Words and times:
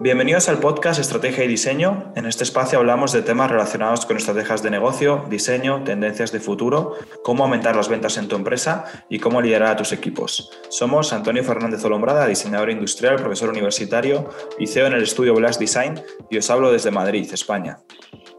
Bienvenidos 0.00 0.48
al 0.48 0.58
podcast 0.58 0.98
Estrategia 0.98 1.44
y 1.44 1.48
Diseño. 1.48 2.12
En 2.16 2.26
este 2.26 2.42
espacio 2.42 2.78
hablamos 2.78 3.12
de 3.12 3.22
temas 3.22 3.50
relacionados 3.50 4.04
con 4.04 4.16
estrategias 4.16 4.62
de 4.62 4.70
negocio, 4.70 5.26
diseño, 5.28 5.84
tendencias 5.84 6.32
de 6.32 6.40
futuro, 6.40 6.96
cómo 7.22 7.44
aumentar 7.44 7.76
las 7.76 7.88
ventas 7.88 8.16
en 8.16 8.26
tu 8.26 8.34
empresa 8.34 8.84
y 9.08 9.18
cómo 9.18 9.40
liderar 9.40 9.70
a 9.70 9.76
tus 9.76 9.92
equipos. 9.92 10.50
Somos 10.70 11.12
Antonio 11.12 11.44
Fernández 11.44 11.84
Olombrada, 11.84 12.26
diseñador 12.26 12.70
industrial, 12.70 13.16
profesor 13.16 13.50
universitario 13.50 14.28
y 14.58 14.66
CEO 14.66 14.86
en 14.86 14.94
el 14.94 15.02
estudio 15.02 15.34
Blast 15.34 15.60
Design 15.60 16.02
y 16.30 16.38
os 16.38 16.50
hablo 16.50 16.72
desde 16.72 16.90
Madrid, 16.90 17.32
España. 17.32 17.78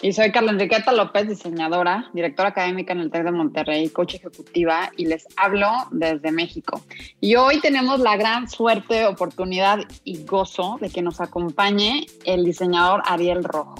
Y 0.03 0.11
soy 0.11 0.33
Carla 0.33 0.51
Enriqueta 0.51 0.91
López, 0.91 1.29
diseñadora, 1.29 2.09
directora 2.13 2.49
académica 2.49 2.91
en 2.91 2.99
el 2.99 3.09
TEC 3.09 3.23
de 3.23 3.31
Monterrey, 3.31 3.87
coach 3.87 4.15
ejecutiva, 4.15 4.91
y 4.97 5.05
les 5.05 5.25
hablo 5.37 5.69
desde 5.91 6.29
México. 6.29 6.81
Y 7.21 7.37
hoy 7.37 7.61
tenemos 7.61 8.01
la 8.01 8.17
gran 8.17 8.49
suerte, 8.49 9.05
oportunidad 9.05 9.79
y 10.03 10.25
gozo 10.25 10.77
de 10.81 10.89
que 10.89 11.01
nos 11.01 11.21
acompañe 11.21 12.05
el 12.25 12.43
diseñador 12.43 13.01
Ariel 13.05 13.45
Rojo. 13.45 13.75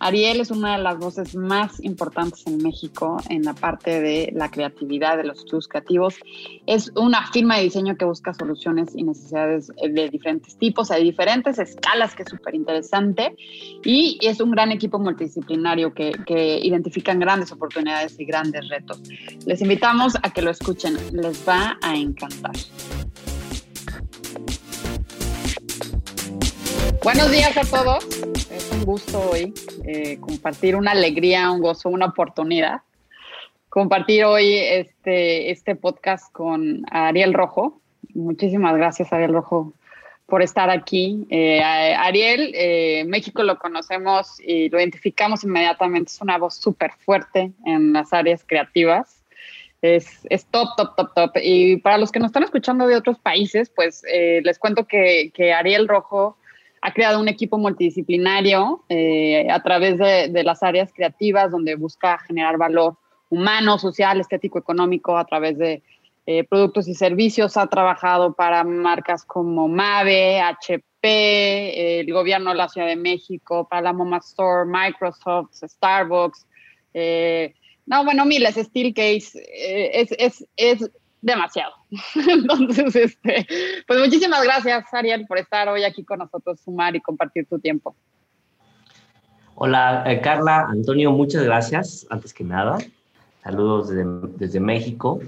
Ariel 0.00 0.40
es 0.40 0.50
una 0.50 0.76
de 0.76 0.82
las 0.82 0.98
voces 0.98 1.34
más 1.34 1.82
importantes 1.82 2.46
en 2.46 2.58
México 2.58 3.16
en 3.28 3.42
la 3.42 3.54
parte 3.54 4.00
de 4.00 4.30
la 4.34 4.50
creatividad, 4.50 5.16
de 5.16 5.24
los 5.24 5.38
estudios 5.38 5.68
creativos. 5.68 6.14
Es 6.66 6.92
una 6.94 7.26
firma 7.32 7.56
de 7.56 7.64
diseño 7.64 7.96
que 7.96 8.04
busca 8.04 8.32
soluciones 8.34 8.94
y 8.94 9.02
necesidades 9.02 9.68
de 9.76 10.08
diferentes 10.08 10.56
tipos, 10.56 10.90
hay 10.90 11.02
diferentes 11.04 11.58
escalas, 11.58 12.14
que 12.14 12.22
es 12.22 12.28
súper 12.28 12.54
interesante. 12.54 13.36
Y 13.84 14.18
es 14.22 14.40
un 14.40 14.52
gran 14.52 14.72
equipo 14.72 14.98
multidisciplinario 14.98 15.92
que, 15.94 16.12
que 16.26 16.58
identifican 16.58 17.18
grandes 17.18 17.52
oportunidades 17.52 18.18
y 18.18 18.24
grandes 18.24 18.68
retos. 18.68 19.00
Les 19.46 19.60
invitamos 19.60 20.16
a 20.22 20.32
que 20.32 20.42
lo 20.42 20.50
escuchen, 20.50 20.96
les 21.12 21.46
va 21.48 21.78
a 21.82 21.96
encantar. 21.96 22.52
Buenos 27.08 27.30
días 27.30 27.56
a 27.56 27.62
todos. 27.62 28.04
Es 28.50 28.70
un 28.70 28.84
gusto 28.84 29.30
hoy 29.30 29.54
eh, 29.86 30.18
compartir 30.20 30.76
una 30.76 30.90
alegría, 30.90 31.50
un 31.50 31.62
gozo, 31.62 31.88
una 31.88 32.04
oportunidad. 32.04 32.82
Compartir 33.70 34.26
hoy 34.26 34.56
este, 34.56 35.50
este 35.50 35.74
podcast 35.74 36.30
con 36.30 36.84
Ariel 36.90 37.32
Rojo. 37.32 37.80
Muchísimas 38.12 38.76
gracias, 38.76 39.10
Ariel 39.10 39.32
Rojo, 39.32 39.72
por 40.26 40.42
estar 40.42 40.68
aquí. 40.68 41.26
Eh, 41.30 41.62
Ariel, 41.62 42.52
eh, 42.54 43.04
México 43.06 43.42
lo 43.42 43.58
conocemos 43.58 44.38
y 44.40 44.68
lo 44.68 44.78
identificamos 44.78 45.44
inmediatamente. 45.44 46.12
Es 46.12 46.20
una 46.20 46.36
voz 46.36 46.56
súper 46.56 46.90
fuerte 46.92 47.52
en 47.64 47.94
las 47.94 48.12
áreas 48.12 48.44
creativas. 48.46 49.24
Es, 49.80 50.20
top, 50.50 50.76
top, 50.76 50.94
top, 50.94 51.14
top. 51.14 51.30
Y 51.42 51.78
para 51.78 51.96
los 51.96 52.12
que 52.12 52.18
nos 52.18 52.28
están 52.28 52.42
escuchando 52.42 52.86
de 52.86 52.96
otros 52.96 53.18
países, 53.18 53.70
pues 53.70 54.02
les 54.04 54.58
cuento 54.58 54.86
que 54.86 55.54
Ariel 55.54 55.88
Rojo 55.88 56.36
ha 56.80 56.92
creado 56.92 57.20
un 57.20 57.28
equipo 57.28 57.58
multidisciplinario 57.58 58.84
eh, 58.88 59.50
a 59.50 59.62
través 59.62 59.98
de, 59.98 60.42
las 60.44 60.62
áreas 60.62 60.92
creativas 60.92 61.50
donde 61.50 61.74
busca 61.74 62.18
generar 62.18 62.56
valor 62.56 62.96
humano, 63.30 63.78
social, 63.78 64.20
estético, 64.20 64.58
económico 64.58 65.16
a 65.16 65.24
través 65.24 65.58
de 65.58 65.82
eh, 66.26 66.44
productos 66.44 66.88
y 66.88 66.94
servicios. 66.94 67.56
Ha 67.56 67.66
trabajado 67.66 68.34
para 68.34 68.64
marcas 68.64 69.24
como 69.24 69.68
Mave, 69.68 70.40
HP, 70.40 72.00
el 72.00 72.12
gobierno 72.12 72.50
de 72.50 72.56
la 72.56 72.68
Ciudad 72.68 72.86
de 72.86 72.96
México, 72.96 73.66
para 73.68 73.82
la 73.82 73.92
MoMA 73.92 74.18
Store, 74.18 74.64
Microsoft, 74.66 75.52
Starbucks. 75.52 76.46
Eh, 76.94 77.54
no, 77.86 78.04
bueno, 78.04 78.24
miles, 78.24 78.54
Steelcase. 78.54 79.42
es, 79.92 80.44
es 80.56 80.90
demasiado. 81.20 81.74
Entonces, 82.28 82.96
este, 82.96 83.46
pues 83.86 84.00
muchísimas 84.00 84.42
gracias, 84.44 84.84
Ariel, 84.92 85.26
por 85.26 85.38
estar 85.38 85.68
hoy 85.68 85.84
aquí 85.84 86.04
con 86.04 86.18
nosotros, 86.18 86.60
sumar 86.60 86.94
y 86.96 87.00
compartir 87.00 87.46
tu 87.46 87.58
tiempo. 87.58 87.94
Hola, 89.54 90.04
eh, 90.06 90.20
Carla, 90.20 90.66
Antonio, 90.68 91.10
muchas 91.10 91.42
gracias, 91.42 92.06
antes 92.10 92.32
que 92.32 92.44
nada. 92.44 92.78
Saludos 93.42 93.88
desde, 94.38 94.60
México. 94.60 95.20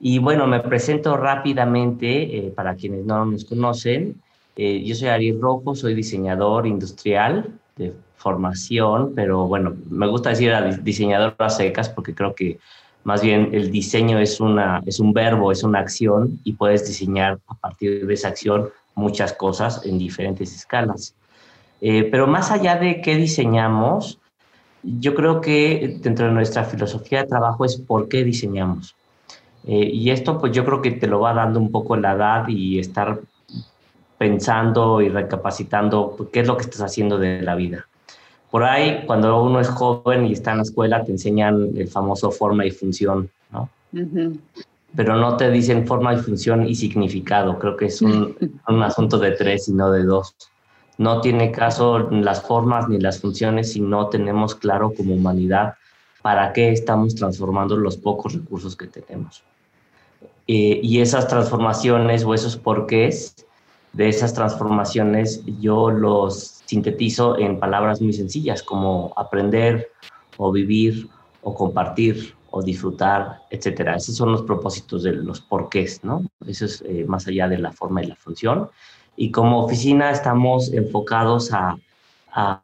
Y 0.00 0.18
bueno, 0.18 0.46
me 0.46 0.60
presento 0.60 1.16
rápidamente 1.16 2.38
eh, 2.38 2.52
para 2.54 2.74
quienes 2.74 3.04
no 3.04 3.24
nos 3.26 3.44
conocen. 3.44 4.22
Eh, 4.56 4.82
yo 4.82 4.94
soy 4.94 5.08
Ariel 5.08 5.40
Rojo, 5.40 5.74
soy 5.74 5.94
diseñador 5.94 6.66
industrial 6.66 7.50
de 7.76 7.92
formación, 8.16 9.12
pero 9.14 9.46
bueno, 9.46 9.76
me 9.90 10.06
gusta 10.06 10.30
decir 10.30 10.54
diseñador 10.82 11.34
a 11.38 11.50
secas 11.50 11.88
porque 11.90 12.14
creo 12.14 12.34
que 12.34 12.58
más 13.06 13.22
bien 13.22 13.50
el 13.52 13.70
diseño 13.70 14.18
es, 14.18 14.40
una, 14.40 14.82
es 14.84 14.98
un 14.98 15.12
verbo, 15.12 15.52
es 15.52 15.62
una 15.62 15.78
acción 15.78 16.40
y 16.42 16.54
puedes 16.54 16.88
diseñar 16.88 17.38
a 17.46 17.54
partir 17.54 18.04
de 18.04 18.12
esa 18.12 18.26
acción 18.26 18.70
muchas 18.96 19.32
cosas 19.32 19.80
en 19.86 19.96
diferentes 19.96 20.52
escalas. 20.52 21.14
Eh, 21.80 22.08
pero 22.10 22.26
más 22.26 22.50
allá 22.50 22.74
de 22.74 23.00
qué 23.00 23.14
diseñamos, 23.14 24.18
yo 24.82 25.14
creo 25.14 25.40
que 25.40 25.98
dentro 26.00 26.26
de 26.26 26.32
nuestra 26.32 26.64
filosofía 26.64 27.22
de 27.22 27.28
trabajo 27.28 27.64
es 27.64 27.76
por 27.76 28.08
qué 28.08 28.24
diseñamos. 28.24 28.96
Eh, 29.68 29.88
y 29.92 30.10
esto 30.10 30.40
pues 30.40 30.50
yo 30.50 30.64
creo 30.64 30.82
que 30.82 30.90
te 30.90 31.06
lo 31.06 31.20
va 31.20 31.32
dando 31.32 31.60
un 31.60 31.70
poco 31.70 31.94
la 31.94 32.14
edad 32.14 32.48
y 32.48 32.80
estar 32.80 33.20
pensando 34.18 35.00
y 35.00 35.10
recapacitando 35.10 36.28
qué 36.32 36.40
es 36.40 36.46
lo 36.48 36.56
que 36.56 36.64
estás 36.64 36.82
haciendo 36.82 37.18
de 37.18 37.40
la 37.40 37.54
vida. 37.54 37.86
Por 38.50 38.64
ahí, 38.64 39.04
cuando 39.06 39.42
uno 39.42 39.60
es 39.60 39.68
joven 39.68 40.26
y 40.26 40.32
está 40.32 40.52
en 40.52 40.58
la 40.58 40.62
escuela, 40.62 41.04
te 41.04 41.12
enseñan 41.12 41.72
el 41.76 41.88
famoso 41.88 42.30
forma 42.30 42.64
y 42.64 42.70
función, 42.70 43.30
¿no? 43.50 43.68
Pero 44.94 45.16
no 45.16 45.36
te 45.36 45.50
dicen 45.50 45.86
forma 45.86 46.14
y 46.14 46.18
función 46.18 46.66
y 46.66 46.74
significado. 46.74 47.58
Creo 47.58 47.76
que 47.76 47.86
es 47.86 48.00
un, 48.00 48.36
un 48.68 48.82
asunto 48.82 49.18
de 49.18 49.32
tres 49.32 49.68
y 49.68 49.72
no 49.72 49.90
de 49.90 50.04
dos. 50.04 50.34
No 50.98 51.20
tiene 51.20 51.50
caso 51.52 51.98
las 52.10 52.42
formas 52.42 52.88
ni 52.88 52.98
las 52.98 53.20
funciones 53.20 53.72
si 53.72 53.80
no 53.80 54.08
tenemos 54.08 54.54
claro 54.54 54.92
como 54.96 55.14
humanidad 55.14 55.74
para 56.22 56.52
qué 56.52 56.72
estamos 56.72 57.14
transformando 57.14 57.76
los 57.76 57.96
pocos 57.96 58.32
recursos 58.34 58.74
que 58.74 58.86
tenemos. 58.86 59.44
Eh, 60.48 60.80
y 60.82 61.00
esas 61.00 61.28
transformaciones 61.28 62.24
o 62.24 62.32
esos 62.32 62.56
porqués 62.56 63.34
de 63.92 64.08
esas 64.08 64.32
transformaciones 64.32 65.42
yo 65.60 65.90
los 65.90 66.55
sintetizo 66.66 67.38
en 67.38 67.58
palabras 67.58 68.00
muy 68.00 68.12
sencillas 68.12 68.62
como 68.62 69.12
aprender 69.16 69.88
o 70.36 70.52
vivir 70.52 71.08
o 71.42 71.54
compartir 71.54 72.34
o 72.50 72.62
disfrutar, 72.62 73.42
etcétera. 73.50 73.96
Esos 73.96 74.16
son 74.16 74.32
los 74.32 74.42
propósitos 74.42 75.02
de 75.02 75.12
los 75.12 75.40
porqués, 75.40 76.02
¿no? 76.04 76.22
Eso 76.46 76.64
es 76.64 76.82
eh, 76.86 77.04
más 77.06 77.26
allá 77.26 77.48
de 77.48 77.58
la 77.58 77.72
forma 77.72 78.02
y 78.02 78.06
la 78.06 78.16
función. 78.16 78.68
Y 79.16 79.30
como 79.30 79.64
oficina 79.64 80.10
estamos 80.10 80.72
enfocados 80.72 81.52
a, 81.52 81.76
a, 82.32 82.62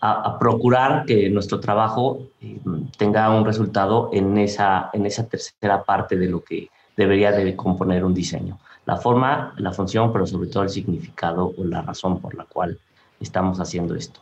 a, 0.00 0.38
procurar 0.38 1.04
que 1.06 1.28
nuestro 1.30 1.60
trabajo 1.60 2.20
eh, 2.40 2.58
tenga 2.96 3.30
un 3.30 3.44
resultado 3.44 4.10
en 4.12 4.36
esa, 4.38 4.90
en 4.92 5.06
esa 5.06 5.28
tercera 5.28 5.84
parte 5.84 6.16
de 6.16 6.28
lo 6.28 6.42
que 6.42 6.68
debería 6.96 7.32
de 7.32 7.54
componer 7.54 8.04
un 8.04 8.14
diseño 8.14 8.58
la 8.88 8.96
forma, 8.96 9.52
la 9.58 9.70
función, 9.70 10.10
pero 10.14 10.26
sobre 10.26 10.48
todo 10.48 10.62
el 10.62 10.70
significado 10.70 11.52
o 11.58 11.62
la 11.62 11.82
razón 11.82 12.22
por 12.22 12.34
la 12.34 12.44
cual 12.44 12.78
estamos 13.20 13.60
haciendo 13.60 13.94
esto. 13.94 14.18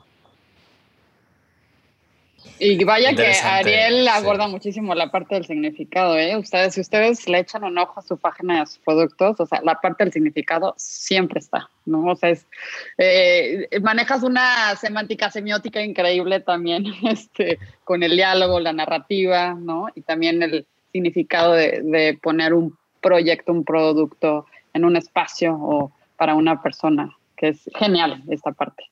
Y 2.59 2.83
vaya 2.83 3.15
que 3.15 3.31
Ariel 3.45 4.09
aborda 4.09 4.49
muchísimo 4.49 4.93
la 4.97 5.13
parte 5.13 5.37
del 5.37 5.47
significado, 5.47 6.19
¿eh? 6.19 6.37
Ustedes, 6.37 6.75
si 6.75 6.81
ustedes 6.81 7.29
le 7.29 7.39
echan 7.39 7.63
un 7.63 7.79
ojo 7.79 8.01
a 8.01 8.03
su 8.03 8.17
página 8.17 8.57
y 8.57 8.61
a 8.63 8.67
sus 8.67 8.79
productos, 8.79 9.39
o 9.39 9.47
sea, 9.47 9.61
la 9.63 9.77
parte 9.81 10.03
del 10.03 10.13
significado 10.13 10.75
siempre 10.77 11.39
está, 11.39 11.71
¿no? 11.85 12.05
O 12.05 12.17
sea, 12.17 12.31
es, 12.31 12.45
eh, 12.99 13.69
manejas 13.83 14.25
una 14.25 14.75
semántica 14.75 15.31
semiótica 15.31 15.81
increíble 15.81 16.41
también, 16.41 16.87
este, 17.09 17.61
con 17.85 18.03
el 18.03 18.17
diálogo, 18.17 18.59
la 18.59 18.73
narrativa, 18.73 19.55
¿no? 19.55 19.87
Y 19.95 20.01
también 20.01 20.43
el 20.43 20.67
significado 20.91 21.53
de, 21.53 21.83
de 21.85 22.19
poner 22.21 22.53
un 22.53 22.77
proyecto, 23.01 23.53
un 23.53 23.65
producto 23.65 24.47
en 24.77 24.85
un 24.85 24.97
espacio 24.97 25.55
o 25.55 25.91
para 26.17 26.35
una 26.35 26.63
persona, 26.63 27.17
que 27.37 27.49
es 27.49 27.71
genial 27.75 28.23
esta 28.29 28.53
parte. 28.53 28.85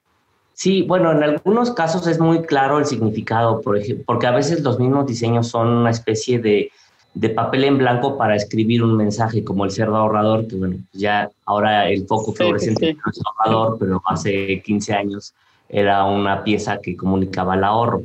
Sí, 0.55 0.83
bueno, 0.83 1.11
en 1.13 1.23
algunos 1.23 1.73
casos 1.73 2.07
es 2.07 2.21
muy 2.21 2.43
claro 2.43 2.79
el 2.79 2.87
significado, 2.87 3.61
por 3.61 3.77
ejemplo, 3.77 4.05
porque 4.07 4.27
a 4.27 4.31
veces 4.31 4.63
los 4.63 4.79
mismos 4.79 5.07
diseños 5.07 5.49
son 5.49 5.69
una 5.69 5.91
especie 5.91 6.39
de, 6.39 6.71
de 7.15 7.29
papel 7.31 7.65
en 7.65 7.79
blanco 7.79 8.17
para 8.17 8.37
escribir 8.37 8.83
un 8.83 8.97
mensaje, 8.97 9.43
como 9.43 9.65
el 9.65 9.73
cerdo 9.73 9.97
ahorrador, 9.97 10.47
que 10.47 10.57
bueno, 10.57 10.77
ya 10.93 11.29
ahora 11.45 11.89
el 11.89 12.07
foco 12.07 12.33
fluorescente 12.33 12.91
es 12.91 13.21
ahorrador, 13.25 13.79
pero 13.79 14.03
hace 14.07 14.63
15 14.63 14.95
años 14.95 15.35
era 15.69 16.05
una 16.05 16.45
pieza 16.45 16.79
que 16.81 16.97
comunicaba 16.97 17.57
el 17.57 17.65
ahorro. 17.65 18.03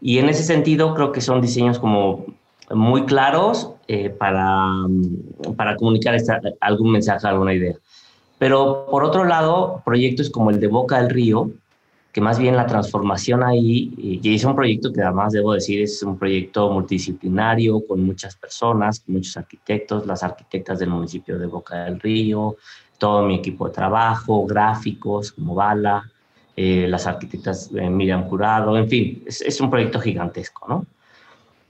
Y 0.00 0.18
en 0.18 0.28
ese 0.28 0.42
sentido 0.42 0.94
creo 0.94 1.12
que 1.12 1.20
son 1.20 1.40
diseños 1.40 1.78
como 1.78 2.26
muy 2.70 3.04
claros 3.04 3.70
eh, 3.88 4.10
para, 4.10 4.66
mm, 4.88 5.54
para 5.56 5.76
comunicar 5.76 6.16
algún 6.60 6.92
mensaje, 6.92 7.26
alguna 7.26 7.54
idea. 7.54 7.74
Pero 8.38 8.86
por 8.90 9.04
otro 9.04 9.24
lado, 9.24 9.82
proyectos 9.84 10.30
como 10.30 10.50
el 10.50 10.60
de 10.60 10.66
Boca 10.66 11.00
del 11.00 11.10
Río, 11.10 11.50
que 12.12 12.20
más 12.20 12.38
bien 12.38 12.56
la 12.56 12.66
transformación 12.66 13.42
ahí, 13.42 13.92
y 13.98 14.34
es 14.34 14.44
un 14.44 14.54
proyecto 14.54 14.92
que 14.92 15.02
además 15.02 15.32
debo 15.32 15.52
decir 15.52 15.82
es 15.82 16.00
un 16.04 16.16
proyecto 16.16 16.70
multidisciplinario 16.70 17.84
con 17.84 18.04
muchas 18.04 18.36
personas, 18.36 19.02
muchos 19.08 19.36
arquitectos, 19.36 20.06
las 20.06 20.22
arquitectas 20.22 20.78
del 20.78 20.90
municipio 20.90 21.36
de 21.38 21.46
Boca 21.46 21.84
del 21.84 21.98
Río, 21.98 22.56
todo 22.98 23.26
mi 23.26 23.34
equipo 23.34 23.66
de 23.66 23.74
trabajo, 23.74 24.46
gráficos 24.46 25.32
como 25.32 25.56
Bala, 25.56 26.08
eh, 26.56 26.86
las 26.88 27.06
arquitectas 27.08 27.70
eh, 27.74 27.90
Miriam 27.90 28.28
Curado, 28.28 28.76
en 28.78 28.88
fin, 28.88 29.24
es, 29.26 29.40
es, 29.40 29.60
un 29.60 29.68
proyecto 29.68 29.98
gigantesco, 29.98 30.68
¿no? 30.68 30.86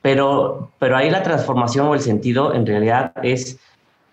Pero, 0.04 0.70
pero 0.78 0.98
ahí 0.98 1.08
la 1.08 1.22
transformación 1.22 1.86
o 1.86 1.94
el 1.94 2.02
sentido 2.02 2.52
en 2.52 2.66
realidad 2.66 3.14
es 3.22 3.58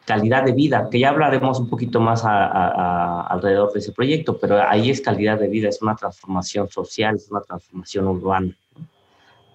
calidad 0.05 0.41
de 0.45 0.53
vida, 0.53 0.87
que 0.89 0.99
ya 0.99 1.09
hablaremos 1.09 1.59
un 1.59 1.69
poquito 1.69 1.99
más 1.99 2.23
alrededor 2.23 3.73
de 3.73 3.79
ese 3.79 3.91
proyecto, 3.91 4.37
pero 4.37 4.65
ahí 4.65 4.89
es 4.89 5.01
calidad 5.01 5.37
de 5.37 5.49
vida, 5.49 5.67
es 5.67 5.81
una 5.81 5.97
transformación 5.97 6.69
social, 6.69 7.17
es 7.17 7.29
una 7.29 7.41
transformación 7.41 8.07
urbana, 8.07 8.55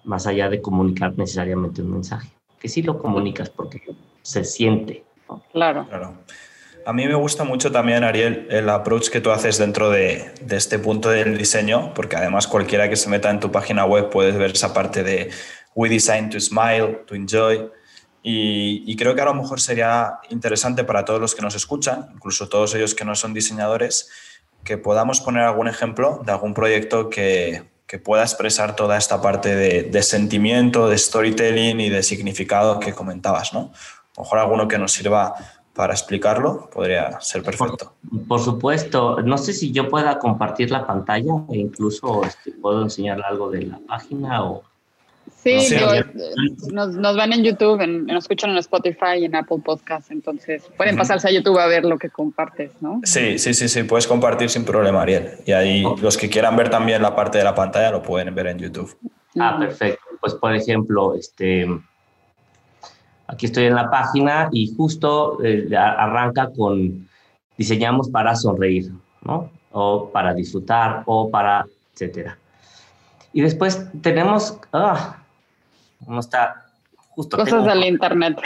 más 0.03 0.27
allá 0.27 0.47
de 0.47 0.61
comunicar 0.61 1.17
necesariamente 1.17 1.81
un 1.81 1.93
mensaje, 1.93 2.29
que 2.59 2.69
sí 2.69 2.83
lo 2.83 2.99
comunicas 2.99 3.49
porque 3.49 3.81
se 4.21 4.43
siente. 4.43 5.03
Claro. 5.51 5.87
claro. 5.87 6.13
A 6.85 6.93
mí 6.93 7.05
me 7.05 7.15
gusta 7.15 7.45
mucho 7.45 7.71
también, 7.71 8.03
Ariel, 8.03 8.47
el 8.51 8.69
approach 8.69 9.09
que 9.09 9.21
tú 9.21 9.31
haces 9.31 9.57
dentro 9.57 9.89
de, 9.89 10.33
de, 10.41 10.55
este 10.55 10.77
punto 10.77 11.09
del 11.09 11.35
diseño, 11.37 11.93
porque 11.95 12.15
además 12.15 12.47
cualquiera 12.47 12.89
que 12.89 12.95
se 12.95 13.09
meta 13.09 13.29
en 13.29 13.41
tu 13.41 13.51
página 13.51 13.85
web 13.85 14.09
puedes 14.09 14.37
ver 14.37 14.51
esa 14.51 14.73
parte 14.73 15.03
de 15.03 15.31
We 15.77 15.89
Design 15.89 16.31
to 16.31 16.39
Smile, 16.39 17.03
to 17.05 17.13
Enjoy, 17.13 17.71
y, 18.29 18.93
creo 18.97 19.15
que 19.15 19.21
a 19.21 19.25
lo 19.25 19.33
mejor 19.33 19.61
sería 19.61 20.19
interesante 20.29 20.83
para 20.83 21.05
todos 21.05 21.21
los 21.21 21.33
que 21.33 21.41
nos 21.41 21.55
escuchan, 21.55 22.09
incluso 22.13 22.49
todos 22.49 22.75
ellos 22.75 22.93
que 22.93 23.05
no 23.05 23.15
son 23.15 23.33
diseñadores, 23.33 24.09
que 24.65 24.77
podamos 24.77 25.21
poner 25.21 25.43
algún 25.43 25.69
ejemplo 25.69 26.21
de 26.25 26.33
algún 26.33 26.53
proyecto 26.53 27.09
que, 27.09 27.69
que 27.85 27.99
pueda 27.99 28.23
expresar 28.23 28.75
toda 28.75 28.97
esta 28.97 29.21
parte 29.21 29.55
de, 29.55 29.83
de, 29.83 30.03
sentimiento, 30.03 30.89
de 30.89 30.97
storytelling 30.97 31.79
y 31.79 31.89
de 31.89 32.03
significado 32.03 32.81
que 32.81 32.91
comentabas, 32.91 33.53
¿no? 33.53 33.59
A 33.59 34.17
lo 34.17 34.23
mejor 34.23 34.39
alguno 34.39 34.67
que 34.67 34.77
nos 34.77 34.91
sirva 34.91 35.33
para 35.73 35.93
explicarlo 35.93 36.69
podría 36.69 37.21
ser 37.21 37.43
perfecto. 37.43 37.93
Por, 38.09 38.27
por 38.27 38.39
supuesto, 38.41 39.21
no 39.21 39.37
sé 39.37 39.53
si 39.53 39.71
yo 39.71 39.87
pueda 39.87 40.19
compartir 40.19 40.69
la 40.69 40.85
pantalla 40.85 41.45
e 41.49 41.59
incluso 41.59 42.23
este, 42.25 42.51
puedo 42.51 42.81
enseñarle 42.81 43.23
algo 43.23 43.49
de 43.49 43.61
la 43.61 43.79
página 43.87 44.43
o... 44.43 44.63
Sí, 45.47 45.75
nos, 46.73 46.95
nos, 46.95 47.15
ven 47.15 47.33
en 47.33 47.43
YouTube, 47.43 47.85
nos 47.87 48.25
escuchan 48.25 48.51
en 48.51 48.57
Spotify 48.57 49.19
y 49.19 49.25
en 49.25 49.35
Apple 49.35 49.59
Podcast, 49.63 50.11
entonces 50.11 50.63
pueden 50.75 50.97
pasarse 50.97 51.29
a 51.29 51.31
YouTube 51.31 51.57
a 51.57 51.67
ver 51.67 51.85
lo 51.85 51.97
que 51.97 52.09
compartes, 52.09 52.71
¿no? 52.81 52.99
Sí, 53.03 53.39
sí, 53.39 53.53
sí, 53.53 53.69
sí, 53.69 53.83
puedes 53.83 54.07
compartir 54.07 54.49
sin 54.49 54.65
problema, 54.65 55.01
Ariel. 55.01 55.31
Y 55.45 55.53
ahí 55.53 55.83
los 56.01 56.17
que 56.17 56.29
quieran 56.29 56.55
ver 56.55 56.69
también 56.69 57.01
la 57.01 57.15
parte 57.15 57.37
de 57.37 57.43
la 57.43 57.55
pantalla 57.55 57.91
lo 57.91 58.01
pueden 58.01 58.35
ver 58.35 58.47
en 58.47 58.59
YouTube. 58.59 58.97
Ah, 59.39 59.57
perfecto. 59.57 60.01
Pues 60.19 60.33
por 60.33 60.53
ejemplo, 60.53 61.15
este, 61.15 61.67
aquí 63.27 63.45
estoy 63.45 63.65
en 63.65 63.75
la 63.75 63.89
página 63.89 64.49
y 64.51 64.73
justo 64.75 65.37
eh, 65.43 65.69
arranca 65.75 66.49
con 66.55 67.07
diseñamos 67.57 68.09
para 68.09 68.35
sonreír, 68.35 68.91
¿no? 69.23 69.49
O 69.71 70.09
para 70.09 70.33
disfrutar 70.33 71.03
o 71.05 71.29
para, 71.29 71.65
etcétera. 71.93 72.37
Y 73.33 73.41
después 73.41 73.87
tenemos, 74.01 74.59
ah, 74.73 75.17
no 76.05 76.19
está 76.19 76.67
justo. 77.09 77.37
Cosas 77.37 77.65
del 77.65 77.83
internet. 77.85 78.39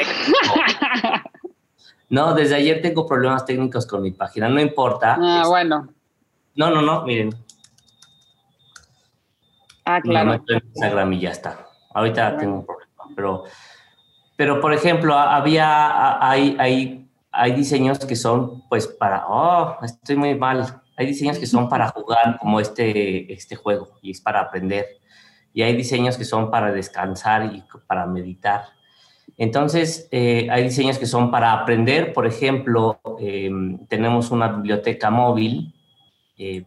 No, 2.12 2.34
desde 2.34 2.56
ayer 2.56 2.82
tengo 2.82 3.08
problemas 3.08 3.46
técnicos 3.46 3.88
con 3.88 4.02
mi 4.02 4.12
página, 4.12 4.50
no 4.50 4.60
importa. 4.60 5.18
Ah, 5.18 5.46
bueno. 5.48 5.88
No, 6.56 6.70
no, 6.70 6.82
no, 6.82 7.04
miren. 7.04 7.34
Ah, 9.86 10.02
claro. 10.02 10.36
No, 10.36 10.44
en 10.46 10.62
Instagram 10.68 11.14
y 11.14 11.20
ya 11.22 11.32
está. 11.32 11.70
Ahorita 11.94 12.36
tengo 12.36 12.56
un 12.56 12.66
problema, 12.66 13.04
pero, 13.16 13.46
pero 14.36 14.60
por 14.60 14.74
ejemplo, 14.74 15.18
había, 15.18 16.30
hay, 16.30 16.58
hay, 16.60 17.10
hay 17.32 17.52
diseños 17.54 17.98
que 18.00 18.18
son, 18.18 18.68
pues, 18.68 18.88
para, 18.88 19.26
oh, 19.30 19.78
estoy 19.82 20.18
muy 20.18 20.36
mal. 20.36 20.82
Hay 20.98 21.06
diseños 21.06 21.40
que 21.40 21.48
son 21.48 21.70
para 21.70 21.88
jugar 21.88 22.38
como 22.42 22.60
este, 22.60 23.32
este 23.32 23.56
juego 23.56 23.88
y 24.02 24.12
es 24.12 24.20
para 24.20 24.42
aprender. 24.42 25.01
Y 25.54 25.64
hay 25.64 25.76
diseños 25.76 26.18
que 26.18 26.26
son 26.26 26.50
para 26.50 26.72
descansar 26.72 27.54
y 27.54 27.64
para 27.88 28.06
meditar. 28.06 28.66
Entonces, 29.38 30.08
eh, 30.12 30.48
hay 30.52 30.64
diseños 30.64 30.98
que 30.98 31.06
son 31.06 31.32
para 31.32 31.54
aprender. 31.54 32.14
Por 32.14 32.28
ejemplo, 32.28 33.00
eh, 33.20 33.50
tenemos 33.88 34.32
una 34.32 34.50
biblioteca 34.50 35.10
móvil 35.10 35.74
eh, 36.38 36.66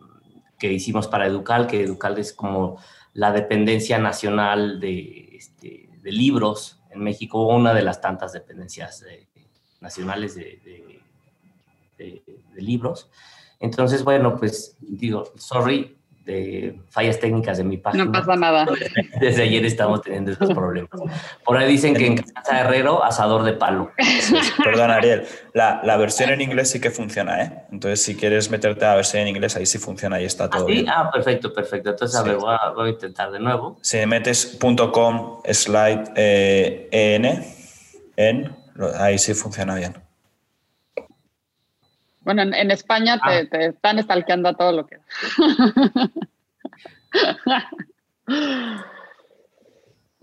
que 0.59 0.73
hicimos 0.73 1.09
para 1.09 1.27
Educal, 1.27 1.67
que 1.67 1.83
Educal 1.83 2.19
es 2.19 2.33
como 2.33 2.79
la 3.13 3.33
dependencia 3.33 3.99
nacional 3.99 4.81
de, 4.81 5.37
este, 5.37 5.89
de 6.03 6.13
libros 6.13 6.83
en 6.91 7.01
México, 7.01 7.47
una 7.47 7.73
de 7.75 7.83
las 7.83 8.01
tantas 8.01 8.33
dependencias 8.33 9.05
nacionales 9.81 10.35
de, 10.35 11.03
de, 11.97 12.23
de 12.55 12.63
libros. 12.63 13.11
Entonces, 13.61 14.05
bueno, 14.05 14.37
pues 14.37 14.77
digo, 14.81 15.25
sorry 15.37 15.97
de 16.25 16.81
fallas 16.89 17.21
técnicas 17.21 17.59
de 17.59 17.65
mi 17.65 17.77
página. 17.77 18.07
No 18.07 18.13
pasa 18.13 18.35
nada. 18.37 18.67
Desde 19.21 19.43
ayer 19.43 19.65
estamos 19.65 20.01
teniendo 20.01 20.33
estos 20.33 20.53
problemas. 20.53 20.91
Por 21.45 21.57
ahí 21.57 21.71
dicen 21.71 21.95
que 21.95 22.07
en 22.07 22.17
casa 22.17 22.61
herrero, 22.61 23.05
asador 23.05 23.43
de 23.43 23.53
palo. 23.53 23.91
Perdón, 24.65 24.91
Ariel, 24.91 25.27
la, 25.53 25.81
la, 25.85 25.97
versión 25.97 26.31
en 26.31 26.41
inglés 26.41 26.71
sí 26.71 26.81
que 26.81 26.91
funciona, 26.91 27.43
¿eh? 27.43 27.65
Entonces, 27.71 28.03
si 28.03 28.17
quieres 28.17 28.51
meterte 28.51 28.85
a 28.85 28.91
la 28.91 28.95
versión 28.97 29.23
en 29.23 29.29
inglés, 29.29 29.57
ahí 29.57 29.67
sí 29.67 29.79
funciona, 29.79 30.17
ahí 30.17 30.25
está 30.25 30.49
todo 30.49 30.67
¿Ah, 30.67 30.71
sí? 30.71 30.87
Ah, 30.89 31.11
perfecto, 31.13 31.53
perfecto. 31.53 31.91
Entonces, 31.91 32.19
a 32.19 32.23
ver, 32.23 32.37
voy 32.37 32.55
a, 32.59 32.71
voy 32.71 32.89
a, 32.89 32.93
intentar 32.93 33.31
de 33.31 33.41
nuevo. 33.41 33.77
Si 33.83 34.05
metes 34.07 34.59
.com 34.93 35.41
slide 35.51 36.05
eh, 36.17 36.89
en, 36.91 37.45
en, 38.17 38.57
ahí 38.99 39.19
sí 39.19 39.35
funciona 39.35 39.75
bien. 39.75 40.04
Bueno, 42.25 42.43
en, 42.43 42.55
en 42.55 42.71
España 42.71 43.21
te, 43.21 43.39
ah. 43.39 43.49
te, 43.51 43.67
están 43.67 43.99
estalqueando 43.99 44.49
a 44.49 44.55
todo 44.55 44.73
lo 44.73 44.87
que... 44.87 44.99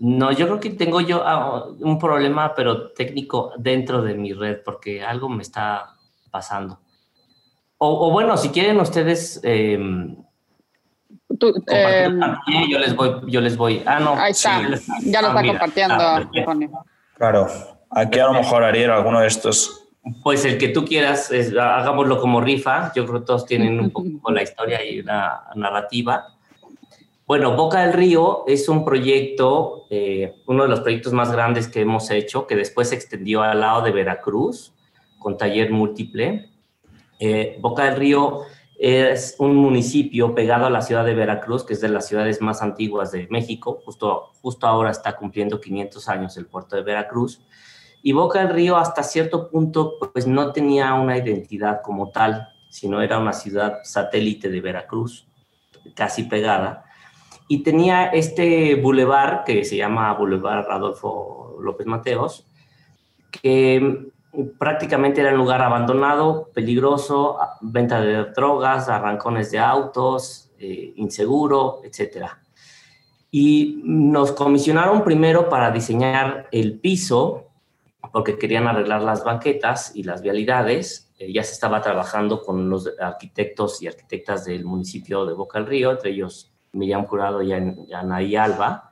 No, 0.04 0.32
yo 0.32 0.46
creo 0.46 0.58
que 0.58 0.70
tengo 0.70 1.00
yo 1.00 1.22
ah, 1.24 1.64
un 1.78 1.96
problema, 1.96 2.56
pero 2.56 2.90
técnico 2.90 3.52
dentro 3.56 4.02
de 4.02 4.14
mi 4.14 4.32
red, 4.32 4.58
porque 4.64 5.00
algo 5.00 5.28
me 5.28 5.42
está 5.42 5.94
pasando. 6.28 6.80
O, 7.78 8.08
o 8.08 8.10
bueno, 8.10 8.36
si 8.36 8.48
quieren 8.48 8.80
ustedes... 8.80 9.40
Eh, 9.44 9.78
Tú, 11.38 11.54
eh, 11.68 12.10
yo 12.68 12.78
les 12.80 12.96
voy, 12.96 13.20
yo 13.28 13.40
les 13.40 13.56
voy. 13.56 13.82
Ah, 13.86 14.00
no. 14.00 14.14
Ahí 14.14 14.32
está. 14.32 14.76
Sí, 14.76 15.10
ya 15.10 15.22
lo 15.22 15.28
ah, 15.28 15.30
está 15.30 15.42
mira, 15.42 15.52
compartiendo, 15.52 15.94
ah, 16.00 16.28
Claro. 17.16 17.46
Aquí 17.90 18.18
a 18.18 18.26
lo 18.26 18.32
mejor 18.32 18.64
haría 18.64 18.92
alguno 18.92 19.20
de 19.20 19.28
estos 19.28 19.81
pues 20.22 20.44
el 20.44 20.58
que 20.58 20.68
tú 20.68 20.84
quieras, 20.84 21.30
es, 21.30 21.56
hagámoslo 21.56 22.20
como 22.20 22.40
rifa. 22.40 22.92
Yo 22.94 23.06
creo 23.06 23.20
que 23.20 23.26
todos 23.26 23.46
tienen 23.46 23.78
un 23.78 23.90
poco 23.90 24.32
la 24.32 24.42
historia 24.42 24.84
y 24.84 25.00
una 25.00 25.44
narrativa. 25.54 26.34
Bueno, 27.24 27.54
Boca 27.54 27.82
del 27.86 27.92
Río 27.92 28.44
es 28.46 28.68
un 28.68 28.84
proyecto, 28.84 29.86
eh, 29.90 30.34
uno 30.46 30.64
de 30.64 30.68
los 30.68 30.80
proyectos 30.80 31.12
más 31.12 31.30
grandes 31.30 31.68
que 31.68 31.80
hemos 31.80 32.10
hecho, 32.10 32.46
que 32.46 32.56
después 32.56 32.88
se 32.88 32.96
extendió 32.96 33.42
al 33.42 33.60
lado 33.60 33.82
de 33.82 33.92
Veracruz, 33.92 34.74
con 35.18 35.36
taller 35.36 35.70
múltiple. 35.70 36.50
Eh, 37.20 37.56
Boca 37.60 37.84
del 37.84 37.96
Río 37.96 38.40
es 38.76 39.36
un 39.38 39.54
municipio 39.54 40.34
pegado 40.34 40.66
a 40.66 40.70
la 40.70 40.82
ciudad 40.82 41.04
de 41.04 41.14
Veracruz, 41.14 41.62
que 41.62 41.74
es 41.74 41.80
de 41.80 41.88
las 41.88 42.08
ciudades 42.08 42.40
más 42.40 42.60
antiguas 42.60 43.12
de 43.12 43.28
México. 43.30 43.80
Justo, 43.84 44.32
justo 44.42 44.66
ahora 44.66 44.90
está 44.90 45.14
cumpliendo 45.14 45.60
500 45.60 46.08
años 46.08 46.36
el 46.36 46.46
puerto 46.46 46.74
de 46.74 46.82
Veracruz. 46.82 47.40
Y 48.02 48.12
Boca 48.12 48.40
del 48.40 48.54
Río 48.54 48.76
hasta 48.76 49.02
cierto 49.02 49.48
punto 49.48 49.94
pues 50.12 50.26
no 50.26 50.52
tenía 50.52 50.94
una 50.94 51.16
identidad 51.16 51.80
como 51.82 52.10
tal, 52.10 52.48
sino 52.68 53.00
era 53.00 53.18
una 53.18 53.32
ciudad 53.32 53.78
satélite 53.84 54.48
de 54.48 54.60
Veracruz, 54.60 55.28
casi 55.94 56.24
pegada. 56.24 56.84
Y 57.46 57.62
tenía 57.62 58.06
este 58.06 58.74
bulevar 58.76 59.44
que 59.44 59.64
se 59.64 59.76
llama 59.76 60.12
Boulevard 60.14 60.70
Adolfo 60.70 61.58
López 61.60 61.86
Mateos, 61.86 62.46
que 63.30 64.10
prácticamente 64.58 65.20
era 65.20 65.32
un 65.32 65.38
lugar 65.38 65.62
abandonado, 65.62 66.50
peligroso, 66.54 67.38
venta 67.60 68.00
de 68.00 68.24
drogas, 68.32 68.88
arrancones 68.88 69.50
de 69.50 69.58
autos, 69.58 70.50
eh, 70.58 70.92
inseguro, 70.96 71.82
etc. 71.84 72.26
Y 73.30 73.80
nos 73.84 74.32
comisionaron 74.32 75.04
primero 75.04 75.48
para 75.48 75.70
diseñar 75.70 76.48
el 76.50 76.80
piso 76.80 77.51
porque 78.10 78.38
querían 78.38 78.66
arreglar 78.66 79.02
las 79.02 79.22
banquetas 79.22 79.94
y 79.94 80.02
las 80.02 80.22
vialidades. 80.22 81.12
Eh, 81.18 81.32
ya 81.32 81.44
se 81.44 81.52
estaba 81.52 81.80
trabajando 81.80 82.42
con 82.42 82.68
los 82.68 82.90
arquitectos 82.98 83.82
y 83.82 83.86
arquitectas 83.86 84.44
del 84.44 84.64
municipio 84.64 85.24
de 85.26 85.34
Boca 85.34 85.58
del 85.58 85.68
Río, 85.68 85.90
entre 85.92 86.10
ellos 86.10 86.52
Miriam 86.72 87.06
Curado 87.06 87.42
y 87.42 87.52
Anaí 87.52 88.36
Alba. 88.36 88.90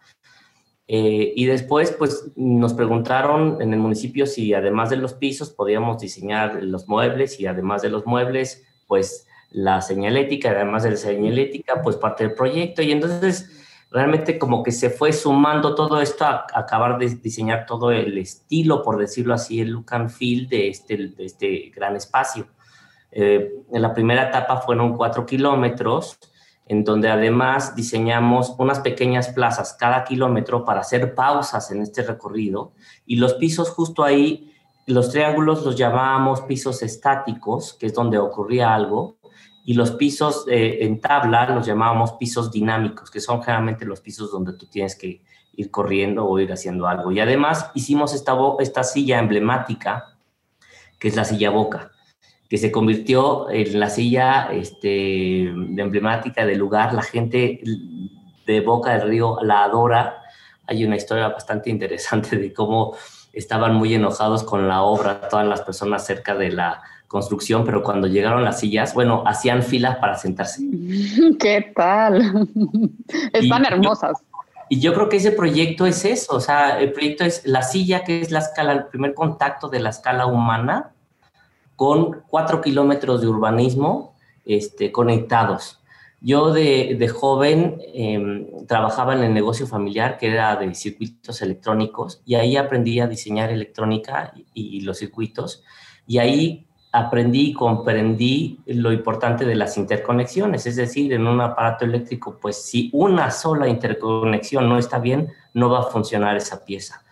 Eh, 0.93 1.33
y 1.37 1.47
después, 1.47 1.93
pues, 1.93 2.33
nos 2.35 2.75
preguntaron 2.75 3.62
en 3.62 3.73
el 3.73 3.79
municipio 3.79 4.26
si 4.26 4.55
además 4.55 4.90
de 4.90 4.97
los 4.97 5.14
pisos 5.14 5.50
podíamos 5.50 6.00
diseñar 6.00 6.64
los 6.64 6.88
muebles 6.88 7.38
y 7.38 7.47
además 7.47 7.83
de 7.83 7.90
los 7.90 8.07
muebles, 8.07 8.64
pues, 8.88 9.29
la 9.50 9.83
señalética, 9.83 10.50
además 10.50 10.83
de 10.83 10.90
la 10.90 10.97
señalética, 10.97 11.81
pues, 11.83 11.97
parte 11.97 12.25
del 12.25 12.35
proyecto. 12.35 12.83
Y 12.83 12.90
entonces 12.90 13.49
realmente 13.90 14.38
como 14.38 14.62
que 14.62 14.73
se 14.73 14.90
fue 14.90 15.12
sumando 15.12 15.75
todo 15.75 16.00
esto 16.00 16.25
a, 16.25 16.47
acabar 16.54 16.99
de 16.99 17.09
diseñar 17.16 17.66
todo 17.66 17.90
el 17.90 18.16
estilo, 18.18 18.82
por 18.82 18.99
decirlo 18.99 19.35
así, 19.35 19.61
el 19.61 19.70
look 19.70 19.87
and 19.90 20.11
feel 20.11 20.49
de 20.49 20.68
este, 20.68 20.97
de 20.97 21.25
este 21.25 21.73
gran 21.75 21.97
espacio. 21.97 22.47
Eh, 23.11 23.64
en 23.73 23.82
la 23.82 23.92
primera 23.92 24.28
etapa 24.28 24.59
fueron 24.59 24.97
cuatro 24.97 25.26
kilómetros, 25.26 26.18
en 26.66 26.85
donde 26.85 27.09
además 27.09 27.75
diseñamos 27.75 28.54
unas 28.56 28.78
pequeñas 28.78 29.30
plazas 29.30 29.75
cada 29.75 30.04
kilómetro 30.04 30.64
para 30.64 30.82
hacer 30.82 31.16
pausas 31.16 31.73
en 31.73 31.82
este 31.82 32.02
recorrido 32.02 32.73
y 33.04 33.16
los 33.16 33.35
pisos 33.35 33.70
justo 33.70 34.04
ahí, 34.04 34.54
los 34.87 35.11
triángulos 35.11 35.64
los 35.64 35.75
llamábamos 35.75 36.42
pisos 36.42 36.82
estáticos, 36.82 37.75
que 37.75 37.87
es 37.87 37.94
donde 37.94 38.18
ocurría 38.18 38.73
algo, 38.73 39.16
y 39.70 39.74
los 39.74 39.92
pisos 39.92 40.46
eh, 40.48 40.78
en 40.80 41.00
tabla 41.00 41.48
los 41.54 41.64
llamábamos 41.64 42.14
pisos 42.14 42.50
dinámicos, 42.50 43.08
que 43.08 43.20
son 43.20 43.40
generalmente 43.40 43.84
los 43.84 44.00
pisos 44.00 44.32
donde 44.32 44.54
tú 44.54 44.66
tienes 44.66 44.96
que 44.96 45.22
ir 45.52 45.70
corriendo 45.70 46.26
o 46.26 46.40
ir 46.40 46.52
haciendo 46.52 46.88
algo. 46.88 47.12
Y 47.12 47.20
además 47.20 47.70
hicimos 47.76 48.12
esta, 48.12 48.36
esta 48.58 48.82
silla 48.82 49.20
emblemática, 49.20 50.16
que 50.98 51.06
es 51.06 51.14
la 51.14 51.24
silla 51.24 51.50
boca, 51.50 51.92
que 52.48 52.58
se 52.58 52.72
convirtió 52.72 53.48
en 53.48 53.78
la 53.78 53.90
silla 53.90 54.48
este, 54.50 55.42
emblemática 55.42 56.44
del 56.44 56.58
lugar. 56.58 56.92
La 56.92 57.02
gente 57.02 57.62
de 58.44 58.60
Boca 58.62 58.98
del 58.98 59.08
Río 59.08 59.38
la 59.40 59.62
adora. 59.62 60.20
Hay 60.66 60.84
una 60.84 60.96
historia 60.96 61.28
bastante 61.28 61.70
interesante 61.70 62.36
de 62.36 62.52
cómo 62.52 62.96
estaban 63.32 63.76
muy 63.76 63.94
enojados 63.94 64.42
con 64.42 64.66
la 64.66 64.82
obra, 64.82 65.28
todas 65.28 65.46
las 65.46 65.60
personas 65.60 66.04
cerca 66.04 66.34
de 66.34 66.50
la 66.50 66.82
construcción, 67.11 67.64
pero 67.64 67.83
cuando 67.83 68.07
llegaron 68.07 68.45
las 68.45 68.61
sillas, 68.61 68.95
bueno, 68.95 69.25
hacían 69.26 69.64
filas 69.64 69.97
para 69.97 70.14
sentarse. 70.14 70.62
¿Qué 71.40 71.73
tal? 71.75 72.49
Están 73.33 73.64
hermosas. 73.64 74.19
Y 74.69 74.79
yo 74.79 74.95
creo 74.95 75.09
que 75.09 75.17
ese 75.17 75.33
proyecto 75.33 75.87
es 75.87 76.05
eso, 76.05 76.37
o 76.37 76.40
sea, 76.40 76.79
el 76.79 76.93
proyecto 76.93 77.25
es 77.25 77.45
la 77.45 77.62
silla, 77.62 78.05
que 78.05 78.21
es 78.21 78.31
la 78.31 78.38
escala, 78.38 78.73
el 78.75 78.87
primer 78.87 79.14
contacto 79.14 79.69
de 79.69 79.81
la 79.81 79.90
escala 79.90 80.26
humana, 80.26 80.93
con 81.75 82.23
cuatro 82.29 82.61
kilómetros 82.61 83.21
de 83.21 83.26
urbanismo 83.26 84.14
este, 84.45 84.93
conectados. 84.93 85.81
Yo 86.21 86.52
de, 86.52 86.95
de 86.97 87.09
joven 87.09 87.83
em, 87.93 88.67
trabajaba 88.69 89.14
en 89.14 89.25
el 89.25 89.35
negocio 89.35 89.67
familiar 89.67 90.17
que 90.17 90.29
era 90.29 90.55
de 90.55 90.73
circuitos 90.76 91.43
electrónicos 91.43 92.23
y 92.25 92.37
ahí 92.37 92.57
aprendí 92.57 93.00
a 93.00 93.09
diseñar 93.09 93.50
electrónica 93.50 94.33
y, 94.37 94.76
y 94.76 94.83
los 94.83 94.99
circuitos 94.99 95.64
y 96.07 96.19
ahí 96.19 96.69
aprendí 96.92 97.50
y 97.50 97.52
comprendí 97.52 98.59
lo 98.66 98.92
importante 98.92 99.44
de 99.44 99.54
las 99.54 99.76
interconexiones, 99.76 100.66
es 100.66 100.76
decir, 100.76 101.12
en 101.12 101.26
un 101.26 101.40
aparato 101.40 101.85
eléctrico, 101.85 102.37
pues 102.40 102.62
si 102.62 102.90
una 102.92 103.30
sola 103.30 103.68
interconexión 103.68 104.68
no 104.68 104.76
está 104.76 104.99
bien, 104.99 105.32
no 105.54 105.70
va 105.70 105.80
a 105.80 105.85
funcionar 105.85 106.37
esa 106.37 106.64
pieza. 106.64 107.02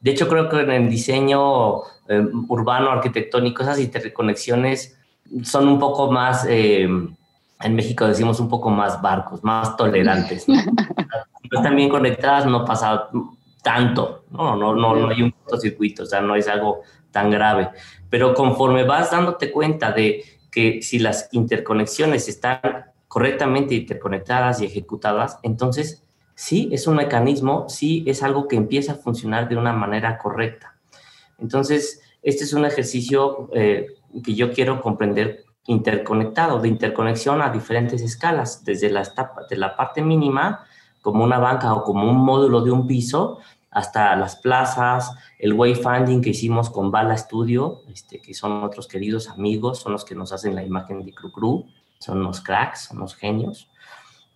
De 0.00 0.10
hecho, 0.10 0.28
creo 0.28 0.48
que 0.48 0.60
en 0.60 0.70
el 0.70 0.88
diseño 0.88 1.82
eh, 2.08 2.26
urbano, 2.48 2.90
arquitectónico, 2.90 3.62
esas 3.62 3.78
interconexiones 3.78 4.98
son 5.42 5.68
un 5.68 5.78
poco 5.78 6.10
más, 6.10 6.44
eh, 6.48 6.88
en 7.62 7.74
México 7.74 8.08
decimos 8.08 8.40
un 8.40 8.48
poco 8.48 8.70
más 8.70 9.00
barcos, 9.00 9.44
más 9.44 9.76
tolerantes. 9.76 10.48
¿no? 10.48 10.56
no 10.56 10.62
están 11.58 11.76
bien 11.76 11.88
conectadas, 11.88 12.46
no 12.46 12.64
pasa 12.64 13.10
tanto, 13.62 14.24
no, 14.30 14.56
no, 14.56 14.74
no, 14.74 14.94
no 14.94 15.08
hay 15.08 15.22
un 15.22 15.30
cortocircuito, 15.30 16.04
o 16.04 16.06
sea, 16.06 16.20
no 16.20 16.34
es 16.34 16.48
algo 16.48 16.82
tan 17.10 17.30
grave. 17.30 17.70
Pero 18.08 18.34
conforme 18.34 18.84
vas 18.84 19.10
dándote 19.10 19.50
cuenta 19.50 19.92
de 19.92 20.24
que 20.50 20.82
si 20.82 20.98
las 20.98 21.28
interconexiones 21.32 22.28
están 22.28 22.86
correctamente 23.08 23.74
interconectadas 23.74 24.60
y 24.60 24.66
ejecutadas, 24.66 25.38
entonces 25.42 26.04
sí 26.34 26.68
es 26.72 26.86
un 26.86 26.96
mecanismo, 26.96 27.68
sí 27.68 28.04
es 28.06 28.22
algo 28.22 28.48
que 28.48 28.56
empieza 28.56 28.92
a 28.92 28.96
funcionar 28.96 29.48
de 29.48 29.56
una 29.56 29.72
manera 29.72 30.18
correcta. 30.18 30.76
Entonces, 31.38 32.02
este 32.22 32.44
es 32.44 32.52
un 32.52 32.64
ejercicio 32.64 33.50
eh, 33.54 33.86
que 34.24 34.34
yo 34.34 34.52
quiero 34.52 34.80
comprender 34.80 35.44
interconectado, 35.66 36.58
de 36.60 36.68
interconexión 36.68 37.42
a 37.42 37.50
diferentes 37.50 38.02
escalas, 38.02 38.64
desde 38.64 38.90
la, 38.90 39.02
etapa, 39.02 39.42
de 39.48 39.56
la 39.56 39.76
parte 39.76 40.02
mínima, 40.02 40.66
como 41.00 41.24
una 41.24 41.38
banca 41.38 41.72
o 41.74 41.82
como 41.82 42.08
un 42.08 42.16
módulo 42.16 42.60
de 42.62 42.70
un 42.70 42.86
piso, 42.86 43.38
hasta 43.70 44.16
las 44.16 44.36
plazas, 44.36 45.12
el 45.38 45.52
wayfinding 45.52 46.20
que 46.20 46.30
hicimos 46.30 46.70
con 46.70 46.90
Bala 46.90 47.16
Studio, 47.16 47.82
este, 47.88 48.20
que 48.20 48.34
son 48.34 48.64
otros 48.64 48.88
queridos 48.88 49.28
amigos, 49.28 49.78
son 49.78 49.92
los 49.92 50.04
que 50.04 50.14
nos 50.14 50.32
hacen 50.32 50.54
la 50.54 50.64
imagen 50.64 51.04
de 51.04 51.12
Cru 51.12 51.30
Cru, 51.30 51.66
son 51.98 52.22
los 52.22 52.40
cracks, 52.40 52.86
son 52.88 52.98
los 52.98 53.14
genios. 53.14 53.68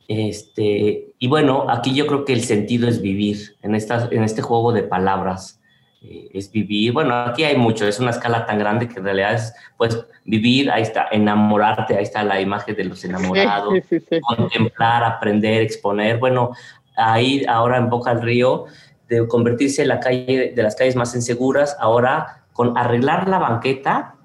Este, 0.06 1.14
y 1.18 1.28
bueno, 1.28 1.66
aquí 1.68 1.94
yo 1.94 2.06
creo 2.06 2.24
que 2.24 2.34
el 2.34 2.44
sentido 2.44 2.88
es 2.88 3.00
vivir 3.00 3.56
en, 3.62 3.74
esta, 3.74 4.08
en 4.10 4.22
este 4.22 4.42
juego 4.42 4.72
de 4.72 4.82
palabras. 4.82 5.60
Eh, 6.06 6.28
es 6.34 6.52
vivir, 6.52 6.92
bueno, 6.92 7.14
aquí 7.14 7.44
hay 7.44 7.56
mucho, 7.56 7.86
es 7.86 7.98
una 7.98 8.10
escala 8.10 8.44
tan 8.44 8.58
grande 8.58 8.86
que 8.86 8.98
en 8.98 9.04
realidad 9.04 9.34
es, 9.34 9.54
pues, 9.78 10.04
vivir, 10.26 10.70
ahí 10.70 10.82
está, 10.82 11.08
enamorarte, 11.10 11.96
ahí 11.96 12.02
está 12.02 12.22
la 12.22 12.42
imagen 12.42 12.76
de 12.76 12.84
los 12.84 13.02
enamorados, 13.06 13.72
contemplar, 14.20 15.02
aprender, 15.02 15.62
exponer. 15.62 16.18
Bueno, 16.18 16.50
ahí 16.94 17.42
ahora 17.48 17.78
en 17.78 17.88
Boca 17.88 18.14
del 18.14 18.22
Río 18.22 18.66
de 19.08 19.26
convertirse 19.26 19.80
en 19.80 19.88
la 19.88 20.00
calle 20.00 20.52
de 20.54 20.62
las 20.62 20.76
calles 20.76 20.94
más 20.94 21.14
inseguras, 21.14 21.74
ahora 21.80 22.44
con 22.52 22.76
arreglar 22.76 23.26
la 23.26 23.38
banqueta 23.38 24.16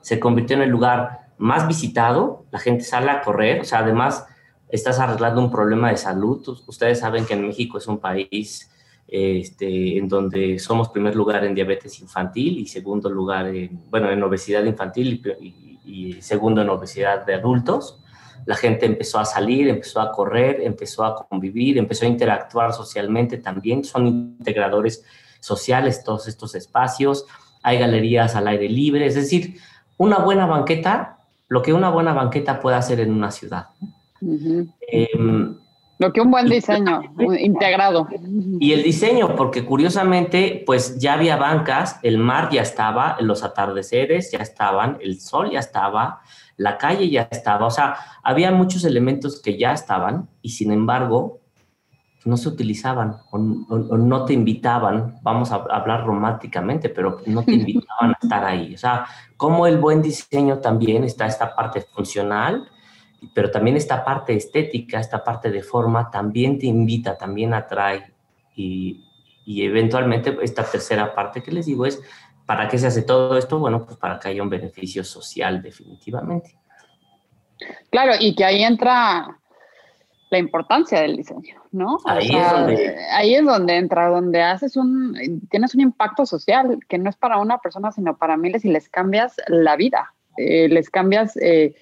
se 0.00 0.20
convirtió 0.20 0.54
en 0.54 0.62
el 0.62 0.70
lugar 0.70 1.26
más 1.38 1.66
visitado, 1.66 2.44
la 2.52 2.60
gente 2.60 2.84
sale 2.84 3.10
a 3.10 3.20
correr, 3.22 3.62
o 3.62 3.64
sea, 3.64 3.80
además 3.80 4.26
estás 4.68 5.00
arreglando 5.00 5.40
un 5.40 5.50
problema 5.50 5.90
de 5.90 5.96
salud. 5.96 6.46
Ustedes 6.68 7.00
saben 7.00 7.26
que 7.26 7.34
en 7.34 7.48
México 7.48 7.78
es 7.78 7.88
un 7.88 7.98
país 7.98 8.70
este, 9.10 9.98
en 9.98 10.08
donde 10.08 10.58
somos 10.58 10.90
primer 10.90 11.16
lugar 11.16 11.44
en 11.44 11.54
diabetes 11.54 12.00
infantil 12.00 12.58
y 12.58 12.66
segundo 12.66 13.10
lugar 13.10 13.46
en, 13.48 13.82
bueno, 13.90 14.10
en 14.10 14.22
obesidad 14.22 14.64
infantil 14.64 15.22
y 15.84 16.20
segundo 16.20 16.62
en 16.62 16.68
obesidad 16.68 17.26
de 17.26 17.34
adultos 17.34 18.00
la 18.46 18.56
gente 18.56 18.86
empezó 18.86 19.18
a 19.18 19.24
salir, 19.24 19.68
empezó 19.68 20.00
a 20.00 20.12
correr, 20.12 20.60
empezó 20.62 21.04
a 21.04 21.14
convivir, 21.28 21.78
empezó 21.78 22.04
a 22.04 22.08
interactuar 22.08 22.72
socialmente 22.72 23.38
también. 23.38 23.84
Son 23.84 24.06
integradores 24.06 25.04
sociales 25.40 26.02
todos 26.02 26.28
estos 26.28 26.54
espacios. 26.54 27.26
Hay 27.62 27.78
galerías 27.78 28.34
al 28.36 28.48
aire 28.48 28.68
libre, 28.68 29.06
es 29.06 29.14
decir, 29.14 29.56
una 29.98 30.18
buena 30.18 30.46
banqueta, 30.46 31.18
lo 31.48 31.62
que 31.62 31.72
una 31.72 31.90
buena 31.90 32.12
banqueta 32.12 32.60
puede 32.60 32.76
hacer 32.76 33.00
en 33.00 33.12
una 33.12 33.30
ciudad. 33.30 33.66
Em, 34.20 35.56
lo 36.00 36.14
que 36.14 36.22
un 36.22 36.30
buen 36.30 36.48
diseño 36.48 37.02
integrado. 37.38 38.08
Y 38.58 38.72
el 38.72 38.82
diseño, 38.82 39.36
porque 39.36 39.66
curiosamente, 39.66 40.62
pues 40.64 40.98
ya 40.98 41.12
había 41.12 41.36
bancas, 41.36 42.00
el 42.02 42.16
mar 42.16 42.48
ya 42.50 42.62
estaba, 42.62 43.18
los 43.20 43.44
atardeceres 43.44 44.32
ya 44.32 44.38
estaban, 44.38 44.96
el 45.02 45.20
sol 45.20 45.50
ya 45.50 45.60
estaba, 45.60 46.22
la 46.56 46.78
calle 46.78 47.10
ya 47.10 47.28
estaba, 47.30 47.66
o 47.66 47.70
sea, 47.70 47.96
había 48.22 48.50
muchos 48.50 48.84
elementos 48.84 49.42
que 49.42 49.58
ya 49.58 49.72
estaban 49.72 50.30
y 50.40 50.50
sin 50.50 50.72
embargo 50.72 51.40
no 52.24 52.38
se 52.38 52.48
utilizaban 52.48 53.16
o, 53.30 53.38
no 53.38 54.24
te 54.24 54.32
invitaban, 54.32 55.18
vamos 55.22 55.52
a 55.52 55.56
hablar 55.56 56.06
románticamente, 56.06 56.88
pero 56.88 57.18
no 57.26 57.42
te 57.42 57.52
invitaban 57.56 58.12
a 58.12 58.18
estar 58.22 58.42
ahí. 58.46 58.74
O 58.74 58.78
sea, 58.78 59.04
como 59.36 59.66
el 59.66 59.76
buen 59.76 60.00
diseño 60.00 60.60
también 60.60 61.04
está 61.04 61.26
esta 61.26 61.54
parte 61.54 61.82
funcional, 61.82 62.70
pero 63.34 63.50
también 63.50 63.76
esta 63.76 64.04
parte 64.04 64.34
estética, 64.34 65.00
esta 65.00 65.22
parte 65.22 65.50
de 65.50 65.62
forma, 65.62 66.10
también 66.10 66.58
te 66.58 66.66
invita, 66.66 67.16
también 67.16 67.54
atrae 67.54 68.12
y, 68.54 69.04
y 69.44 69.64
eventualmente 69.64 70.36
esta 70.42 70.64
tercera 70.64 71.14
parte 71.14 71.42
que 71.42 71.52
les 71.52 71.66
digo 71.66 71.86
es 71.86 72.02
¿Para 72.50 72.66
qué 72.66 72.78
se 72.78 72.88
hace 72.88 73.02
todo 73.02 73.38
esto? 73.38 73.60
Bueno, 73.60 73.84
pues 73.86 73.96
para 73.96 74.18
que 74.18 74.26
haya 74.26 74.42
un 74.42 74.50
beneficio 74.50 75.04
social 75.04 75.62
definitivamente. 75.62 76.58
Claro, 77.90 78.14
y 78.18 78.34
que 78.34 78.44
ahí 78.44 78.64
entra 78.64 79.38
la 80.30 80.38
importancia 80.38 81.00
del 81.00 81.16
diseño, 81.16 81.62
¿no? 81.70 81.98
Ahí, 82.06 82.28
es 82.34 82.50
donde... 82.50 82.96
ahí 83.12 83.34
es 83.36 83.44
donde 83.44 83.76
entra, 83.76 84.08
donde 84.08 84.42
haces 84.42 84.76
un, 84.76 85.46
tienes 85.48 85.76
un 85.76 85.82
impacto 85.82 86.26
social 86.26 86.80
que 86.88 86.98
no 86.98 87.08
es 87.08 87.14
para 87.14 87.38
una 87.38 87.58
persona, 87.58 87.92
sino 87.92 88.18
para 88.18 88.36
miles 88.36 88.64
y 88.64 88.70
les 88.70 88.88
cambias 88.88 89.36
la 89.46 89.76
vida, 89.76 90.12
eh, 90.36 90.68
les 90.68 90.90
cambias 90.90 91.36
eh, 91.36 91.76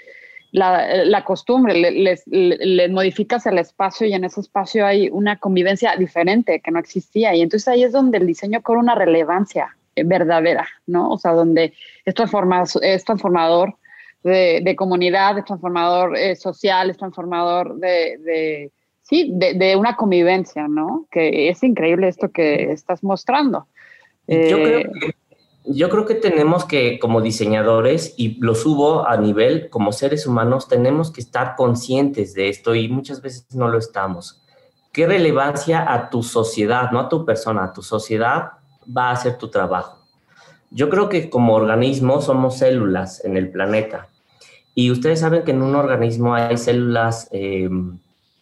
la, 0.52 1.24
costumbre, 1.24 1.74
les, 1.74 2.26
les, 2.26 2.90
modificas 2.90 3.46
el 3.46 3.58
espacio 3.58 4.06
y 4.06 4.14
en 4.14 4.24
ese 4.24 4.40
espacio 4.40 4.86
hay 4.86 5.08
una 5.10 5.36
convivencia 5.38 5.96
diferente 5.96 6.60
que 6.60 6.70
no 6.70 6.78
existía. 6.78 7.34
Y 7.34 7.42
entonces 7.42 7.68
ahí 7.68 7.82
es 7.82 7.92
donde 7.92 8.18
el 8.18 8.26
diseño 8.26 8.62
cobra 8.62 8.80
una 8.80 8.94
relevancia 8.94 9.76
verdadera, 10.04 10.66
¿no? 10.86 11.10
O 11.10 11.18
sea, 11.18 11.32
donde 11.32 11.72
es, 12.04 12.14
es 12.82 13.04
transformador 13.04 13.74
de, 14.22 14.74
comunidad, 14.76 15.38
es 15.38 15.44
transformador 15.44 16.16
eh, 16.16 16.36
social, 16.36 16.90
es 16.90 16.96
transformador 16.96 17.76
de, 17.76 18.70
sí, 19.02 19.32
de, 19.34 19.76
una 19.76 19.96
convivencia, 19.96 20.66
¿no? 20.68 21.06
Que 21.10 21.48
es 21.48 21.62
increíble 21.62 22.08
esto 22.08 22.30
que 22.30 22.72
estás 22.72 23.02
mostrando. 23.02 23.66
yo, 24.26 24.56
creo 24.56 24.78
eh, 24.78 24.90
que, 25.00 25.14
yo 25.68 25.88
creo 25.90 26.06
que 26.06 26.14
tenemos 26.14 26.64
que, 26.64 26.98
como 26.98 27.20
diseñadores, 27.20 28.14
y 28.16 28.36
lo 28.40 28.54
subo 28.54 29.06
a 29.06 29.16
nivel, 29.16 29.68
como 29.70 29.92
seres 29.92 30.26
humanos, 30.26 30.68
tenemos 30.68 31.10
que 31.10 31.20
estar 31.20 31.56
conscientes 31.56 32.34
de 32.34 32.48
esto 32.48 32.74
y 32.74 32.88
muchas 32.88 33.22
veces 33.22 33.46
no 33.54 33.68
lo 33.68 33.78
estamos. 33.78 34.42
¿Qué 34.92 35.06
relevancia 35.06 35.92
a 35.92 36.10
tu 36.10 36.22
sociedad, 36.22 36.90
no 36.90 37.00
a 37.00 37.08
tu 37.08 37.24
persona, 37.24 37.64
a 37.64 37.72
tu 37.72 37.82
sociedad 37.82 38.52
va 38.96 39.10
a 39.10 39.12
hacer 39.12 39.38
tu 39.38 39.48
trabajo. 39.48 39.98
Yo 40.70 40.88
creo 40.88 41.08
que 41.08 41.30
como 41.30 41.54
organismo 41.54 42.20
somos 42.20 42.58
células 42.58 43.24
en 43.24 43.38
el 43.38 43.50
planeta 43.50 44.08
Y 44.74 44.90
ustedes 44.90 45.20
saben 45.20 45.42
que 45.42 45.52
en 45.52 45.62
un 45.62 45.74
organismo 45.74 46.34
hay 46.34 46.58
células 46.58 47.28
eh, 47.32 47.68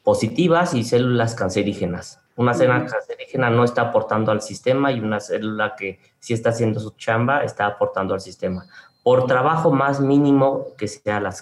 positivas 0.06 0.72
y 0.74 0.84
células 0.84 1.34
cancerígenas. 1.34 2.20
Una 2.36 2.54
célula 2.54 2.86
cancerígena 2.86 3.50
no 3.50 3.64
está 3.64 3.82
aportando 3.82 4.30
al 4.30 4.40
sistema 4.40 4.92
y 4.92 5.00
una 5.00 5.18
célula 5.18 5.74
que 5.76 5.98
sí 6.20 6.32
está 6.32 6.50
haciendo 6.50 6.78
su 6.78 6.90
chamba 6.90 7.42
está 7.42 7.66
aportando 7.66 8.14
al 8.14 8.20
sistema. 8.20 8.68
Por 9.02 9.26
trabajo 9.26 9.72
más 9.72 10.00
mínimo 10.00 10.68
que 10.78 10.86
sea 10.86 11.18
la, 11.18 11.34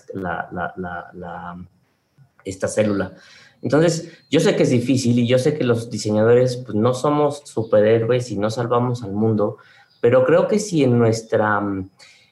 esta 2.42 2.66
célula. 2.66 3.12
Entonces, 3.60 4.24
yo 4.30 4.40
sé 4.40 4.56
que 4.56 4.62
es 4.62 4.70
difícil 4.70 5.18
y 5.18 5.26
yo 5.26 5.38
sé 5.38 5.58
que 5.58 5.64
los 5.64 5.90
diseñadores 5.90 6.56
pues, 6.56 6.74
no 6.74 6.94
somos 6.94 7.42
superhéroes 7.44 8.30
y 8.30 8.38
no 8.38 8.48
salvamos 8.48 9.02
al 9.02 9.12
mundo, 9.12 9.58
pero 10.00 10.24
creo 10.24 10.48
que 10.48 10.58
si 10.58 10.84
en 10.84 10.98
nuestra, 10.98 11.62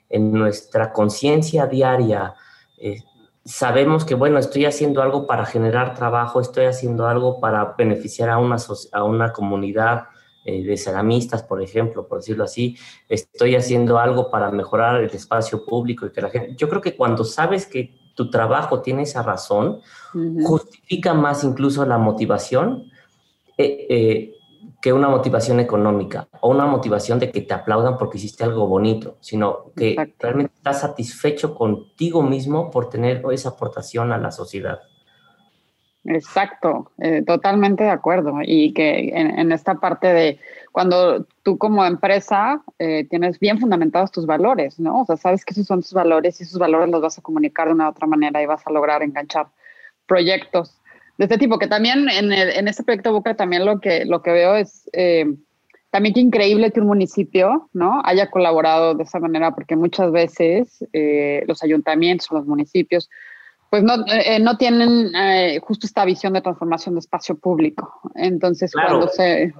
en 0.08 0.32
nuestra 0.32 0.94
conciencia 0.94 1.66
diaria 1.66 2.32
eh, 2.78 3.02
sabemos 3.44 4.04
que, 4.04 4.14
bueno, 4.14 4.38
estoy 4.38 4.64
haciendo 4.64 5.02
algo 5.02 5.26
para 5.26 5.46
generar 5.46 5.94
trabajo, 5.94 6.40
estoy 6.40 6.66
haciendo 6.66 7.06
algo 7.06 7.40
para 7.40 7.74
beneficiar 7.76 8.30
a 8.30 8.38
una, 8.38 8.56
a 8.92 9.04
una 9.04 9.32
comunidad 9.32 10.04
eh, 10.44 10.64
de 10.64 10.76
ceramistas, 10.76 11.42
por 11.42 11.62
ejemplo, 11.62 12.08
por 12.08 12.18
decirlo 12.18 12.44
así, 12.44 12.76
estoy 13.08 13.54
haciendo 13.54 13.98
algo 13.98 14.30
para 14.30 14.50
mejorar 14.50 15.02
el 15.02 15.10
espacio 15.10 15.64
público 15.64 16.06
y 16.06 16.10
que 16.10 16.20
la 16.20 16.30
gente, 16.30 16.54
yo 16.56 16.68
creo 16.68 16.80
que 16.80 16.96
cuando 16.96 17.24
sabes 17.24 17.66
que 17.66 17.94
tu 18.14 18.28
trabajo 18.28 18.82
tiene 18.82 19.02
esa 19.02 19.22
razón, 19.22 19.80
justifica 20.44 21.14
más 21.14 21.44
incluso 21.44 21.86
la 21.86 21.96
motivación 21.96 22.90
eh, 23.56 23.86
eh, 23.88 24.34
que 24.82 24.92
una 24.92 25.08
motivación 25.08 25.60
económica 25.60 26.26
o 26.40 26.50
una 26.50 26.66
motivación 26.66 27.20
de 27.20 27.30
que 27.30 27.40
te 27.42 27.54
aplaudan 27.54 27.96
porque 27.96 28.18
hiciste 28.18 28.42
algo 28.42 28.66
bonito, 28.66 29.16
sino 29.20 29.72
que 29.76 30.12
realmente 30.18 30.54
estás 30.56 30.80
satisfecho 30.80 31.54
contigo 31.54 32.20
mismo 32.22 32.68
por 32.68 32.90
tener 32.90 33.22
esa 33.30 33.50
aportación 33.50 34.10
a 34.10 34.18
la 34.18 34.32
sociedad. 34.32 34.80
Exacto, 36.04 36.90
eh, 36.98 37.22
totalmente 37.24 37.84
de 37.84 37.90
acuerdo. 37.90 38.38
Y 38.42 38.74
que 38.74 39.10
en, 39.14 39.52
esta 39.52 39.76
parte 39.76 40.08
de 40.08 40.40
cuando 40.72 41.26
tú 41.44 41.58
como 41.58 41.84
empresa 41.84 42.60
eh, 42.80 43.06
tienes 43.08 43.38
bien 43.38 43.60
fundamentados 43.60 44.10
tus 44.10 44.26
valores, 44.26 44.80
¿no? 44.80 45.02
O 45.02 45.06
sea, 45.06 45.16
sabes 45.16 45.44
que 45.44 45.52
esos 45.52 45.68
son 45.68 45.82
tus 45.82 45.92
valores 45.92 46.40
y 46.40 46.42
esos 46.42 46.58
valores 46.58 46.90
los 46.90 47.00
vas 47.00 47.18
a 47.18 47.22
comunicar 47.22 47.68
de 47.68 47.74
una 47.74 47.86
u 47.86 47.90
otra 47.90 48.08
manera 48.08 48.42
y 48.42 48.46
vas 48.46 48.66
a 48.66 48.72
lograr 48.72 49.04
enganchar 49.04 49.46
proyectos 50.08 50.81
de 51.22 51.26
este 51.26 51.38
tipo, 51.38 51.56
que 51.56 51.68
también 51.68 52.08
en, 52.08 52.32
en 52.32 52.66
este 52.66 52.82
proyecto 52.82 53.12
Boca 53.12 53.36
también 53.36 53.64
lo 53.64 53.78
que, 53.78 54.04
lo 54.04 54.22
que 54.22 54.32
veo 54.32 54.56
es 54.56 54.90
eh, 54.92 55.24
también 55.90 56.14
qué 56.14 56.20
increíble 56.20 56.72
que 56.72 56.80
un 56.80 56.88
municipio 56.88 57.70
¿no? 57.72 58.02
haya 58.04 58.28
colaborado 58.28 58.94
de 58.96 59.04
esa 59.04 59.20
manera, 59.20 59.54
porque 59.54 59.76
muchas 59.76 60.10
veces 60.10 60.84
eh, 60.92 61.44
los 61.46 61.62
ayuntamientos 61.62 62.28
o 62.32 62.34
los 62.34 62.46
municipios 62.46 63.08
pues 63.70 63.84
no, 63.84 64.04
eh, 64.08 64.40
no 64.40 64.56
tienen 64.56 65.12
justo 65.60 65.86
esta 65.86 66.04
visión 66.04 66.32
de 66.32 66.42
transformación 66.42 66.96
de 66.96 67.00
espacio 67.00 67.36
público. 67.38 68.00
Entonces, 68.16 68.72
cuando 68.72 69.06
se... 69.06 69.54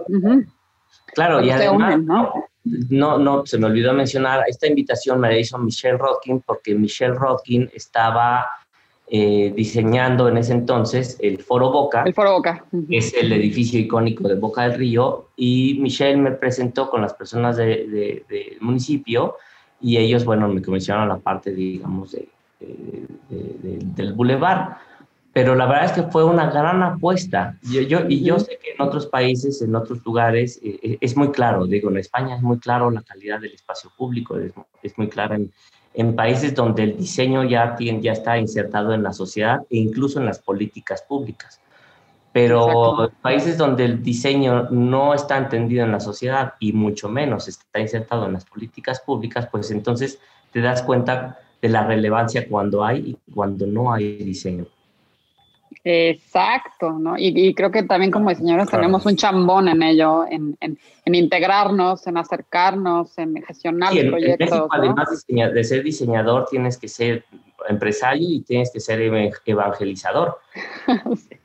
claro, 1.14 1.42
y 1.42 1.50
además, 1.50 2.02
¿no? 2.02 2.32
¿no? 2.64 3.18
No, 3.18 3.46
se 3.46 3.56
me 3.56 3.66
olvidó 3.66 3.92
mencionar, 3.94 4.42
esta 4.48 4.66
invitación 4.66 5.20
me 5.20 5.28
la 5.28 5.38
hizo 5.38 5.56
Michelle 5.58 5.96
Rodkin 5.96 6.40
porque 6.40 6.74
Michelle 6.74 7.14
Rodkin 7.14 7.70
estaba 7.72 8.46
eh, 9.14 9.52
diseñando 9.54 10.26
en 10.26 10.38
ese 10.38 10.54
entonces 10.54 11.18
el 11.20 11.36
Foro 11.36 11.70
Boca. 11.70 12.02
El 12.06 12.14
Foro 12.14 12.32
Boca. 12.32 12.64
que 12.88 12.96
es 12.96 13.12
el 13.12 13.30
edificio 13.30 13.78
icónico 13.78 14.26
de 14.26 14.36
Boca 14.36 14.62
del 14.62 14.78
Río. 14.78 15.26
Y 15.36 15.76
Michelle 15.82 16.16
me 16.16 16.30
presentó 16.30 16.88
con 16.88 17.02
las 17.02 17.12
personas 17.12 17.58
del 17.58 18.24
municipio 18.62 19.36
y 19.82 19.98
ellos, 19.98 20.24
bueno, 20.24 20.48
me 20.48 20.62
comisionaron 20.62 21.10
la 21.10 21.18
parte, 21.18 21.52
digamos, 21.52 22.16
del 22.58 24.12
bulevar. 24.14 24.78
Pero 25.34 25.54
la 25.56 25.66
verdad 25.66 25.84
es 25.84 25.92
que 25.92 26.04
fue 26.04 26.24
una 26.24 26.50
gran 26.50 26.82
apuesta. 26.82 27.58
Yo, 27.70 27.82
yo, 27.82 28.08
y 28.08 28.24
yo 28.24 28.38
sé 28.38 28.58
que 28.62 28.72
en 28.72 28.80
otros 28.80 29.08
países, 29.08 29.60
en 29.60 29.74
otros 29.74 30.02
lugares, 30.06 30.58
eh, 30.64 30.78
eh, 30.82 30.98
es 31.02 31.18
muy 31.18 31.30
claro. 31.32 31.66
Digo, 31.66 31.90
en 31.90 31.98
España 31.98 32.36
es 32.36 32.42
muy 32.42 32.58
claro 32.58 32.90
la 32.90 33.02
calidad 33.02 33.40
del 33.40 33.52
espacio 33.52 33.92
público, 33.94 34.38
es, 34.38 34.54
es 34.82 34.96
muy 34.96 35.10
clara 35.10 35.36
en, 35.36 35.52
en 35.94 36.16
países 36.16 36.54
donde 36.54 36.84
el 36.84 36.96
diseño 36.96 37.44
ya, 37.44 37.76
tiene, 37.76 38.00
ya 38.00 38.12
está 38.12 38.38
insertado 38.38 38.92
en 38.94 39.02
la 39.02 39.12
sociedad 39.12 39.60
e 39.70 39.76
incluso 39.76 40.18
en 40.18 40.26
las 40.26 40.38
políticas 40.38 41.02
públicas. 41.02 41.60
Pero 42.32 43.10
países 43.20 43.58
donde 43.58 43.84
el 43.84 44.02
diseño 44.02 44.68
no 44.70 45.12
está 45.12 45.36
entendido 45.36 45.84
en 45.84 45.92
la 45.92 46.00
sociedad 46.00 46.54
y 46.58 46.72
mucho 46.72 47.10
menos 47.10 47.46
está 47.46 47.78
insertado 47.78 48.26
en 48.26 48.32
las 48.32 48.46
políticas 48.46 49.00
públicas, 49.00 49.48
pues 49.52 49.70
entonces 49.70 50.18
te 50.50 50.62
das 50.62 50.82
cuenta 50.82 51.38
de 51.60 51.68
la 51.68 51.86
relevancia 51.86 52.48
cuando 52.48 52.84
hay 52.84 52.98
y 53.10 53.32
cuando 53.32 53.66
no 53.66 53.92
hay 53.92 54.16
diseño. 54.16 54.66
Exacto, 55.84 56.92
¿no? 56.92 57.16
Y, 57.18 57.54
creo 57.54 57.70
que 57.72 57.82
también 57.82 58.12
como 58.12 58.30
diseñadores 58.30 58.68
tenemos 58.68 59.04
un 59.04 59.16
chambón 59.16 59.68
en 59.68 59.82
ello, 59.82 60.24
en, 60.30 60.56
integrarnos, 61.06 62.06
en 62.06 62.16
acercarnos, 62.16 63.18
en 63.18 63.42
gestionar 63.42 63.92
los 63.92 64.04
proyectos. 64.04 64.68
Además 64.70 65.24
de 65.28 65.64
ser 65.64 65.82
diseñador, 65.82 66.46
tienes 66.48 66.78
que 66.78 66.88
ser 66.88 67.24
empresario 67.68 68.28
y 68.28 68.42
tienes 68.42 68.70
que 68.72 68.78
ser 68.78 69.00
evangelizador. 69.00 70.38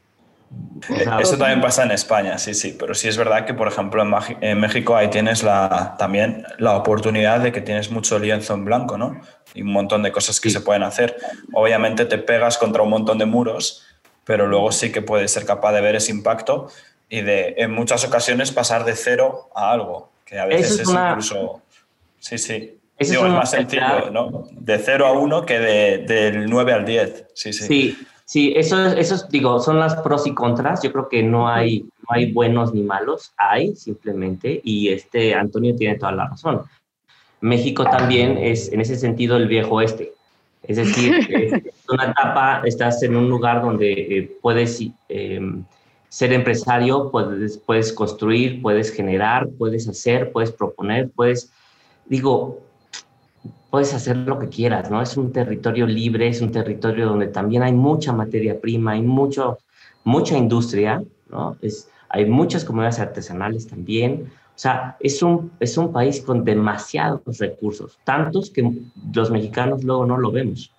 Eso 1.20 1.38
también 1.38 1.60
pasa 1.60 1.84
en 1.84 1.92
España, 1.92 2.38
sí, 2.38 2.54
sí, 2.54 2.76
pero 2.80 2.94
sí 2.94 3.08
es 3.08 3.18
verdad 3.18 3.46
que, 3.46 3.54
por 3.54 3.68
ejemplo, 3.68 4.04
en, 4.40 4.60
México 4.60 4.96
ahí 4.96 5.10
tienes 5.10 5.44
la, 5.44 5.96
también 5.98 6.46
la 6.60 6.78
oportunidad 6.78 7.42
de 7.42 7.52
que 7.52 7.62
tienes 7.62 7.92
mucho 7.92 8.18
lienzo 8.18 8.54
en 8.54 8.64
blanco, 8.64 8.98
¿no? 8.98 9.20
Y 9.54 9.64
un 9.64 9.74
montón 9.74 10.04
de 10.04 10.12
cosas 10.12 10.40
que 10.40 10.50
se 10.50 10.62
pueden 10.62 10.84
hacer. 10.84 11.18
Obviamente 11.54 12.06
te 12.06 12.18
pegas 12.18 12.58
contra 12.58 12.84
un 12.84 12.90
montón 12.90 13.18
de 13.18 13.26
muros, 13.26 13.87
pero 14.28 14.46
luego 14.46 14.72
sí 14.74 14.92
que 14.92 15.02
puedes 15.02 15.32
ser 15.32 15.46
capaz 15.46 15.72
de 15.72 15.82
ver 15.82 15.96
ese 15.96 16.12
impacto 16.12 16.68
y 17.10 17.22
de 17.22 17.56
en 17.58 17.72
muchas 17.72 18.04
ocasiones 18.04 18.52
pasar 18.52 18.84
de 18.84 18.94
cero 18.94 19.50
a 19.56 19.72
algo, 19.72 20.12
que 20.26 20.38
a 20.38 20.46
veces 20.46 20.82
es, 20.82 20.90
incluso... 20.90 21.62
Sí, 22.20 22.38
sí. 22.38 22.78
es, 22.98 23.22
más 23.22 23.52
sencillo, 23.52 24.12
¿no? 24.12 24.50
De 24.52 24.78
cero 24.80 25.08
a 25.08 25.14
uno 25.14 25.46
que 25.46 25.60
de, 25.60 25.98
del 26.00 26.50
9 26.50 26.74
al 26.74 26.86
10. 26.86 27.28
Sí, 27.34 27.54
sí. 27.54 27.64
Sí, 27.66 27.98
sí 28.26 28.54
eso, 28.58 28.86
eso 28.88 29.28
digo, 29.30 29.62
son 29.62 29.80
las 29.80 29.96
pros 29.96 30.28
y 30.28 30.34
contras. 30.34 30.84
Yo 30.84 30.92
creo 30.92 31.08
que 31.08 31.24
no 31.24 31.48
hay, 31.48 31.84
no 31.84 32.08
hay 32.10 32.34
buenos 32.34 32.74
ni 32.74 32.82
malos, 32.82 33.32
hay 33.38 33.78
simplemente, 33.78 34.60
y 34.62 34.90
este 34.90 35.36
Antonio 35.36 35.74
tiene 35.74 35.98
toda 35.98 36.12
la 36.12 36.28
razón. 36.28 36.64
México 37.40 37.86
también 37.86 38.38
es, 38.38 38.74
en 38.74 38.82
ese 38.82 38.98
sentido, 38.98 39.38
el 39.38 39.48
viejo 39.48 39.80
este. 39.80 40.17
Es 40.68 40.78
decir, 40.78 41.14
es 41.30 41.90
una 41.90 42.12
etapa, 42.12 42.62
estás 42.66 43.02
en 43.04 43.16
un 43.16 43.30
lugar 43.30 43.62
donde 43.62 43.92
eh, 43.92 44.38
puedes 44.42 44.84
em, 45.10 45.64
ser 46.10 46.34
empresario, 46.34 47.10
puedes, 47.10 47.58
puedes 47.58 47.94
construir, 47.94 48.62
puedes 48.62 48.92
generar, 48.92 49.48
puedes 49.58 49.88
hacer, 49.88 50.32
puedes 50.32 50.52
proponer, 50.52 51.10
puedes, 51.10 51.52
digo, 52.06 52.60
puedes 53.70 53.94
hacer 53.94 54.18
lo 54.18 54.40
que 54.40 54.50
quieras, 54.50 54.90
¿no? 54.92 55.02
Es 55.02 55.18
un 55.18 55.32
territorio 55.32 55.86
libre, 55.86 56.28
es 56.28 56.42
un 56.42 56.52
territorio 56.52 57.08
donde 57.08 57.28
también 57.28 57.64
hay 57.64 57.74
mucha 57.74 58.14
materia 58.14 58.60
prima, 58.60 58.92
hay 58.92 59.02
mucho, 59.02 59.58
mucha 60.04 60.38
industria, 60.38 61.04
¿no? 61.30 61.58
Es, 61.62 61.90
hay 62.10 62.26
muchas 62.26 62.64
comunidades 62.64 63.00
artesanales 63.00 63.68
también. 63.68 64.32
O 64.58 64.60
sea, 64.60 64.98
es 65.00 65.22
un, 65.22 65.52
es 65.60 65.78
un 65.78 65.94
país 65.94 66.20
con 66.20 66.44
demasiados 66.44 67.22
recursos, 67.38 68.00
tantos 68.04 68.50
que 68.50 68.68
los 69.14 69.30
mexicanos 69.30 69.84
luego 69.84 70.08
no 70.08 70.18
lo 70.18 70.32
vemos. 70.32 70.72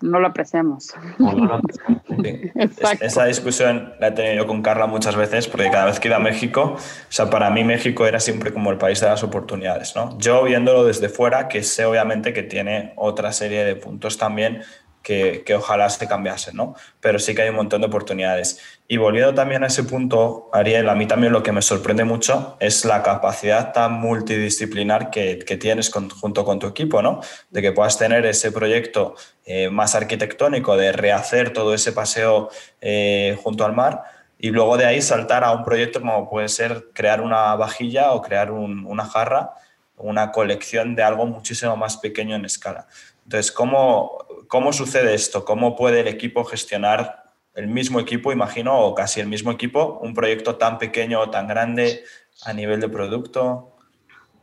No 0.00 0.20
lo 0.20 0.28
apreciamos. 0.28 0.94
Esa 3.00 3.24
discusión 3.24 3.94
la 3.98 4.08
he 4.08 4.12
tenido 4.12 4.44
yo 4.44 4.46
con 4.46 4.62
Carla 4.62 4.86
muchas 4.86 5.16
veces, 5.16 5.48
porque 5.48 5.70
cada 5.72 5.86
vez 5.86 5.98
que 5.98 6.06
iba 6.06 6.18
a 6.18 6.20
México, 6.20 6.76
o 6.76 6.78
sea, 7.08 7.28
para 7.28 7.50
mí 7.50 7.64
México 7.64 8.06
era 8.06 8.20
siempre 8.20 8.52
como 8.52 8.70
el 8.70 8.78
país 8.78 9.00
de 9.00 9.08
las 9.08 9.24
oportunidades, 9.24 9.96
¿no? 9.96 10.16
Yo 10.18 10.44
viéndolo 10.44 10.84
desde 10.84 11.08
fuera, 11.08 11.48
que 11.48 11.64
sé 11.64 11.86
obviamente 11.86 12.32
que 12.32 12.44
tiene 12.44 12.92
otra 12.94 13.32
serie 13.32 13.64
de 13.64 13.74
puntos 13.74 14.18
también 14.18 14.62
que, 15.04 15.44
ojalá 15.54 15.88
se 15.90 16.08
cambiase, 16.08 16.54
¿no? 16.54 16.74
Pero 17.00 17.18
sí 17.18 17.34
que 17.34 17.42
hay 17.42 17.50
un 17.50 17.56
montón 17.56 17.82
de 17.82 17.86
oportunidades. 17.86 18.58
Y 18.88 18.96
volviendo 18.96 19.34
también 19.34 19.62
a 19.62 19.66
ese 19.66 19.84
punto, 19.84 20.48
Ariel, 20.52 20.88
a 20.88 20.94
mí 20.94 21.06
también 21.06 21.32
lo 21.32 21.42
que 21.42 21.52
me 21.52 21.62
sorprende 21.62 22.04
mucho 22.04 22.56
es 22.58 22.84
la 22.84 23.02
capacidad 23.02 23.72
tan 23.72 23.92
multidisciplinar 23.92 25.10
que, 25.10 25.36
tienes 25.60 25.92
junto 25.92 26.44
con 26.44 26.58
tu 26.58 26.66
equipo, 26.66 27.02
¿no? 27.02 27.20
De 27.50 27.62
que 27.62 27.72
puedas 27.72 27.98
tener 27.98 28.24
ese 28.26 28.50
proyecto 28.50 29.14
eh, 29.44 29.68
más 29.68 29.94
arquitectónico, 29.94 30.76
de 30.76 30.90
rehacer 30.92 31.52
todo 31.52 31.74
ese 31.74 31.92
paseo 31.92 32.48
eh, 32.80 33.38
junto 33.42 33.64
al 33.64 33.74
mar 33.74 34.02
y 34.38 34.50
luego 34.50 34.76
de 34.76 34.86
ahí 34.86 35.00
saltar 35.00 35.44
a 35.44 35.52
un 35.52 35.64
proyecto 35.64 36.00
como 36.00 36.28
puede 36.28 36.48
ser 36.48 36.88
crear 36.92 37.20
una 37.20 37.54
vajilla 37.56 38.12
o 38.12 38.22
crear 38.22 38.50
una 38.50 39.04
jarra, 39.04 39.54
una 39.96 40.32
colección 40.32 40.96
de 40.96 41.02
algo 41.02 41.24
muchísimo 41.26 41.76
más 41.76 41.96
pequeño 41.98 42.36
en 42.36 42.44
escala. 42.44 42.86
Entonces, 43.24 43.50
¿cómo, 43.50 44.23
¿cómo 44.48 44.72
sucede 44.72 45.14
esto? 45.14 45.44
¿Cómo 45.44 45.76
puede 45.76 46.00
el 46.00 46.08
equipo 46.08 46.44
gestionar 46.44 47.24
el 47.54 47.68
mismo 47.68 48.00
equipo, 48.00 48.32
imagino, 48.32 48.78
o 48.80 48.94
casi 48.94 49.20
el 49.20 49.28
mismo 49.28 49.50
equipo, 49.52 50.00
un 50.02 50.12
proyecto 50.14 50.56
tan 50.56 50.78
pequeño 50.78 51.20
o 51.20 51.30
tan 51.30 51.46
grande 51.46 52.04
a 52.44 52.52
nivel 52.52 52.80
de 52.80 52.88
producto? 52.88 53.70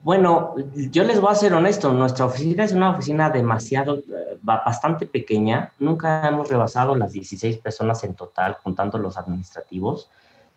Bueno, 0.04 0.56
yo 0.74 1.04
les 1.04 1.20
voy 1.22 1.32
a 1.32 1.36
ser 1.36 1.54
honesto, 1.54 1.94
nuestra 1.94 2.26
oficina 2.26 2.64
es 2.64 2.72
una 2.72 2.90
oficina 2.90 3.30
demasiado, 3.30 3.98
eh, 3.98 4.38
bastante 4.42 5.06
pequeña, 5.06 5.74
nunca 5.78 6.28
hemos 6.28 6.50
rebasado 6.50 6.96
las 6.96 7.12
16 7.12 7.58
personas 7.58 8.04
en 8.04 8.16
total, 8.16 8.58
contando 8.64 8.98
los 8.98 9.18
administrativos, 9.18 10.10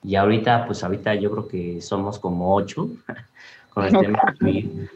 y 0.02 0.16
ahorita, 0.16 0.66
pues 0.66 0.82
ahorita 0.82 1.14
yo 1.16 1.30
creo 1.30 1.48
que 1.48 1.80
somos 1.82 2.18
como 2.18 2.54
8 2.54 2.88
con 3.74 3.84
el 3.84 3.92
tema 3.92 4.34
de 4.40 4.88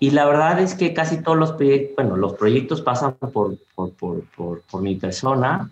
Y 0.00 0.10
la 0.10 0.26
verdad 0.26 0.58
es 0.60 0.74
que 0.74 0.92
casi 0.92 1.22
todos 1.22 1.38
los 1.38 1.52
proyectos, 1.52 1.94
bueno, 1.96 2.16
los 2.16 2.34
proyectos 2.34 2.80
pasan 2.80 3.14
por, 3.14 3.56
por, 3.74 3.92
por, 3.92 4.62
por 4.62 4.82
mi 4.82 4.96
persona, 4.96 5.70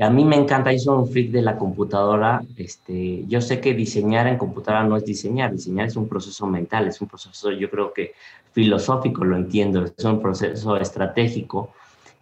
a 0.00 0.10
mí 0.10 0.24
me 0.24 0.36
encanta, 0.36 0.72
yo 0.72 0.78
soy 0.78 0.96
un 0.96 1.08
freak 1.08 1.30
de 1.32 1.42
la 1.42 1.58
computadora. 1.58 2.40
Este, 2.56 3.24
yo 3.26 3.40
sé 3.40 3.60
que 3.60 3.74
diseñar 3.74 4.28
en 4.28 4.38
computadora 4.38 4.84
no 4.84 4.96
es 4.96 5.04
diseñar, 5.04 5.52
diseñar 5.52 5.88
es 5.88 5.96
un 5.96 6.08
proceso 6.08 6.46
mental, 6.46 6.86
es 6.86 7.00
un 7.00 7.08
proceso, 7.08 7.50
yo 7.50 7.68
creo 7.68 7.92
que 7.92 8.14
filosófico, 8.52 9.24
lo 9.24 9.36
entiendo, 9.36 9.84
es 9.84 10.04
un 10.04 10.22
proceso 10.22 10.76
estratégico. 10.76 11.72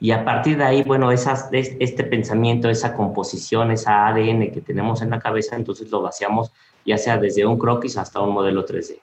Y 0.01 0.11
a 0.11 0.25
partir 0.25 0.57
de 0.57 0.64
ahí, 0.64 0.83
bueno, 0.83 1.11
esas, 1.12 1.49
este 1.53 2.05
pensamiento, 2.05 2.70
esa 2.70 2.94
composición, 2.94 3.70
esa 3.70 4.07
ADN 4.07 4.51
que 4.53 4.62
tenemos 4.62 5.03
en 5.03 5.11
la 5.11 5.18
cabeza, 5.18 5.57
entonces 5.57 5.90
lo 5.90 6.01
vaciamos 6.03 6.53
ya 6.87 6.96
sea 6.96 7.18
desde 7.18 7.44
un 7.44 7.59
croquis 7.59 7.99
hasta 7.99 8.20
un 8.20 8.33
modelo 8.33 8.64
3D. 8.64 9.01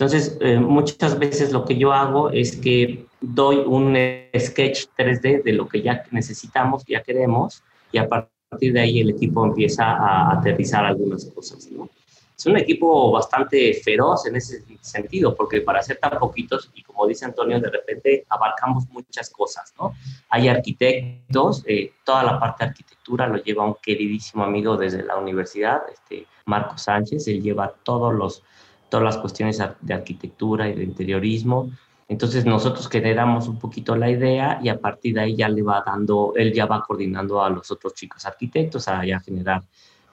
Entonces, 0.00 0.38
eh, 0.40 0.58
muchas 0.58 1.18
veces 1.18 1.52
lo 1.52 1.66
que 1.66 1.76
yo 1.76 1.92
hago 1.92 2.30
es 2.30 2.56
que 2.56 3.04
doy 3.20 3.56
un 3.58 3.94
sketch 4.34 4.86
3D 4.96 5.42
de 5.42 5.52
lo 5.52 5.68
que 5.68 5.82
ya 5.82 6.04
necesitamos, 6.10 6.86
ya 6.86 7.02
queremos, 7.02 7.62
y 7.92 7.98
a 7.98 8.08
partir 8.08 8.72
de 8.72 8.80
ahí 8.80 9.00
el 9.00 9.10
equipo 9.10 9.44
empieza 9.44 9.84
a 9.84 10.32
aterrizar 10.32 10.86
algunas 10.86 11.26
cosas. 11.26 11.70
¿no? 11.70 11.90
Es 12.34 12.46
un 12.46 12.56
equipo 12.56 13.12
bastante 13.12 13.74
feroz 13.74 14.24
en 14.24 14.36
ese 14.36 14.64
sentido, 14.80 15.36
porque 15.36 15.60
para 15.60 15.82
ser 15.82 15.98
tan 15.98 16.18
poquitos, 16.18 16.70
y 16.74 16.82
como 16.82 17.06
dice 17.06 17.26
Antonio, 17.26 17.60
de 17.60 17.68
repente 17.68 18.24
abarcamos 18.30 18.88
muchas 18.88 19.28
cosas, 19.28 19.74
¿no? 19.78 19.92
Hay 20.30 20.48
arquitectos, 20.48 21.62
eh, 21.66 21.92
toda 22.06 22.22
la 22.22 22.40
parte 22.40 22.64
de 22.64 22.70
arquitectura 22.70 23.26
lo 23.26 23.36
lleva 23.42 23.66
un 23.66 23.76
queridísimo 23.82 24.44
amigo 24.44 24.78
desde 24.78 25.02
la 25.02 25.18
universidad, 25.18 25.82
este 25.92 26.26
Marco 26.46 26.78
Sánchez, 26.78 27.28
él 27.28 27.42
lleva 27.42 27.74
todos 27.82 28.14
los, 28.14 28.42
todas 28.90 29.04
las 29.04 29.16
cuestiones 29.18 29.62
de 29.80 29.94
arquitectura 29.94 30.68
y 30.68 30.74
de 30.74 30.84
interiorismo, 30.84 31.70
entonces 32.10 32.44
nosotros 32.44 32.88
generamos 32.88 33.46
un 33.46 33.60
poquito 33.60 33.94
la 33.94 34.10
idea 34.10 34.58
y 34.60 34.68
a 34.68 34.80
partir 34.80 35.14
de 35.14 35.20
ahí 35.20 35.36
ya 35.36 35.48
le 35.48 35.62
va 35.62 35.84
dando, 35.86 36.32
él 36.34 36.52
ya 36.52 36.66
va 36.66 36.82
coordinando 36.82 37.40
a 37.40 37.48
los 37.48 37.70
otros 37.70 37.94
chicos 37.94 38.26
arquitectos 38.26 38.88
a 38.88 39.04
ya 39.06 39.20
generar 39.20 39.62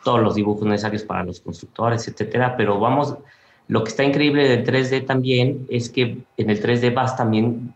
todos 0.03 0.21
los 0.21 0.35
dibujos 0.35 0.67
necesarios 0.67 1.01
para 1.01 1.23
los 1.23 1.39
constructores, 1.39 2.07
etcétera. 2.07 2.55
Pero 2.55 2.79
vamos, 2.79 3.15
lo 3.67 3.83
que 3.83 3.89
está 3.89 4.03
increíble 4.03 4.47
del 4.47 4.63
3D 4.63 5.07
también 5.07 5.65
es 5.69 5.89
que 5.89 6.19
en 6.37 6.49
el 6.51 6.61
3D 6.61 6.93
vas 6.93 7.17
también 7.17 7.73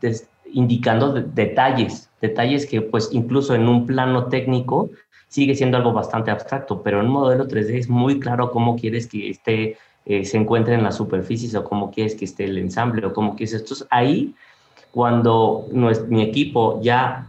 indicando 0.54 1.14
detalles, 1.14 2.12
detalles 2.22 2.68
que 2.68 2.82
pues 2.82 3.10
incluso 3.14 3.56
en 3.56 3.68
un 3.68 3.88
plano 3.88 4.28
técnico 4.28 4.92
sigue 5.30 5.56
siendo 5.56 5.78
algo 5.78 5.94
bastante 5.94 6.30
abstracto, 6.30 6.84
pero 6.84 7.00
en 7.00 7.08
un 7.08 7.14
modelo 7.14 7.48
3D 7.48 7.80
es 7.80 7.90
muy 7.90 8.20
claro 8.20 8.52
cómo 8.52 8.76
quieres 8.76 9.08
que 9.08 9.32
esté 9.32 9.78
eh, 10.06 10.26
se 10.26 10.38
encuentra 10.38 10.74
en 10.74 10.84
las 10.84 10.96
superficies 10.96 11.54
o 11.56 11.64
cómo 11.64 11.92
quieres 11.92 12.16
que 12.16 12.26
esté 12.26 12.46
el 12.46 12.58
ensamble 12.58 13.06
o 13.06 13.14
cómo 13.14 13.36
quieres. 13.36 13.54
Entonces 13.54 13.88
ahí, 13.90 14.34
cuando 14.92 15.68
mi 15.72 16.24
equipo 16.24 16.82
ya 16.82 17.28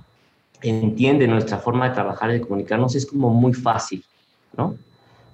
entiende 0.63 1.27
nuestra 1.27 1.59
forma 1.59 1.89
de 1.89 1.95
trabajar 1.95 2.31
y 2.31 2.35
de 2.35 2.41
comunicarnos, 2.41 2.95
es 2.95 3.07
como 3.07 3.31
muy 3.31 3.53
fácil, 3.53 4.05
¿no? 4.57 4.77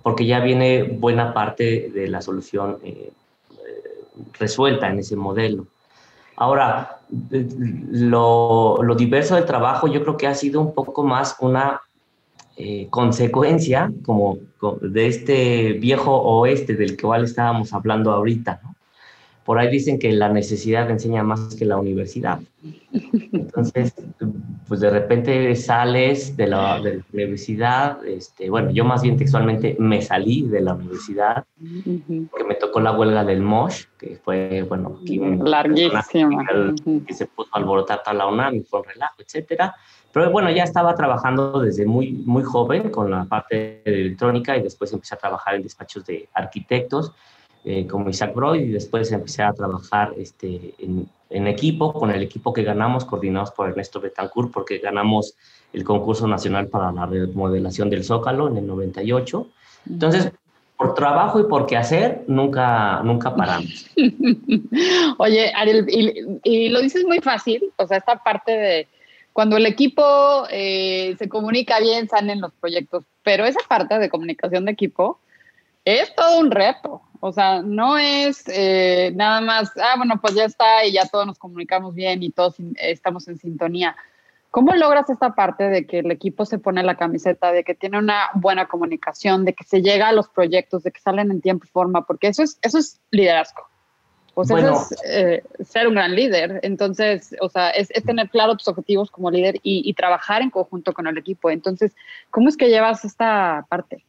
Porque 0.02 0.26
ya 0.26 0.40
viene 0.40 0.82
buena 0.82 1.32
parte 1.32 1.90
de 1.94 2.08
la 2.08 2.22
solución 2.22 2.78
eh, 2.82 3.12
eh, 3.52 4.24
resuelta 4.38 4.88
en 4.88 4.98
ese 4.98 5.16
modelo. 5.16 5.66
Ahora, 6.36 6.98
lo, 7.30 8.78
lo, 8.82 8.94
diverso 8.94 9.34
del 9.34 9.44
trabajo 9.44 9.88
yo 9.88 10.02
creo 10.02 10.16
que 10.16 10.26
ha 10.26 10.34
sido 10.34 10.60
un 10.60 10.72
poco 10.72 11.02
más 11.02 11.36
una 11.40 11.80
eh, 12.60 12.88
consecuencia 12.90 13.92
como, 14.04 14.38
de 14.80 15.06
este 15.06 15.74
viejo 15.74 16.12
oeste 16.12 16.74
del 16.74 17.00
cual 17.00 17.22
estábamos 17.22 17.72
hablando 17.72 18.10
ahorita. 18.10 18.60
¿no? 18.64 18.74
Por 19.44 19.60
ahí 19.60 19.70
dicen 19.70 19.98
que 20.00 20.10
la 20.10 20.28
necesidad 20.28 20.90
enseña 20.90 21.22
más 21.22 21.54
que 21.54 21.64
la 21.64 21.76
universidad. 21.76 22.40
Entonces, 23.32 23.94
pues 24.66 24.80
de 24.80 24.90
repente 24.90 25.54
sales 25.54 26.36
de 26.36 26.48
la, 26.48 26.80
de 26.80 26.96
la 26.96 27.04
universidad, 27.12 28.04
este, 28.04 28.50
bueno, 28.50 28.72
yo 28.72 28.84
más 28.84 29.02
bien 29.02 29.16
textualmente 29.16 29.76
me 29.78 30.02
salí 30.02 30.42
de 30.42 30.60
la 30.60 30.74
universidad, 30.74 31.46
porque 32.30 32.44
me 32.44 32.56
tocó 32.56 32.80
la 32.80 32.90
huelga 32.90 33.24
del 33.24 33.40
MOSH, 33.40 33.84
que 33.96 34.16
fue, 34.16 34.64
bueno, 34.68 34.98
larguísima. 35.44 36.04
Que 37.06 37.14
se 37.14 37.26
puso 37.26 37.48
a 37.52 37.58
alborotar 37.58 38.02
toda 38.02 38.14
la 38.14 38.26
UNAM, 38.26 38.64
fue 38.64 38.80
un 38.80 38.86
relajo, 38.86 39.22
etcétera. 39.22 39.76
Pero 40.12 40.30
bueno, 40.30 40.50
ya 40.50 40.64
estaba 40.64 40.94
trabajando 40.94 41.60
desde 41.60 41.86
muy, 41.86 42.12
muy 42.12 42.42
joven 42.42 42.90
con 42.90 43.10
la 43.10 43.24
parte 43.24 43.82
de 43.84 44.00
electrónica 44.00 44.56
y 44.56 44.62
después 44.62 44.92
empecé 44.92 45.14
a 45.14 45.18
trabajar 45.18 45.54
en 45.54 45.62
despachos 45.62 46.04
de 46.06 46.28
arquitectos 46.32 47.12
eh, 47.64 47.86
como 47.86 48.08
Isaac 48.08 48.34
Broy 48.34 48.60
y 48.60 48.68
después 48.68 49.12
empecé 49.12 49.42
a 49.42 49.52
trabajar 49.52 50.14
este, 50.16 50.74
en, 50.78 51.08
en, 51.28 51.46
equipo, 51.46 51.92
con 51.92 52.10
el 52.10 52.22
equipo 52.22 52.52
que 52.52 52.62
ganamos, 52.62 53.04
coordinados 53.04 53.50
por 53.50 53.68
Ernesto 53.68 54.00
Betancourt, 54.00 54.52
porque 54.52 54.78
ganamos 54.78 55.34
el 55.72 55.84
concurso 55.84 56.26
nacional 56.26 56.68
para 56.68 56.92
la 56.92 57.04
remodelación 57.04 57.90
del 57.90 58.04
Zócalo 58.04 58.48
en 58.48 58.58
el 58.58 58.66
98. 58.66 59.46
Entonces, 59.90 60.32
por 60.78 60.94
trabajo 60.94 61.40
y 61.40 61.44
por 61.44 61.66
qué 61.66 61.76
hacer, 61.76 62.24
nunca, 62.28 63.02
nunca 63.02 63.34
paramos. 63.34 63.90
Oye, 65.18 65.52
Ariel, 65.54 65.84
y, 65.90 66.40
y, 66.44 66.68
lo 66.68 66.80
dices 66.80 67.04
muy 67.04 67.18
fácil, 67.18 67.72
o 67.76 67.86
sea, 67.86 67.98
esta 67.98 68.22
parte 68.22 68.52
de 68.52 68.88
cuando 69.38 69.56
el 69.56 69.66
equipo 69.66 70.48
eh, 70.50 71.14
se 71.16 71.28
comunica 71.28 71.78
bien, 71.78 72.08
salen 72.08 72.40
los 72.40 72.52
proyectos, 72.54 73.04
pero 73.22 73.46
esa 73.46 73.60
parte 73.68 73.96
de 73.96 74.08
comunicación 74.08 74.64
de 74.64 74.72
equipo 74.72 75.20
es 75.84 76.12
todo 76.16 76.40
un 76.40 76.50
reto. 76.50 77.02
O 77.20 77.30
sea, 77.30 77.62
no 77.62 77.96
es 77.98 78.42
eh, 78.48 79.12
nada 79.14 79.40
más, 79.40 79.70
ah, 79.76 79.94
bueno, 79.96 80.20
pues 80.20 80.34
ya 80.34 80.44
está 80.44 80.84
y 80.84 80.90
ya 80.90 81.06
todos 81.06 81.24
nos 81.24 81.38
comunicamos 81.38 81.94
bien 81.94 82.20
y 82.24 82.30
todos 82.30 82.56
estamos 82.80 83.28
en 83.28 83.38
sintonía. 83.38 83.94
¿Cómo 84.50 84.74
logras 84.74 85.08
esta 85.08 85.36
parte 85.36 85.68
de 85.68 85.86
que 85.86 86.00
el 86.00 86.10
equipo 86.10 86.44
se 86.44 86.58
pone 86.58 86.82
la 86.82 86.96
camiseta, 86.96 87.52
de 87.52 87.62
que 87.62 87.76
tiene 87.76 87.96
una 88.00 88.30
buena 88.34 88.66
comunicación, 88.66 89.44
de 89.44 89.52
que 89.52 89.62
se 89.62 89.82
llega 89.82 90.08
a 90.08 90.12
los 90.12 90.28
proyectos, 90.28 90.82
de 90.82 90.90
que 90.90 90.98
salen 91.00 91.30
en 91.30 91.40
tiempo 91.40 91.64
y 91.64 91.70
forma? 91.70 92.04
Porque 92.04 92.26
eso 92.26 92.42
es, 92.42 92.58
eso 92.60 92.76
es 92.76 93.00
liderazgo. 93.12 93.62
O 94.40 94.44
sea, 94.44 94.56
eso 94.58 94.86
es 94.92 94.96
eh, 95.04 95.42
ser 95.64 95.88
un 95.88 95.94
gran 95.94 96.14
líder. 96.14 96.60
Entonces, 96.62 97.34
o 97.40 97.48
sea, 97.48 97.70
es, 97.70 97.88
tener 98.04 98.30
claro 98.30 98.56
tus 98.56 98.68
objetivos 98.68 99.10
como 99.10 99.32
líder 99.32 99.58
y, 99.64 99.92
trabajar 99.94 100.42
en 100.42 100.50
conjunto 100.50 100.92
con 100.92 101.08
el 101.08 101.18
equipo. 101.18 101.50
Entonces, 101.50 101.96
¿cómo 102.30 102.48
es 102.48 102.56
que 102.56 102.68
llevas 102.68 103.04
esta 103.04 103.66
parte? 103.68 104.04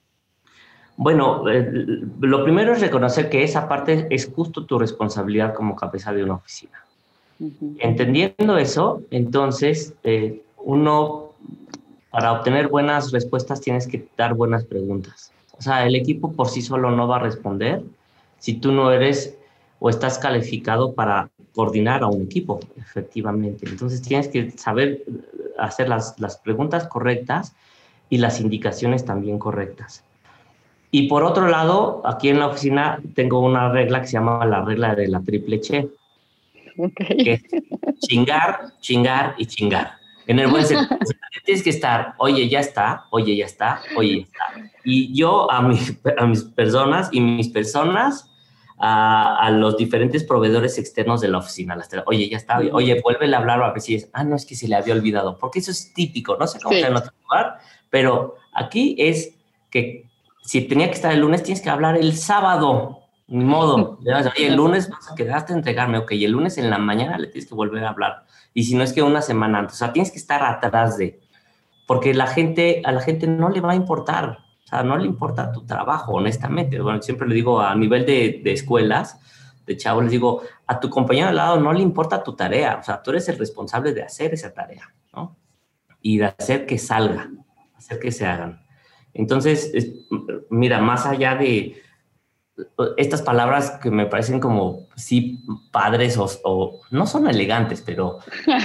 Bueno, 0.98 1.50
eh, 1.50 1.68
lo 2.20 2.44
primero 2.44 2.74
es 2.74 2.82
reconocer 2.82 3.28
que 3.32 3.42
esa 3.42 3.68
parte 3.68 4.06
es 4.12 4.32
justo 4.32 4.68
tu 4.68 4.78
responsabilidad 4.78 5.56
como 5.56 5.76
cabeza 5.76 6.14
de 6.14 6.24
una 6.24 6.36
oficina. 6.36 6.86
Entendiendo 7.80 8.60
eso, 8.60 9.02
entonces, 9.10 9.96
eh, 10.04 10.44
uno, 10.58 11.32
para 12.12 12.34
obtener 12.34 12.68
buenas 12.68 13.12
respuestas, 13.12 13.62
tienes 13.62 13.88
que 13.88 14.08
dar 14.16 14.36
buenas 14.36 14.64
preguntas. 14.64 15.32
O 15.58 15.62
sea, 15.64 15.88
el 15.88 15.96
equipo 15.96 16.34
por 16.34 16.50
sí 16.50 16.62
solo 16.62 16.92
no 16.92 17.08
va 17.08 17.16
a 17.16 17.20
responder 17.20 17.82
si 18.38 18.54
tú 18.54 18.72
no 18.72 18.92
eres 18.92 19.39
o 19.80 19.90
estás 19.90 20.20
calificado 20.20 20.94
para 20.94 21.30
coordinar 21.54 22.04
a 22.04 22.08
un 22.08 22.22
equipo, 22.22 22.60
efectivamente. 22.78 23.68
Entonces 23.68 24.02
tienes 24.02 24.28
que 24.28 24.52
saber 24.52 25.04
hacer 25.58 25.90
las, 25.90 26.20
las 26.20 26.38
preguntas 26.38 26.88
correctas 26.88 27.56
y 28.10 28.18
las 28.18 28.40
indicaciones 28.40 29.06
también 29.06 29.40
correctas. 29.40 30.04
Y 30.92 31.08
por 31.08 31.24
otro 31.24 31.48
lado, 31.48 32.02
aquí 32.06 32.30
en 32.30 32.40
la 32.40 32.48
oficina 32.48 33.00
tengo 33.14 33.40
una 33.40 33.72
regla 33.72 34.02
que 34.02 34.08
se 34.08 34.14
llama 34.14 34.44
la 34.46 34.64
regla 34.64 34.96
de 34.96 35.08
la 35.08 35.22
triple 35.22 35.60
che. 35.60 35.90
Que 36.96 37.34
es 37.34 37.44
chingar, 38.00 38.74
chingar 38.80 39.36
y 39.38 39.46
chingar. 39.46 39.94
En 40.26 40.40
el 40.40 40.48
buen 40.48 40.66
sentido, 40.66 40.98
tienes 41.46 41.64
que 41.64 41.70
estar, 41.72 42.14
oye, 42.18 42.48
ya 42.48 42.60
está, 42.60 43.06
oye, 43.12 43.36
ya 43.36 43.46
está, 43.46 43.82
oye, 43.96 44.18
ya 44.18 44.24
está. 44.24 44.64
Y 44.84 45.14
yo 45.14 45.52
a, 45.52 45.62
mis 45.62 46.00
a 46.18 46.26
mis 46.26 46.44
personas 46.44 47.10
y 47.12 47.22
mis 47.22 47.50
personas 47.50 48.30
a, 48.80 49.52
los 49.52 49.76
diferentes 49.78 50.24
proveedores 50.24 50.78
externos 50.78 51.20
de 51.22 51.28
la 51.28 51.40
oficina. 51.40 51.78
oye, 52.06 52.30
ya 52.30 52.38
está, 52.38 52.60
oye, 52.72 53.02
vuelve 53.02 53.34
a 53.34 53.38
hablar 53.38 53.62
a 53.62 53.72
ver 53.72 53.82
si 53.82 53.96
es, 53.96 54.10
ah, 54.14 54.24
no, 54.24 54.36
es 54.36 54.46
que 54.46 54.56
se 54.56 54.68
le 54.68 54.76
había 54.76 54.94
olvidado, 54.94 55.38
porque 55.38 55.60
eso 55.60 55.72
es 55.72 55.94
típico, 55.94 56.38
no 56.38 56.48
sé 56.48 56.60
cómo 56.60 56.76
sí. 56.76 56.82
en 56.82 56.96
otro 56.96 57.12
lugar, 57.24 57.60
pero 57.90 58.36
aquí 58.54 58.96
es 58.98 59.36
que 59.70 60.06
si 60.44 60.62
tenía 60.62 60.88
que 60.88 60.96
estar 60.96 61.12
el 61.12 61.20
lunes, 61.20 61.44
tienes 61.44 61.62
que 61.62 61.70
hablar 61.70 61.98
el 61.98 62.16
sábado, 62.16 63.00
ni 63.28 63.44
modo. 63.44 64.00
Oye, 64.02 64.48
el 64.48 64.56
lunes 64.56 64.90
vas 64.90 65.12
a 65.12 65.16
quedarte 65.16 65.54
a 65.54 65.58
entregarme, 65.58 65.98
ok, 65.98 66.14
y 66.14 66.26
el 66.26 66.32
lunes 66.32 66.58
en 66.58 66.70
la 66.70 66.78
mañana 66.78 67.18
le 67.18 67.28
tienes 67.28 67.50
que 67.50 67.56
volver 67.56 67.84
a 67.84 67.90
hablar. 67.90 68.26
Y 68.54 68.64
si 68.64 68.76
no 68.76 68.84
es 68.84 68.94
que 68.94 69.04
una 69.04 69.22
semana 69.22 69.60
antes, 69.60 69.76
o 69.76 69.78
sea, 69.78 69.94
tienes 69.94 70.12
que 70.12 70.18
estar 70.18 70.42
atrás 70.42 70.98
de, 70.98 71.20
porque 71.86 72.14
la 72.14 72.28
gente, 72.28 72.82
a 72.86 72.92
la 72.92 73.02
gente 73.02 73.28
no 73.28 73.50
le 73.50 73.62
va 73.62 73.74
a 73.74 73.76
importar 73.76 74.40
o 74.70 74.70
sea, 74.70 74.84
no 74.84 74.98
le 74.98 75.08
importa 75.08 75.52
tu 75.52 75.66
trabajo, 75.66 76.14
honestamente. 76.14 76.80
Bueno, 76.80 77.02
siempre 77.02 77.28
le 77.28 77.34
digo 77.34 77.60
a 77.60 77.74
nivel 77.74 78.06
de, 78.06 78.40
de 78.44 78.54
escuelas, 78.54 79.20
de 79.66 79.76
chavo, 79.76 80.04
les 80.04 80.12
digo, 80.12 80.44
a 80.68 80.80
tu 80.80 80.92
compañero 80.92 81.30
al 81.30 81.36
lado 81.36 81.60
no 81.60 81.74
le 81.74 81.82
importa 81.82 82.22
tu 82.22 82.36
tarea, 82.36 82.78
o 82.80 82.84
sea, 82.84 83.02
tú 83.02 83.10
eres 83.10 83.28
el 83.30 83.40
responsable 83.40 83.94
de 83.94 84.04
hacer 84.04 84.32
esa 84.32 84.54
tarea, 84.54 84.94
¿no? 85.12 85.36
Y 86.04 86.20
de 86.20 86.26
hacer 86.26 86.68
que 86.68 86.78
salga, 86.78 87.32
hacer 87.76 88.00
que 88.00 88.12
se 88.12 88.28
hagan. 88.28 88.62
Entonces, 89.16 89.74
mira, 90.52 90.80
más 90.82 91.08
allá 91.08 91.34
de 91.34 91.82
estas 92.98 93.24
palabras 93.24 93.72
que 93.82 93.90
me 93.90 94.06
parecen 94.06 94.40
como, 94.40 94.88
sí, 94.96 95.44
padres 95.72 96.16
o, 96.44 96.82
no 96.92 97.08
son 97.08 97.28
elegantes, 97.28 97.82
pero 97.82 98.20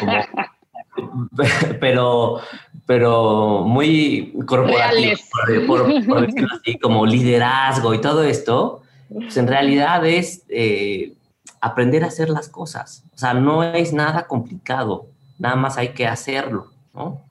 pero, 1.80 2.40
pero 2.87 3.62
muy 3.62 4.35
corporativos, 4.47 5.23
por, 5.66 5.87
decirlo 6.27 6.49
así, 6.61 6.79
como 6.79 7.07
liderazgo 7.07 7.94
y 7.94 8.01
todo 8.01 8.25
esto, 8.25 8.83
pues 9.09 9.37
en 9.37 9.47
realidad 9.47 10.07
es 10.07 10.44
eh, 10.49 11.14
aprender 11.61 12.05
a 12.05 12.09
hacer 12.09 12.29
las 12.29 12.49
cosas. 12.49 13.05
O 13.14 13.18
sea, 13.18 13.35
no 13.35 13.62
es 13.62 13.92
nada 13.92 14.27
complicado, 14.27 15.07
nada 15.38 15.57
más 15.57 15.79
hay 15.79 15.90
que 15.90 16.07
hacerlo, 16.07 16.73
¿no? 16.92 17.25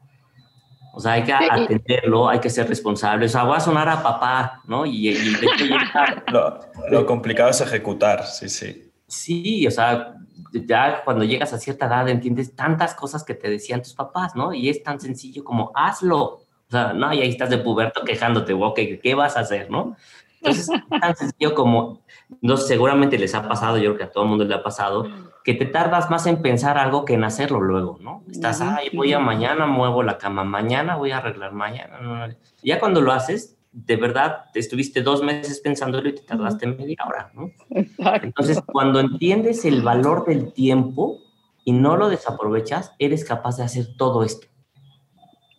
O 0.95 0.99
sea, 0.99 1.13
hay 1.13 1.23
que 1.23 1.33
atenderlo, 1.33 2.29
hay 2.29 2.39
que 2.39 2.51
ser 2.51 2.69
responsable. 2.69 3.25
O 3.25 3.29
sea, 3.29 3.43
voy 3.43 3.57
a 3.57 3.59
sonar 3.59 3.89
a 3.89 4.03
papá, 4.03 4.61
¿no? 4.67 4.85
Y, 4.85 5.15
lo, 6.31 6.59
lo, 6.91 7.05
complicado 7.07 7.49
es 7.49 7.61
ejecutar, 7.61 8.27
sí, 8.27 8.47
sí. 8.47 8.92
Sí, 9.13 9.67
o 9.67 9.71
sea, 9.71 10.15
ya 10.51 11.03
cuando 11.03 11.23
llegas 11.23 11.53
a 11.53 11.59
cierta 11.59 11.85
edad 11.85 12.09
entiendes 12.09 12.55
tantas 12.55 12.95
cosas 12.95 13.23
que 13.23 13.35
te 13.35 13.49
decían 13.49 13.81
tus 13.81 13.93
papás, 13.93 14.35
¿no? 14.35 14.53
Y 14.53 14.69
es 14.69 14.81
tan 14.81 14.99
sencillo 14.99 15.43
como 15.43 15.71
hazlo. 15.75 16.23
O 16.23 16.71
sea, 16.71 16.93
no, 16.93 17.13
y 17.13 17.21
ahí 17.21 17.29
estás 17.29 17.51
de 17.51 17.59
puberto 17.59 18.03
quejándote, 18.03 18.53
ok, 18.53 18.79
¿qué 19.01 19.13
vas 19.15 19.37
a 19.37 19.41
hacer, 19.41 19.69
no? 19.69 19.95
Entonces, 20.37 20.67
es 20.91 20.99
tan 20.99 21.15
sencillo 21.15 21.53
como, 21.53 22.01
no, 22.41 22.57
seguramente 22.57 23.19
les 23.19 23.35
ha 23.35 23.47
pasado, 23.47 23.77
yo 23.77 23.91
creo 23.91 23.97
que 23.97 24.03
a 24.05 24.11
todo 24.11 24.23
el 24.23 24.29
mundo 24.31 24.45
le 24.45 24.55
ha 24.55 24.63
pasado, 24.63 25.07
que 25.43 25.53
te 25.53 25.65
tardas 25.65 26.09
más 26.09 26.25
en 26.25 26.41
pensar 26.41 26.79
algo 26.79 27.05
que 27.05 27.13
en 27.13 27.23
hacerlo 27.23 27.61
luego, 27.61 27.99
¿no? 28.01 28.23
Estás, 28.31 28.61
ay, 28.61 28.89
voy 28.93 29.13
a 29.13 29.19
mañana, 29.19 29.67
muevo 29.67 30.01
la 30.01 30.17
cama, 30.17 30.43
mañana 30.43 30.95
voy 30.95 31.11
a 31.11 31.17
arreglar, 31.17 31.53
mañana. 31.53 32.35
Ya 32.63 32.79
cuando 32.79 33.01
lo 33.01 33.11
haces, 33.11 33.57
de 33.73 33.95
verdad, 33.95 34.45
estuviste 34.53 35.01
dos 35.01 35.23
meses 35.23 35.59
pensándolo 35.59 36.07
y 36.07 36.13
te 36.13 36.21
tardaste 36.21 36.67
media 36.67 37.03
hora, 37.07 37.31
¿no? 37.33 37.51
Exacto. 37.71 38.27
Entonces, 38.27 38.61
cuando 38.71 38.99
entiendes 38.99 39.65
el 39.65 39.81
valor 39.81 40.25
del 40.25 40.53
tiempo 40.53 41.19
y 41.65 41.71
no 41.71 41.97
lo 41.97 42.07
desaprovechas, 42.07 42.93
eres 42.99 43.25
capaz 43.25 43.57
de 43.57 43.63
hacer 43.63 43.87
todo 43.97 44.23
esto. 44.23 44.47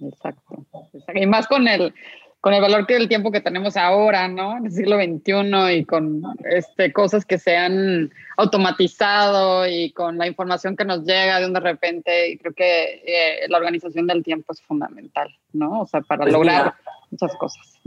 Exacto. 0.01 0.65
Y 1.13 1.27
más 1.27 1.49
con 1.49 1.67
el, 1.67 1.93
con 2.41 2.55
el 2.55 2.63
valor 2.63 2.87
del 2.87 3.09
tiempo 3.09 3.33
que 3.33 3.41
tenemos 3.41 3.77
ahora, 3.77 4.29
¿no? 4.29 4.59
En 4.59 4.67
el 4.67 4.73
siglo 4.73 4.97
XXI 4.97 5.79
y 5.79 5.85
con 5.85 6.23
este, 6.45 6.93
cosas 6.93 7.25
que 7.25 7.39
se 7.39 7.57
han 7.57 8.13
automatizado 8.37 9.67
y 9.67 9.91
con 9.91 10.19
la 10.19 10.29
información 10.29 10.77
que 10.77 10.85
nos 10.85 11.05
llega 11.05 11.41
de 11.41 11.47
un 11.47 11.53
de 11.53 11.61
repente, 11.61 12.29
y 12.29 12.39
creo 12.39 12.53
que 12.53 13.03
eh, 13.07 13.49
la 13.49 13.59
organización 13.59 14.07
del 14.07 14.23
tiempo 14.23 14.53
es 14.53 14.63
fundamental, 14.63 15.35
¿no? 15.53 15.81
O 15.81 15.87
sea, 15.87 16.01
para 16.03 16.23
pues 16.23 16.33
lograr 16.33 16.75
muchas 17.15 17.37
cosas. 17.37 17.81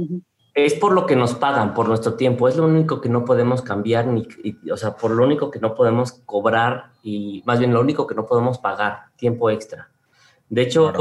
Es 0.53 0.73
por 0.73 0.93
lo 0.93 1.05
que 1.05 1.15
nos 1.15 1.35
pagan, 1.35 1.73
por 1.73 1.87
nuestro 1.87 2.15
tiempo, 2.15 2.47
es 2.47 2.57
lo 2.57 2.65
único 2.65 2.99
que 2.99 3.09
no 3.09 3.25
podemos 3.25 3.61
cambiar, 3.61 4.07
ni, 4.07 4.27
o 4.71 4.77
sea, 4.77 4.95
por 4.95 5.11
lo 5.11 5.23
único 5.23 5.51
que 5.51 5.59
no 5.59 5.75
podemos 5.75 6.13
cobrar 6.25 6.93
y 7.03 7.43
más 7.45 7.59
bien 7.59 7.73
lo 7.73 7.81
único 7.81 8.07
que 8.07 8.15
no 8.15 8.25
podemos 8.25 8.57
pagar, 8.57 9.11
tiempo 9.17 9.49
extra. 9.51 9.89
De 10.49 10.63
hecho, 10.63 10.91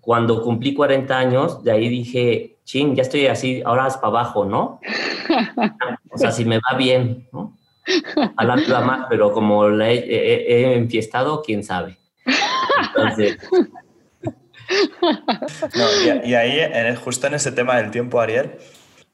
cuando 0.00 0.42
cumplí 0.42 0.74
40 0.74 1.18
años, 1.18 1.64
de 1.64 1.72
ahí 1.72 1.88
dije, 1.88 2.58
ching, 2.64 2.94
ya 2.94 3.02
estoy 3.02 3.26
así, 3.26 3.62
ahora 3.64 3.88
es 3.88 3.96
para 3.96 4.08
abajo, 4.08 4.44
¿no? 4.44 4.80
o 6.12 6.18
sea, 6.18 6.30
si 6.30 6.44
me 6.44 6.58
va 6.58 6.76
bien, 6.76 7.28
¿no? 7.32 7.56
A 8.36 8.44
la 8.44 8.56
vida 8.56 8.80
más, 8.82 9.06
pero 9.08 9.32
como 9.32 9.66
la 9.68 9.90
he, 9.90 10.76
enfiestado, 10.76 11.42
quién 11.42 11.64
sabe. 11.64 11.96
Entonces. 12.94 13.38
Y, 16.24 16.34
ahí, 16.34 16.96
justo 16.96 17.26
en 17.26 17.34
ese 17.34 17.52
tema 17.52 17.76
del 17.76 17.90
tiempo, 17.90 18.20
Ariel, 18.20 18.58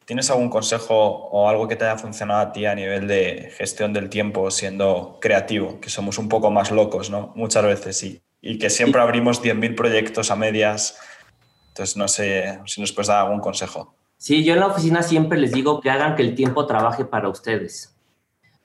¿tienes 0.05 0.31
algún 0.31 0.51
consejo 0.51 0.95
o 0.95 1.49
algo 1.49 1.69
que 1.69 1.77
te 1.77 1.85
haya 1.85 1.99
funcionado 1.99 2.41
a 2.41 2.53
ti 2.53 2.67
a 2.67 2.75
nivel 2.75 3.07
de 3.07 3.53
gestión 3.57 3.93
del 3.93 4.09
tiempo 4.09 4.51
siendo 4.51 5.19
creativo? 5.21 5.81
Que 5.81 5.91
somos 5.91 6.19
un 6.19 6.29
poco 6.29 6.51
más 6.51 6.71
locos, 6.71 7.11
¿no? 7.11 7.33
Muchas 7.37 7.65
veces 7.65 7.97
sí. 7.97 8.21
Y 8.41 8.59
que 8.59 8.71
siempre 8.71 9.01
abrimos 9.01 9.43
10.000 9.43 9.75
proyectos 9.75 10.31
a 10.31 10.37
medias 10.37 10.99
entonces, 11.75 11.97
no 11.97 12.07
sé 12.07 12.61
si 12.67 12.81
nos 12.81 12.93
puedes 12.93 13.09
dar 13.09 13.27
algún 13.27 13.41
consejo. 13.41 13.97
Sí, 14.17 14.45
yo 14.45 14.55
en 14.55 14.61
la 14.61 14.69
oficina 14.69 15.03
siempre 15.03 15.41
les 15.41 15.51
digo 15.51 15.81
que 15.81 15.91
hagan 15.91 16.15
que 16.15 16.23
el 16.23 16.37
tiempo 16.37 16.67
trabaje 16.67 17.05
para 17.05 17.29
ustedes. 17.29 17.97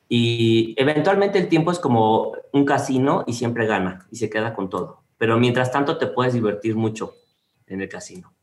Y 0.08 0.76
eventualmente 0.78 1.40
el 1.40 1.50
tiempo 1.50 1.72
es 1.72 1.80
como 1.80 2.34
un 2.54 2.66
casino 2.66 3.24
y 3.26 3.34
siempre 3.34 3.66
gana 3.66 4.08
y 4.12 4.18
se 4.18 4.30
queda 4.30 4.54
con 4.54 4.70
todo. 4.70 5.02
Pero 5.20 5.38
mientras 5.38 5.72
tanto 5.72 6.00
te 6.00 6.08
puedes 6.08 6.34
divertir 6.34 6.76
mucho 6.76 7.14
en 7.68 7.82
el 7.82 7.88
casino. 7.88 8.34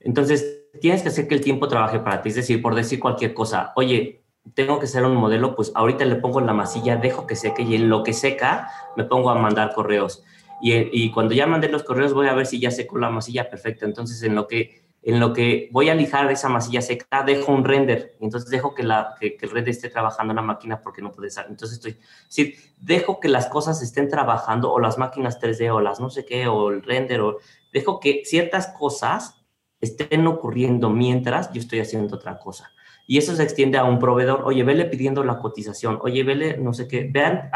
Entonces, 0.00 0.64
tienes 0.80 1.02
que 1.02 1.10
hacer 1.10 1.28
que 1.28 1.36
el 1.36 1.40
tiempo 1.40 1.68
trabaje 1.68 2.00
para 2.00 2.20
ti. 2.20 2.30
Es 2.30 2.34
decir, 2.34 2.60
por 2.60 2.74
decir 2.74 2.98
cualquier 2.98 3.32
cosa, 3.32 3.72
oye, 3.76 4.24
tengo 4.54 4.80
que 4.80 4.88
ser 4.88 5.04
un 5.04 5.14
modelo, 5.14 5.54
pues 5.54 5.70
ahorita 5.76 6.04
le 6.04 6.16
pongo 6.16 6.40
en 6.40 6.46
la 6.46 6.52
masilla, 6.52 6.96
dejo 6.96 7.28
que 7.28 7.36
seque 7.36 7.62
y 7.62 7.76
en 7.76 7.88
lo 7.88 8.02
que 8.02 8.12
seca 8.12 8.68
me 8.96 9.04
pongo 9.04 9.30
a 9.30 9.36
mandar 9.36 9.72
correos 9.72 10.24
y, 10.64 11.10
cuando 11.10 11.34
ya 11.34 11.46
mandé 11.46 11.68
los 11.68 11.82
correos 11.82 12.14
voy 12.14 12.28
a 12.28 12.34
ver 12.34 12.46
si 12.46 12.60
ya 12.60 12.70
secó 12.70 12.96
la 12.98 13.10
masilla 13.10 13.50
perfecta. 13.50 13.84
Entonces, 13.84 14.22
en 14.22 14.36
lo 14.36 14.46
que, 14.46 14.81
en 15.02 15.18
lo 15.18 15.32
que 15.32 15.68
voy 15.72 15.88
a 15.88 15.94
lijar 15.94 16.30
esa 16.30 16.48
masilla 16.48 16.80
seca, 16.80 17.24
dejo 17.24 17.52
un 17.52 17.64
render. 17.64 18.16
Entonces, 18.20 18.48
dejo 18.50 18.74
que, 18.74 18.84
la, 18.84 19.16
que, 19.18 19.36
el 19.40 19.50
render 19.50 19.70
esté 19.70 19.88
trabajando 19.88 20.30
en 20.30 20.36
la 20.36 20.42
máquina 20.42 20.80
porque 20.80 21.02
no 21.02 21.10
puede 21.10 21.28
estar. 21.28 21.46
Entonces, 21.48 21.78
estoy, 21.78 21.98
decir, 22.26 22.54
dejo 22.78 23.18
que 23.18 23.28
las 23.28 23.46
cosas 23.46 23.82
estén 23.82 24.08
trabajando 24.08 24.72
o 24.72 24.78
las 24.78 24.98
máquinas 24.98 25.40
3D 25.40 25.72
o 25.72 25.80
las 25.80 25.98
no 25.98 26.08
sé 26.08 26.24
qué 26.24 26.46
o 26.46 26.70
el 26.70 26.82
render 26.82 27.20
o 27.20 27.38
dejo 27.72 27.98
que 27.98 28.22
ciertas 28.24 28.68
cosas 28.68 29.42
estén 29.80 30.26
ocurriendo 30.28 30.88
mientras 30.88 31.52
yo 31.52 31.60
estoy 31.60 31.80
haciendo 31.80 32.14
otra 32.14 32.38
cosa. 32.38 32.70
Y 33.08 33.18
eso 33.18 33.34
se 33.34 33.42
extiende 33.42 33.78
a 33.78 33.84
un 33.84 33.98
proveedor, 33.98 34.42
oye, 34.44 34.62
vele 34.62 34.84
pidiendo 34.84 35.24
la 35.24 35.38
cotización, 35.38 35.98
oye, 36.02 36.22
vele 36.22 36.56
no 36.58 36.72
sé 36.72 36.86
qué. 36.86 37.08
Vean, 37.10 37.50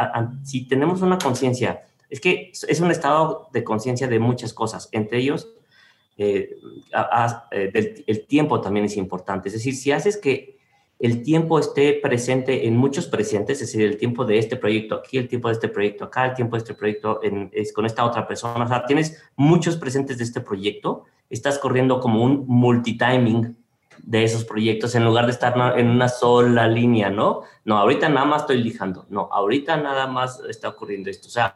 si 0.44 0.66
tenemos 0.66 1.02
una 1.02 1.18
conciencia 1.18 1.84
es 2.08 2.20
que 2.20 2.52
es 2.52 2.80
un 2.80 2.90
estado 2.90 3.48
de 3.52 3.64
conciencia 3.64 4.06
de 4.06 4.18
muchas 4.18 4.52
cosas, 4.52 4.88
entre 4.92 5.18
ellos 5.18 5.48
eh, 6.18 6.56
eh, 7.50 8.04
el 8.06 8.26
tiempo 8.26 8.60
también 8.60 8.86
es 8.86 8.96
importante. 8.96 9.48
Es 9.48 9.54
decir, 9.54 9.74
si 9.74 9.92
haces 9.92 10.16
que 10.16 10.56
el 10.98 11.22
tiempo 11.22 11.58
esté 11.58 11.94
presente 11.94 12.66
en 12.66 12.76
muchos 12.76 13.06
presentes, 13.06 13.60
es 13.60 13.72
decir, 13.72 13.86
el 13.86 13.98
tiempo 13.98 14.24
de 14.24 14.38
este 14.38 14.56
proyecto 14.56 14.94
aquí, 14.94 15.18
el 15.18 15.28
tiempo 15.28 15.48
de 15.48 15.54
este 15.54 15.68
proyecto 15.68 16.04
acá, 16.04 16.24
el 16.24 16.34
tiempo 16.34 16.56
de 16.56 16.60
este 16.60 16.74
proyecto 16.74 17.20
es 17.52 17.72
con 17.72 17.84
esta 17.84 18.04
otra 18.04 18.26
persona, 18.26 18.64
o 18.64 18.68
sea, 18.68 18.86
tienes 18.86 19.22
muchos 19.36 19.76
presentes 19.76 20.16
de 20.16 20.24
este 20.24 20.40
proyecto, 20.40 21.04
estás 21.28 21.58
corriendo 21.58 22.00
como 22.00 22.22
un 22.22 22.44
multitiming 22.46 23.56
de 24.02 24.24
esos 24.24 24.44
proyectos 24.44 24.94
en 24.94 25.04
lugar 25.04 25.26
de 25.26 25.32
estar 25.32 25.78
en 25.78 25.88
una 25.88 26.08
sola 26.08 26.66
línea, 26.66 27.10
¿no? 27.10 27.42
No, 27.64 27.76
ahorita 27.76 28.08
nada 28.08 28.24
más 28.24 28.42
estoy 28.42 28.62
lijando, 28.62 29.04
no, 29.10 29.28
ahorita 29.30 29.76
nada 29.76 30.06
más 30.06 30.40
está 30.48 30.70
ocurriendo 30.70 31.10
esto, 31.10 31.28
o 31.28 31.30
sea, 31.30 31.52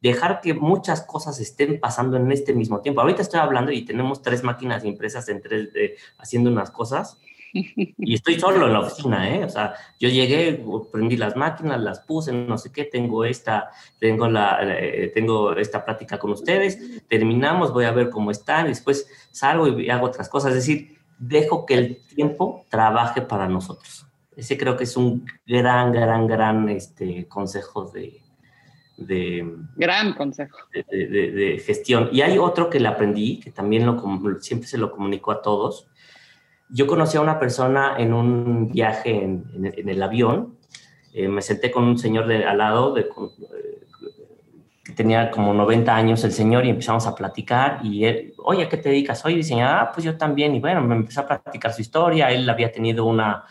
dejar 0.00 0.40
que 0.40 0.54
muchas 0.54 1.02
cosas 1.02 1.40
estén 1.40 1.80
pasando 1.80 2.16
en 2.16 2.30
este 2.32 2.52
mismo 2.52 2.80
tiempo. 2.80 3.00
Ahorita 3.00 3.22
estoy 3.22 3.40
hablando 3.40 3.72
y 3.72 3.84
tenemos 3.84 4.22
tres 4.22 4.42
máquinas 4.42 4.84
impresas 4.84 5.28
en 5.28 5.42
3D 5.42 5.94
haciendo 6.18 6.50
unas 6.50 6.70
cosas 6.70 7.18
y 7.52 8.14
estoy 8.14 8.38
solo 8.38 8.66
en 8.66 8.72
la 8.72 8.80
oficina, 8.80 9.28
¿eh? 9.34 9.44
O 9.44 9.48
sea, 9.48 9.74
yo 9.98 10.08
llegué, 10.08 10.62
prendí 10.92 11.16
las 11.16 11.36
máquinas, 11.36 11.80
las 11.80 12.00
puse, 12.00 12.32
no 12.32 12.58
sé 12.58 12.70
qué, 12.72 12.84
tengo 12.84 13.24
esta, 13.24 13.70
tengo 13.98 14.28
la, 14.28 14.58
eh, 14.62 15.10
tengo 15.14 15.52
esta 15.54 15.84
plática 15.84 16.18
con 16.18 16.32
ustedes, 16.32 17.06
terminamos, 17.08 17.72
voy 17.72 17.84
a 17.84 17.92
ver 17.92 18.10
cómo 18.10 18.30
están, 18.30 18.66
después 18.66 19.08
salgo 19.30 19.68
y 19.68 19.90
hago 19.90 20.06
otras 20.06 20.28
cosas, 20.28 20.50
es 20.50 20.66
decir, 20.66 20.98
dejo 21.18 21.64
que 21.64 21.74
el 21.74 22.02
tiempo 22.14 22.64
trabaje 22.68 23.22
para 23.22 23.48
nosotros. 23.48 24.06
Ese 24.36 24.58
creo 24.58 24.76
que 24.76 24.84
es 24.84 24.96
un 24.96 25.24
gran, 25.46 25.92
gran, 25.92 26.26
gran 26.26 26.68
este, 26.68 27.26
consejo 27.26 27.86
de, 27.86 28.20
de... 28.96 29.56
Gran 29.76 30.14
consejo. 30.14 30.56
De, 30.72 31.62
gestión. 31.64 32.08
Y 32.12 32.22
hay 32.22 32.38
otro 32.38 32.70
que 32.70 32.80
le 32.80 32.88
aprendí, 32.88 33.40
que 33.40 33.50
también 33.50 33.86
lo, 33.86 34.02
siempre 34.40 34.68
se 34.68 34.78
lo 34.78 34.90
comunicó 34.90 35.32
a 35.32 35.42
todos. 35.42 35.88
Yo 36.68 36.86
conocí 36.86 37.16
a 37.16 37.20
una 37.20 37.38
persona 37.38 37.96
en 37.98 38.12
un 38.12 38.72
viaje 38.72 39.22
en, 39.22 39.72
el 39.76 40.02
avión. 40.02 40.56
Eh, 41.12 41.28
me 41.28 41.42
senté 41.42 41.70
con 41.70 41.84
un 41.84 41.98
señor 41.98 42.26
de, 42.26 42.44
al 42.44 42.58
lado, 42.58 42.92
de, 42.92 43.02
eh, 43.02 43.86
que 44.84 44.92
tenía 44.92 45.30
como 45.30 45.54
90 45.54 45.94
años 45.94 46.24
el 46.24 46.32
señor, 46.32 46.64
y 46.64 46.70
empezamos 46.70 47.06
a 47.06 47.14
platicar. 47.14 47.80
Y 47.84 48.04
él, 48.04 48.34
oye, 48.38 48.64
¿a 48.64 48.68
qué 48.68 48.76
te 48.78 48.88
dedicas? 48.88 49.20
Soy 49.20 49.36
diseñador. 49.36 49.78
Ah, 49.78 49.92
pues 49.92 50.04
yo 50.04 50.16
también. 50.16 50.54
Y 50.54 50.60
bueno, 50.60 50.82
me 50.82 50.96
empezó 50.96 51.20
a 51.20 51.26
platicar 51.26 51.72
su 51.72 51.82
historia. 51.82 52.30
Él 52.30 52.48
había 52.48 52.72
tenido 52.72 53.04
una, 53.04 53.44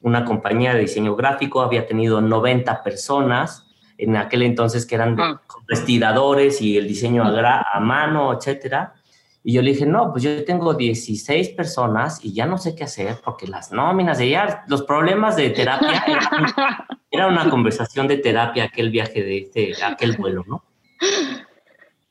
una 0.00 0.24
compañía 0.24 0.74
de 0.74 0.80
diseño 0.80 1.14
gráfico, 1.14 1.60
había 1.60 1.86
tenido 1.86 2.20
90 2.20 2.82
personas 2.82 3.67
en 3.98 4.16
aquel 4.16 4.42
entonces 4.42 4.86
que 4.86 4.94
eran 4.94 5.20
ah. 5.20 5.42
vestidadores 5.68 6.62
y 6.62 6.78
el 6.78 6.86
diseño 6.88 7.24
a, 7.24 7.66
a 7.72 7.80
mano, 7.80 8.32
etcétera. 8.32 8.94
Y 9.42 9.52
yo 9.52 9.62
le 9.62 9.72
dije, 9.72 9.86
no, 9.86 10.10
pues 10.10 10.22
yo 10.22 10.44
tengo 10.44 10.74
16 10.74 11.50
personas 11.50 12.24
y 12.24 12.32
ya 12.32 12.46
no 12.46 12.58
sé 12.58 12.74
qué 12.74 12.84
hacer 12.84 13.16
porque 13.24 13.46
las 13.46 13.72
nóminas 13.72 14.18
de 14.18 14.30
ya, 14.30 14.64
los 14.68 14.82
problemas 14.82 15.36
de 15.36 15.50
terapia, 15.50 16.04
era, 17.10 17.26
una 17.26 17.48
conversación 17.48 18.06
de 18.08 18.18
terapia 18.18 18.64
aquel 18.64 18.90
viaje 18.90 19.22
de 19.22 19.38
este, 19.38 19.72
aquel 19.84 20.16
vuelo, 20.16 20.44
¿no? 20.46 20.64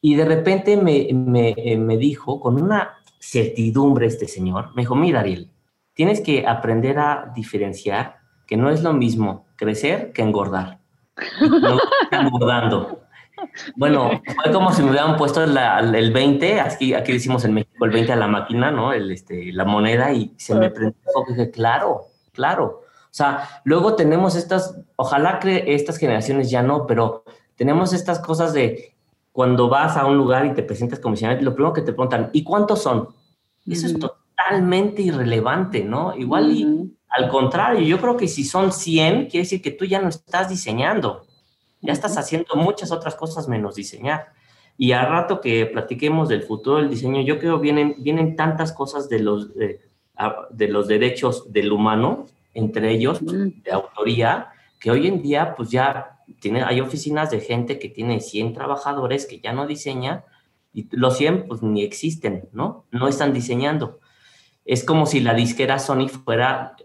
Y 0.02 0.16
de 0.16 0.26
repente 0.26 0.78
me, 0.78 1.10
me, 1.14 1.56
me 1.78 1.98
dijo, 1.98 2.40
con 2.40 2.62
una 2.62 2.98
certidumbre 3.20 4.08
este 4.08 4.28
señor, 4.28 4.74
me 4.76 4.84
dijo, 4.84 4.96
mira 4.96 5.20
Ariel, 5.20 5.52
tienes 5.94 6.22
que 6.22 6.48
aprender 6.48 6.98
a 7.00 7.32
diferenciar 7.36 8.18
que 8.48 8.58
no 8.58 8.70
es 8.70 8.82
lo 8.84 8.94
mismo 8.94 9.46
crecer 9.58 10.14
que 10.14 10.22
engordar. 10.22 10.80
No. 11.42 13.08
Bueno, 13.76 14.22
fue 14.44 14.52
como 14.52 14.72
si 14.72 14.82
me 14.82 14.90
hubieran 14.90 15.16
puesto 15.18 15.44
el 15.44 16.12
20, 16.12 16.60
aquí, 16.60 16.94
aquí 16.94 17.14
decimos 17.14 17.46
en 17.46 17.54
México 17.54 17.86
el 17.86 17.92
20 17.92 18.14
a 18.14 18.16
la 18.16 18.28
máquina, 18.28 18.72
¿no? 18.72 18.94
El, 18.94 19.12
este, 19.12 19.52
la 19.54 19.66
moneda 19.66 20.12
y 20.12 20.34
se 20.38 20.56
me 20.56 20.70
prendió 20.70 21.00
y 21.28 21.34
dije, 21.34 21.52
claro, 21.52 22.06
claro. 22.34 22.82
O 22.86 23.14
sea, 23.18 23.62
luego 23.64 23.96
tenemos 23.96 24.36
estas, 24.36 24.80
ojalá 24.96 25.40
que 25.40 25.64
estas 25.74 25.98
generaciones 25.98 26.50
ya 26.50 26.62
no, 26.62 26.86
pero 26.86 27.24
tenemos 27.56 27.94
estas 27.94 28.20
cosas 28.20 28.54
de 28.54 28.96
cuando 29.32 29.70
vas 29.70 29.98
a 29.98 30.06
un 30.06 30.18
lugar 30.18 30.46
y 30.46 30.54
te 30.54 30.64
presentas 30.64 31.00
como 31.00 31.14
diseñador, 31.14 31.44
lo 31.44 31.54
primero 31.54 31.74
que 31.74 31.82
te 31.82 31.94
preguntan, 31.94 32.30
¿y 32.34 32.44
cuántos 32.44 32.82
son? 32.82 33.10
Eso 33.68 33.86
es 33.86 34.00
totalmente 34.00 35.02
irrelevante, 35.02 35.84
¿no? 35.84 36.16
Igual 36.16 36.52
y 36.52 36.97
al 37.18 37.30
contrario, 37.30 37.82
yo 37.82 38.00
creo 38.00 38.16
que 38.16 38.28
si 38.28 38.44
son 38.44 38.72
100, 38.72 39.28
quiere 39.28 39.44
decir 39.44 39.62
que 39.62 39.72
tú 39.72 39.86
ya 39.86 40.00
no 40.00 40.10
estás 40.10 40.50
diseñando 40.50 41.28
ya 41.82 41.94
estás 41.94 42.18
haciendo 42.18 42.56
muchas 42.56 42.92
otras 42.92 43.16
cosas 43.16 43.48
menos 43.48 43.76
diseñar. 43.76 44.34
Y 44.78 44.92
al 44.92 45.08
rato 45.08 45.42
que 45.42 45.66
platiquemos 45.66 46.30
del 46.30 46.44
futuro 46.44 46.78
del 46.78 46.90
diseño, 46.90 47.22
yo 47.22 47.40
creo 47.40 47.60
vienen, 47.60 47.96
vienen 48.00 48.36
tantas 48.36 48.72
cosas 48.74 49.10
de 49.10 49.20
los, 49.20 49.54
de, 49.56 49.80
los 50.68 50.88
derechos 50.88 51.52
del 51.52 51.72
humano, 51.72 52.28
entre 52.54 52.92
ellos 52.92 53.20
de 53.24 53.72
autoría, 53.72 54.50
que 54.80 54.92
hoy 54.92 55.08
en 55.08 55.22
día 55.22 55.56
pues 55.56 55.70
ya 55.70 56.20
tiene, 56.40 56.62
hay 56.64 56.82
oficinas 56.82 57.32
de 57.32 57.40
gente 57.40 57.80
que 57.80 57.90
tiene 57.90 58.20
100 58.20 58.54
trabajadores 58.54 59.26
que 59.26 59.40
ya 59.40 59.54
no 59.54 59.66
diseña 59.66 60.26
y 60.74 60.88
los 60.92 61.18
100 61.18 61.48
pues 61.48 61.64
ni 61.64 61.84
existen, 61.84 62.50
¿no? 62.52 62.86
No 62.92 63.08
están 63.08 63.34
diseñando. 63.34 64.00
Es 64.66 64.84
como 64.84 65.06
si 65.06 65.22
la 65.22 65.34
disquera 65.34 65.80
Sony 65.80 66.08
fuera 66.10 66.76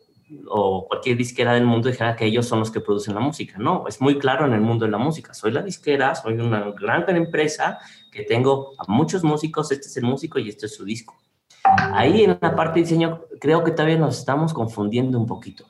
o 0.48 0.86
cualquier 0.88 1.16
disquera 1.16 1.54
del 1.54 1.64
mundo 1.64 1.88
dijera 1.88 2.16
que 2.16 2.24
ellos 2.24 2.46
son 2.46 2.60
los 2.60 2.70
que 2.70 2.80
producen 2.80 3.14
la 3.14 3.20
música. 3.20 3.56
No, 3.58 3.84
es 3.88 4.00
muy 4.00 4.18
claro 4.18 4.46
en 4.46 4.52
el 4.52 4.60
mundo 4.60 4.84
de 4.84 4.90
la 4.90 4.98
música. 4.98 5.34
Soy 5.34 5.52
la 5.52 5.62
disquera, 5.62 6.14
soy 6.14 6.34
una 6.34 6.72
gran, 6.72 7.04
empresa 7.16 7.78
que 8.10 8.22
tengo 8.22 8.72
a 8.78 8.90
muchos 8.90 9.24
músicos, 9.24 9.72
este 9.72 9.86
es 9.86 9.96
el 9.96 10.04
músico 10.04 10.38
y 10.38 10.48
este 10.48 10.66
es 10.66 10.74
su 10.74 10.84
disco. 10.84 11.16
Ahí 11.64 12.24
en 12.24 12.38
la 12.40 12.56
parte 12.56 12.80
de 12.80 12.84
diseño 12.84 13.22
creo 13.40 13.62
que 13.64 13.70
todavía 13.70 13.98
nos 13.98 14.18
estamos 14.18 14.52
confundiendo 14.52 15.18
un 15.18 15.26
poquito. 15.26 15.66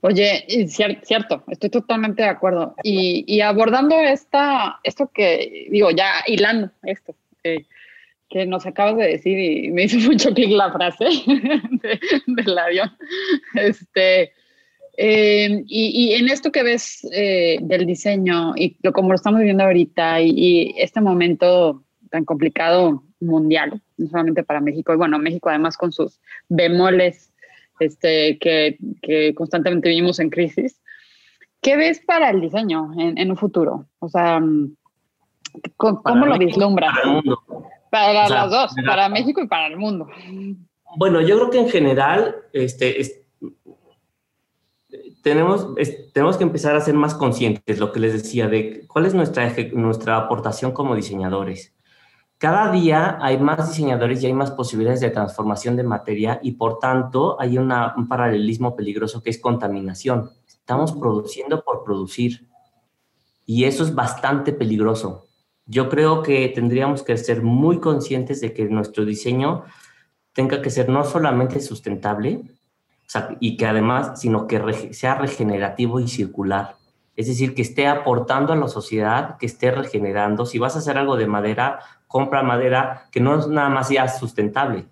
Oye, 0.00 0.44
cierto, 0.68 1.42
estoy 1.48 1.70
totalmente 1.70 2.22
de 2.22 2.28
acuerdo. 2.28 2.74
Y, 2.84 3.40
abordando 3.40 3.96
esta, 3.96 4.78
esto 4.84 5.10
que 5.12 5.66
digo, 5.70 5.90
ya 5.90 6.22
hilando 6.26 6.70
esto, 6.84 7.16
eh, 7.42 7.66
que 8.28 8.46
nos 8.46 8.66
acabas 8.66 8.96
de 8.96 9.06
decir 9.06 9.38
y 9.38 9.70
me 9.70 9.84
hizo 9.84 9.98
mucho 10.10 10.32
clic 10.34 10.50
la 10.50 10.72
frase 10.72 11.04
del 12.26 12.58
avión. 12.58 12.90
Este, 13.54 14.32
eh, 14.96 15.62
y, 15.66 16.14
en 16.14 16.28
esto 16.28 16.50
que 16.50 16.62
ves 16.62 17.06
eh, 17.12 17.58
del 17.62 17.86
diseño 17.86 18.54
y 18.56 18.76
lo, 18.82 18.92
como 18.92 19.10
lo 19.10 19.14
estamos 19.14 19.38
viviendo 19.38 19.64
ahorita 19.64 20.20
y, 20.20 20.74
este 20.76 21.00
momento 21.00 21.84
tan 22.10 22.24
complicado 22.24 23.04
mundial, 23.20 23.82
no 23.96 24.08
solamente 24.08 24.42
para 24.42 24.60
México, 24.60 24.92
y 24.92 24.96
bueno, 24.96 25.18
México 25.18 25.50
además 25.50 25.76
con 25.76 25.92
sus 25.92 26.20
bemoles 26.48 27.32
este, 27.80 28.38
que, 28.38 28.78
que 29.02 29.34
constantemente 29.34 29.88
vivimos 29.88 30.18
en 30.18 30.30
crisis, 30.30 30.80
¿qué 31.60 31.76
ves 31.76 32.00
para 32.00 32.30
el 32.30 32.40
diseño 32.40 32.90
en, 32.98 33.18
en 33.18 33.30
un 33.30 33.36
futuro? 33.36 33.86
O 34.00 34.08
sea, 34.08 34.40
¿cómo, 35.76 36.26
lo 36.26 36.38
vislumbras? 36.38 36.94
Para 37.90 38.28
las 38.28 38.50
dos, 38.50 38.74
para 38.86 39.08
México 39.08 39.40
y 39.40 39.46
para 39.46 39.66
el 39.66 39.76
mundo. 39.76 40.08
Bueno, 40.96 41.20
yo 41.20 41.36
creo 41.36 41.50
que 41.50 41.60
en 41.60 41.68
general 41.68 42.36
este, 42.52 43.24
tenemos, 45.22 45.68
tenemos 46.12 46.36
que 46.36 46.44
empezar 46.44 46.76
a 46.76 46.80
ser 46.80 46.94
más 46.94 47.14
conscientes, 47.14 47.78
lo 47.78 47.92
que 47.92 48.00
les 48.00 48.12
decía, 48.12 48.48
de 48.48 48.86
cuál 48.86 49.06
es 49.06 49.14
nuestra, 49.14 49.52
nuestra 49.72 50.16
aportación 50.16 50.72
como 50.72 50.94
diseñadores. 50.94 51.74
Cada 52.38 52.70
día 52.70 53.18
hay 53.20 53.36
más 53.38 53.68
diseñadores 53.68 54.22
y 54.22 54.26
hay 54.26 54.32
más 54.32 54.52
posibilidades 54.52 55.00
de 55.00 55.10
transformación 55.10 55.76
de 55.76 55.82
materia 55.82 56.38
y 56.42 56.52
por 56.52 56.78
tanto 56.78 57.40
hay 57.40 57.58
una, 57.58 57.94
un 57.96 58.06
paralelismo 58.06 58.76
peligroso 58.76 59.22
que 59.22 59.30
es 59.30 59.40
contaminación. 59.40 60.30
Estamos 60.46 60.92
produciendo 60.92 61.64
por 61.64 61.82
producir 61.82 62.46
y 63.44 63.64
eso 63.64 63.82
es 63.82 63.94
bastante 63.94 64.52
peligroso 64.52 65.27
yo 65.68 65.88
creo 65.88 66.22
que 66.22 66.48
tendríamos 66.48 67.04
que 67.04 67.16
ser 67.16 67.42
muy 67.42 67.78
conscientes 67.78 68.40
de 68.40 68.52
que 68.52 68.64
nuestro 68.64 69.04
diseño 69.04 69.64
tenga 70.32 70.60
que 70.60 70.70
ser 70.70 70.88
no 70.88 71.04
solamente 71.04 71.60
sustentable, 71.60 72.42
y 73.40 73.56
que 73.56 73.66
además, 73.66 74.20
sino 74.20 74.46
que 74.46 74.92
sea 74.92 75.14
regenerativo 75.14 76.00
y 76.00 76.08
circular. 76.08 76.76
Es 77.16 77.26
decir, 77.26 77.54
que 77.54 77.62
esté 77.62 77.86
aportando 77.86 78.52
a 78.52 78.56
la 78.56 78.68
sociedad, 78.68 79.38
que 79.38 79.46
esté 79.46 79.70
regenerando. 79.70 80.46
Si 80.46 80.58
vas 80.58 80.76
a 80.76 80.80
hacer 80.80 80.98
algo 80.98 81.16
de 81.16 81.26
madera, 81.26 81.80
compra 82.06 82.42
madera 82.42 83.08
que 83.10 83.20
no 83.20 83.38
es 83.38 83.48
nada 83.48 83.70
más 83.70 83.88
ya 83.88 84.06
sustentable, 84.08 84.86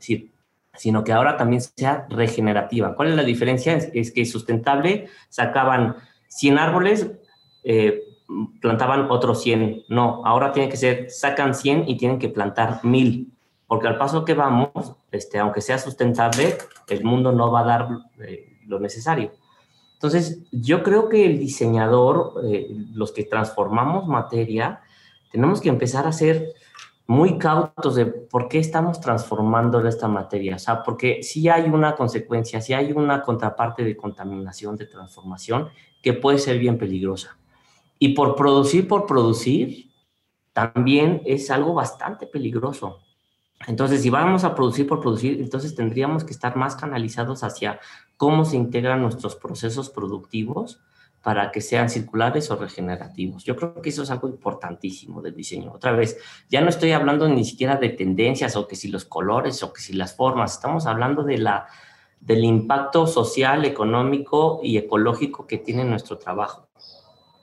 sino 0.74 1.04
que 1.04 1.12
ahora 1.12 1.36
también 1.36 1.60
sea 1.60 2.06
regenerativa. 2.08 2.94
¿Cuál 2.94 3.10
es 3.10 3.16
la 3.16 3.22
diferencia? 3.22 3.76
Es, 3.76 4.10
que 4.10 4.24
sustentable 4.24 5.08
sacaban 5.28 5.96
100 6.28 6.58
árboles, 6.58 7.10
eh, 7.62 8.02
plantaban 8.60 9.10
otros 9.10 9.42
100. 9.42 9.84
No, 9.88 10.22
ahora 10.24 10.52
tiene 10.52 10.68
que 10.68 10.76
ser, 10.76 11.10
sacan 11.10 11.54
100 11.54 11.88
y 11.88 11.96
tienen 11.96 12.18
que 12.18 12.28
plantar 12.28 12.80
1000. 12.84 13.32
Porque 13.66 13.88
al 13.88 13.98
paso 13.98 14.24
que 14.24 14.34
vamos, 14.34 14.70
este, 15.10 15.38
aunque 15.38 15.60
sea 15.60 15.78
sustentable, 15.78 16.56
el 16.88 17.04
mundo 17.04 17.32
no 17.32 17.50
va 17.50 17.60
a 17.60 17.64
dar 17.64 17.88
eh, 18.20 18.58
lo 18.66 18.78
necesario. 18.78 19.32
Entonces, 19.94 20.42
yo 20.52 20.82
creo 20.82 21.08
que 21.08 21.26
el 21.26 21.38
diseñador, 21.38 22.34
eh, 22.44 22.68
los 22.92 23.12
que 23.12 23.24
transformamos 23.24 24.06
materia, 24.06 24.80
tenemos 25.32 25.60
que 25.60 25.68
empezar 25.68 26.06
a 26.06 26.12
ser 26.12 26.52
muy 27.06 27.38
cautos 27.38 27.94
de 27.94 28.06
por 28.06 28.48
qué 28.48 28.58
estamos 28.58 29.00
transformando 29.00 29.86
esta 29.86 30.08
materia. 30.08 30.56
O 30.56 30.58
sea, 30.58 30.82
porque 30.82 31.22
si 31.22 31.48
hay 31.48 31.64
una 31.64 31.94
consecuencia, 31.94 32.60
si 32.60 32.74
hay 32.74 32.92
una 32.92 33.22
contraparte 33.22 33.84
de 33.84 33.96
contaminación, 33.96 34.76
de 34.76 34.86
transformación, 34.86 35.68
que 36.02 36.12
puede 36.12 36.38
ser 36.38 36.58
bien 36.58 36.78
peligrosa. 36.78 37.36
Y 37.98 38.10
por 38.10 38.36
producir, 38.36 38.86
por 38.86 39.06
producir, 39.06 39.90
también 40.52 41.22
es 41.26 41.50
algo 41.50 41.74
bastante 41.74 42.26
peligroso. 42.26 43.00
Entonces, 43.66 44.02
si 44.02 44.10
vamos 44.10 44.44
a 44.44 44.54
producir 44.54 44.86
por 44.86 45.00
producir, 45.00 45.40
entonces 45.40 45.74
tendríamos 45.74 46.24
que 46.24 46.32
estar 46.32 46.56
más 46.56 46.76
canalizados 46.76 47.42
hacia 47.42 47.80
cómo 48.16 48.44
se 48.44 48.56
integran 48.56 49.00
nuestros 49.00 49.34
procesos 49.36 49.90
productivos 49.90 50.80
para 51.22 51.50
que 51.50 51.60
sean 51.60 51.90
circulares 51.90 52.50
o 52.50 52.56
regenerativos. 52.56 53.44
Yo 53.44 53.56
creo 53.56 53.82
que 53.82 53.88
eso 53.88 54.02
es 54.02 54.10
algo 54.10 54.28
importantísimo 54.28 55.22
del 55.22 55.34
diseño. 55.34 55.72
Otra 55.72 55.92
vez, 55.92 56.18
ya 56.48 56.60
no 56.60 56.68
estoy 56.68 56.92
hablando 56.92 57.28
ni 57.28 57.44
siquiera 57.44 57.76
de 57.76 57.88
tendencias 57.88 58.54
o 58.56 58.68
que 58.68 58.76
si 58.76 58.88
los 58.88 59.04
colores 59.04 59.62
o 59.62 59.72
que 59.72 59.80
si 59.80 59.94
las 59.94 60.14
formas, 60.14 60.52
estamos 60.52 60.86
hablando 60.86 61.24
de 61.24 61.38
la, 61.38 61.66
del 62.20 62.44
impacto 62.44 63.06
social, 63.06 63.64
económico 63.64 64.60
y 64.62 64.76
ecológico 64.76 65.46
que 65.46 65.58
tiene 65.58 65.84
nuestro 65.84 66.16
trabajo 66.18 66.65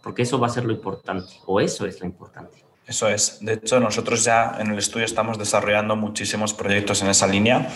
porque 0.03 0.23
eso 0.23 0.37
va 0.37 0.47
a 0.47 0.49
ser 0.49 0.65
lo 0.65 0.73
importante, 0.73 1.33
o 1.45 1.61
eso 1.61 1.87
es 1.87 1.99
lo 2.01 2.05
importante. 2.05 2.63
Eso 2.85 3.07
es. 3.07 3.37
De 3.39 3.53
hecho, 3.53 3.79
nosotros 3.79 4.25
ya 4.25 4.57
en 4.59 4.71
el 4.71 4.77
estudio 4.77 5.05
estamos 5.05 5.39
desarrollando 5.39 5.95
muchísimos 5.95 6.53
proyectos 6.53 7.01
en 7.01 7.07
esa 7.07 7.25
línea 7.27 7.69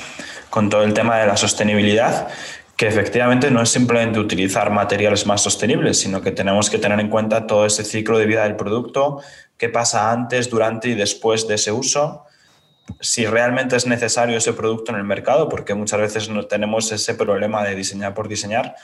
con 0.49 0.69
todo 0.69 0.83
el 0.83 0.93
tema 0.93 1.17
de 1.17 1.27
la 1.27 1.37
sostenibilidad, 1.37 2.27
que 2.75 2.87
efectivamente 2.87 3.49
no 3.49 3.61
es 3.61 3.69
simplemente 3.69 4.19
utilizar 4.19 4.69
materiales 4.69 5.25
más 5.25 5.41
sostenibles, 5.41 5.97
sino 5.97 6.21
que 6.21 6.31
tenemos 6.31 6.69
que 6.69 6.77
tener 6.77 6.99
en 6.99 7.09
cuenta 7.09 7.47
todo 7.47 7.65
ese 7.65 7.85
ciclo 7.85 8.17
de 8.17 8.25
vida 8.25 8.43
del 8.43 8.57
producto, 8.57 9.21
qué 9.57 9.69
pasa 9.69 10.11
antes, 10.11 10.49
durante 10.49 10.89
y 10.89 10.95
después 10.95 11.47
de 11.47 11.55
ese 11.55 11.71
uso, 11.71 12.25
si 12.99 13.25
realmente 13.25 13.75
es 13.75 13.87
necesario 13.87 14.37
ese 14.37 14.53
producto 14.53 14.91
en 14.91 14.97
el 14.97 15.03
mercado, 15.03 15.47
porque 15.49 15.73
muchas 15.73 15.99
veces 15.99 16.29
no 16.29 16.45
tenemos 16.45 16.91
ese 16.91 17.15
problema 17.15 17.63
de 17.63 17.75
diseñar 17.75 18.13
por 18.13 18.27
diseñar 18.27 18.75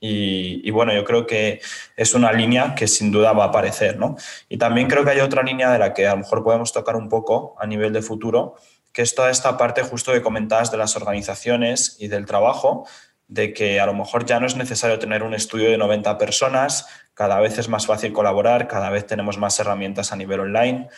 y, 0.00 0.70
bueno, 0.70 0.94
yo 0.94 1.04
creo 1.04 1.26
que 1.26 1.60
es 1.96 2.14
una 2.14 2.32
línea 2.32 2.74
que 2.76 2.86
sin 2.86 3.10
duda 3.10 3.32
va 3.32 3.44
a 3.44 3.46
aparecer, 3.48 3.98
¿no? 3.98 4.16
Y 4.48 4.56
también 4.56 4.88
creo 4.88 5.04
que 5.04 5.10
hay 5.10 5.20
otra 5.20 5.42
línea 5.42 5.72
de 5.72 5.78
la 5.78 5.92
que 5.92 6.06
a 6.06 6.12
lo 6.12 6.18
mejor 6.18 6.44
podemos 6.44 6.72
tocar 6.72 6.94
un 6.94 7.08
poco 7.08 7.56
a 7.58 7.66
nivel 7.66 7.92
de 7.92 8.02
futuro, 8.02 8.54
que 8.92 9.02
es 9.02 9.14
toda 9.14 9.30
esta 9.30 9.56
parte 9.56 9.82
justo 9.82 10.12
que 10.12 10.22
comentabas 10.22 10.70
de 10.70 10.76
las 10.76 10.94
organizaciones 10.96 11.96
y 11.98 12.08
del 12.08 12.26
trabajo, 12.26 12.86
de 13.26 13.52
que 13.52 13.80
a 13.80 13.86
lo 13.86 13.94
mejor 13.94 14.24
ya 14.24 14.38
no 14.38 14.46
es 14.46 14.56
necesario 14.56 14.98
tener 14.98 15.22
un 15.22 15.34
estudio 15.34 15.68
de 15.70 15.78
90 15.78 16.16
personas, 16.16 16.86
cada 17.14 17.40
vez 17.40 17.58
es 17.58 17.68
más 17.68 17.86
fácil 17.86 18.12
colaborar, 18.12 18.68
cada 18.68 18.90
vez 18.90 19.04
tenemos 19.04 19.36
más 19.36 19.58
herramientas 19.58 20.12
a 20.12 20.16
nivel 20.16 20.40
online. 20.40 20.88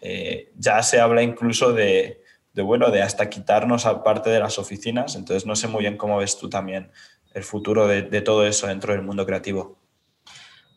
Eh, 0.00 0.50
ya 0.56 0.82
se 0.82 0.98
habla 0.98 1.22
incluso 1.22 1.72
de, 1.72 2.22
de 2.56 2.62
bueno, 2.62 2.90
de 2.90 3.02
hasta 3.02 3.28
quitarnos 3.28 3.84
aparte 3.84 4.30
de 4.30 4.40
las 4.40 4.58
oficinas. 4.58 5.14
Entonces, 5.14 5.46
no 5.46 5.54
sé 5.54 5.68
muy 5.68 5.82
bien 5.82 5.98
cómo 5.98 6.16
ves 6.16 6.38
tú 6.38 6.48
también 6.48 6.90
el 7.34 7.44
futuro 7.44 7.86
de, 7.86 8.00
de 8.00 8.22
todo 8.22 8.46
eso 8.46 8.66
dentro 8.66 8.94
del 8.94 9.02
mundo 9.02 9.26
creativo. 9.26 9.76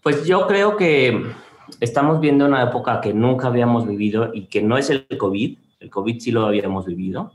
Pues 0.04 0.26
yo 0.26 0.46
creo 0.46 0.76
que 0.76 1.32
estamos 1.80 2.20
viendo 2.20 2.46
una 2.46 2.64
época 2.64 3.00
que 3.00 3.14
nunca 3.14 3.48
habíamos 3.48 3.88
vivido 3.88 4.32
y 4.34 4.48
que 4.48 4.62
no 4.62 4.78
es 4.78 4.90
el 4.90 5.08
COVID. 5.08 5.58
El 5.80 5.90
COVID 5.90 6.20
sí 6.20 6.32
lo 6.32 6.46
habíamos 6.46 6.86
vivido. 6.86 7.32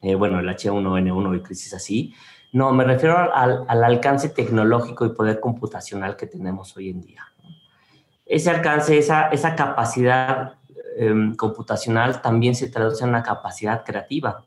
Eh, 0.00 0.14
bueno, 0.14 0.38
el 0.38 0.48
H1N1 0.48 1.36
y 1.36 1.40
crisis 1.40 1.74
así. 1.74 2.14
No, 2.52 2.72
me 2.72 2.84
refiero 2.84 3.18
al, 3.18 3.64
al, 3.66 3.84
alcance 3.84 4.28
tecnológico 4.28 5.06
y 5.06 5.08
poder 5.08 5.40
computacional 5.40 6.14
que 6.16 6.28
tenemos 6.28 6.76
hoy 6.76 6.90
en 6.90 7.02
día. 7.02 7.24
Ese 8.24 8.50
alcance, 8.50 8.96
esa, 8.96 9.28
esa 9.30 9.56
capacidad 9.56 10.57
eh, 10.98 11.32
computacional 11.36 12.20
también 12.20 12.54
se 12.54 12.68
traduce 12.68 13.04
en 13.04 13.10
una 13.10 13.22
capacidad 13.22 13.84
creativa. 13.84 14.44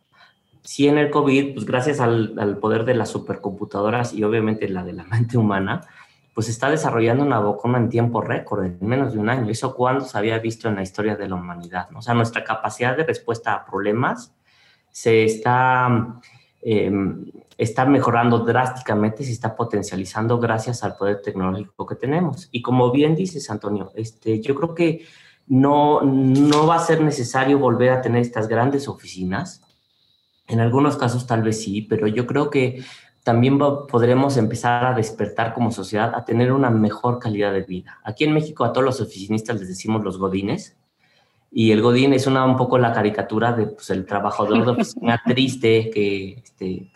Sí, 0.64 0.88
en 0.88 0.97
el 0.97 1.10
COVID, 1.10 1.54
pues 1.54 1.66
gracias 1.66 1.99
al, 1.99 2.36
al 2.38 2.58
poder 2.58 2.86
de 2.86 2.93
las 2.93 3.10
supercomputadoras 3.10 4.14
y 4.14 4.24
obviamente 4.24 4.68
la 4.70 4.84
de 4.84 4.93
la 4.93 5.04
mente 5.12 5.38
humana, 5.38 5.82
pues 6.34 6.49
está 6.49 6.70
desarrollando 6.70 7.24
una 7.24 7.39
vacuna 7.39 7.78
en 7.78 7.89
tiempo 7.89 8.22
récord, 8.22 8.66
en 8.66 8.78
menos 8.82 9.14
de 9.14 9.20
un 9.20 9.30
año. 9.30 9.49
¿Eso 9.49 9.76
cuándo 9.76 10.06
se 10.06 10.18
había 10.18 10.39
visto 10.39 10.70
en 10.70 10.76
la 10.76 10.82
historia 10.82 11.16
de 11.16 11.28
la 11.28 11.36
humanidad? 11.36 11.89
¿no? 11.89 11.99
O 11.99 12.02
sea, 12.02 12.14
nuestra 12.14 12.43
capacidad 12.43 12.95
de 12.95 13.04
respuesta 13.04 13.54
a 13.54 13.66
problemas 13.66 14.34
se 14.89 15.24
está, 15.26 16.20
eh, 16.62 16.91
está 17.58 17.86
mejorando 17.86 18.39
drásticamente, 18.39 19.24
se 19.24 19.32
está 19.32 19.56
potencializando 19.56 20.39
gracias 20.39 20.84
al 20.84 20.95
poder 20.95 21.22
tecnológico 21.22 21.86
que 21.86 21.95
tenemos. 21.95 22.47
Y 22.52 22.62
como 22.62 22.91
bien 22.91 23.16
dices, 23.16 23.49
Antonio, 23.49 23.91
este, 23.95 24.41
yo 24.41 24.56
creo 24.56 24.74
que 24.74 25.06
no, 25.48 26.02
no 26.02 26.68
va 26.68 26.76
a 26.76 26.80
ser 26.80 27.02
necesario 27.02 27.60
volver 27.60 27.92
a 27.92 28.02
tener 28.02 28.22
estas 28.22 28.48
grandes 28.48 28.88
oficinas. 28.88 29.62
En 30.48 30.60
algunos 30.60 30.98
casos 30.98 31.28
tal 31.28 31.44
vez 31.44 31.64
sí, 31.64 31.82
pero 31.82 32.08
yo 32.08 32.28
creo 32.28 32.50
que 32.50 32.84
también 33.24 33.60
podremos 33.60 34.38
empezar 34.38 34.86
a 34.86 34.94
despertar 34.94 35.54
como 35.54 35.72
sociedad 35.72 36.14
a 36.16 36.26
tener 36.26 36.52
una 36.52 36.70
mejor 36.70 37.20
calidad 37.20 37.54
de 37.54 37.62
vida. 37.62 38.00
Aquí 38.04 38.24
en 38.24 38.34
México 38.34 38.66
a 38.66 38.74
todos 38.74 38.86
los 38.86 39.02
oficinistas 39.02 39.60
les 39.60 39.68
decimos 39.68 40.04
los 40.04 40.18
godines, 40.18 40.76
y 41.52 41.72
el 41.72 41.82
godín 41.82 42.14
es 42.14 42.28
una 42.28 42.46
un 42.46 42.56
poco 42.56 42.78
la 42.78 42.94
caricatura 42.94 43.52
de 43.52 43.68
pues, 43.68 43.89
el 43.89 44.06
trabajador 44.06 44.64
de 44.64 44.72
oficina 44.72 45.22
triste 45.28 45.89
que, 45.94 46.42
este, 46.42 46.89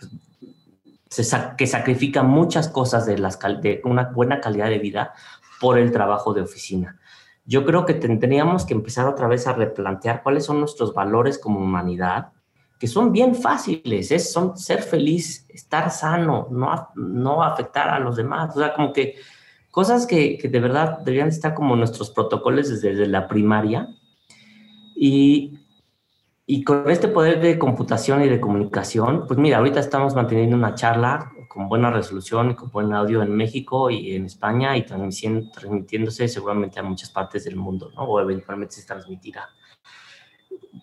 pues, 1.09 1.35
que 1.57 1.67
sacrifica 1.67 2.23
muchas 2.23 2.69
cosas 2.69 3.05
de, 3.05 3.17
las, 3.17 3.37
de 3.61 3.81
una 3.83 4.03
buena 4.03 4.39
calidad 4.39 4.69
de 4.69 4.79
vida 4.79 5.13
por 5.59 5.77
el 5.77 5.91
trabajo 5.91 6.33
de 6.33 6.41
oficina. 6.41 6.97
Yo 7.45 7.65
creo 7.65 7.85
que 7.85 7.93
tendríamos 7.93 8.65
que 8.65 8.73
empezar 8.73 9.07
otra 9.07 9.27
vez 9.27 9.45
a 9.47 9.53
replantear 9.53 10.23
cuáles 10.23 10.45
son 10.45 10.59
nuestros 10.59 10.93
valores 10.93 11.37
como 11.37 11.59
humanidad, 11.59 12.33
que 12.79 12.87
son 12.87 13.11
bien 13.11 13.35
fáciles, 13.35 14.11
es 14.11 14.31
son 14.31 14.57
ser 14.57 14.81
feliz, 14.81 15.45
estar 15.49 15.89
sano, 15.91 16.47
no, 16.51 16.89
no 16.95 17.43
afectar 17.43 17.89
a 17.89 17.99
los 17.99 18.15
demás, 18.15 18.55
o 18.55 18.59
sea, 18.59 18.73
como 18.73 18.91
que 18.91 19.15
cosas 19.71 20.07
que, 20.07 20.37
que 20.37 20.47
de 20.47 20.59
verdad 20.59 20.99
deberían 20.99 21.27
estar 21.27 21.53
como 21.53 21.75
nuestros 21.75 22.09
protocolos 22.09 22.69
desde, 22.69 22.89
desde 22.89 23.07
la 23.07 23.27
primaria. 23.27 23.89
Y, 24.95 25.59
y 26.45 26.63
con 26.63 26.89
este 26.89 27.09
poder 27.09 27.41
de 27.41 27.59
computación 27.59 28.23
y 28.23 28.29
de 28.29 28.39
comunicación, 28.39 29.25
pues 29.27 29.37
mira, 29.37 29.57
ahorita 29.57 29.79
estamos 29.79 30.15
manteniendo 30.15 30.55
una 30.55 30.75
charla 30.75 31.31
con 31.55 31.69
buena 31.69 31.89
resolución 31.89 32.53
con 32.53 32.69
buen 32.69 32.93
audio 32.93 33.23
en 33.23 33.33
México 33.33 33.89
y 33.89 34.13
en 34.13 34.25
España 34.25 34.75
y 34.75 34.83
transmitiéndose 34.85 36.27
seguramente 36.27 36.81
a 36.81 36.83
muchas 36.83 37.09
partes 37.09 37.45
del 37.45 37.55
mundo, 37.55 37.91
¿no? 37.95 38.01
O 38.03 38.19
eventualmente 38.19 38.75
se 38.75 38.85
transmitirá. 38.85 39.47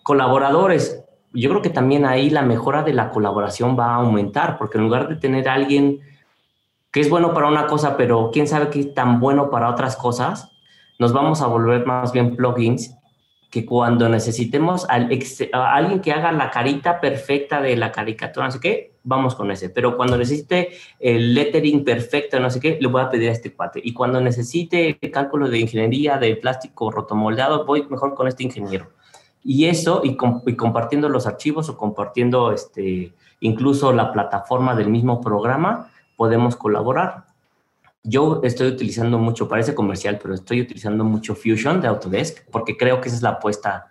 Colaboradores, 0.01 1.05
yo 1.31 1.51
creo 1.51 1.61
que 1.61 1.69
también 1.69 2.05
ahí 2.05 2.31
la 2.31 2.41
mejora 2.41 2.81
de 2.81 2.91
la 2.91 3.11
colaboración 3.11 3.77
va 3.77 3.91
a 3.91 3.95
aumentar, 3.97 4.57
porque 4.57 4.79
en 4.79 4.85
lugar 4.85 5.07
de 5.09 5.17
tener 5.17 5.47
alguien 5.47 5.99
que 6.89 7.01
es 7.01 7.09
bueno 7.09 7.35
para 7.35 7.49
una 7.49 7.67
cosa, 7.67 7.95
pero 7.95 8.31
quién 8.33 8.47
sabe 8.47 8.71
qué 8.71 8.79
es 8.79 8.93
tan 8.95 9.19
bueno 9.19 9.51
para 9.51 9.69
otras 9.69 9.95
cosas, 9.95 10.57
nos 10.97 11.13
vamos 11.13 11.43
a 11.43 11.47
volver 11.47 11.85
más 11.85 12.11
bien 12.11 12.35
plugins 12.35 12.97
que 13.53 13.67
cuando 13.67 14.09
necesitemos 14.09 14.87
a 14.89 14.95
alguien 15.75 16.01
que 16.01 16.11
haga 16.11 16.31
la 16.31 16.49
carita 16.49 16.99
perfecta 16.99 17.61
de 17.61 17.77
la 17.77 17.91
caricatura, 17.91 18.47
no 18.47 18.51
sé 18.51 18.59
qué, 18.59 18.93
vamos 19.03 19.35
con 19.35 19.51
ese. 19.51 19.69
Pero 19.69 19.95
cuando 19.95 20.17
necesite 20.17 20.69
el 20.99 21.35
lettering 21.35 21.83
perfecto, 21.83 22.39
no 22.39 22.49
sé 22.49 22.59
qué, 22.59 22.79
le 22.81 22.87
voy 22.87 23.03
a 23.03 23.11
pedir 23.11 23.29
a 23.29 23.31
este 23.31 23.53
cuate. 23.53 23.79
Y 23.83 23.93
cuando 23.93 24.19
necesite 24.19 24.97
el 24.99 25.11
cálculo 25.11 25.49
de 25.49 25.59
ingeniería 25.59 26.17
de 26.17 26.35
plástico 26.35 26.89
rotomoldado, 26.89 27.63
voy 27.63 27.85
mejor 27.87 28.15
con 28.15 28.27
este 28.27 28.41
ingeniero. 28.41 28.89
Y 29.43 29.65
eso, 29.65 30.01
y, 30.03 30.15
compartiendo 30.15 31.07
los 31.07 31.27
archivos 31.27 31.69
o 31.69 31.77
compartiendo 31.77 32.53
este, 32.53 33.13
incluso 33.39 33.93
la 33.93 34.11
plataforma 34.11 34.73
del 34.73 34.89
mismo 34.89 35.21
programa, 35.21 35.91
podemos 36.15 36.55
colaborar. 36.55 37.25
Yo 38.03 38.41
estoy 38.43 38.67
utilizando 38.67 39.17
mucho, 39.17 39.47
parece 39.47 39.73
comercial, 39.73 40.19
pero 40.21 40.33
estoy 40.33 40.61
utilizando 40.61 41.03
mucho 41.03 41.35
Fusion 41.35 41.79
de 41.79 41.87
Autodesk 41.87 42.45
porque 42.51 42.75
creo 42.75 42.99
que 42.99 43.07
esa 43.07 43.17
es 43.17 43.23
la 43.23 43.29
apuesta 43.29 43.87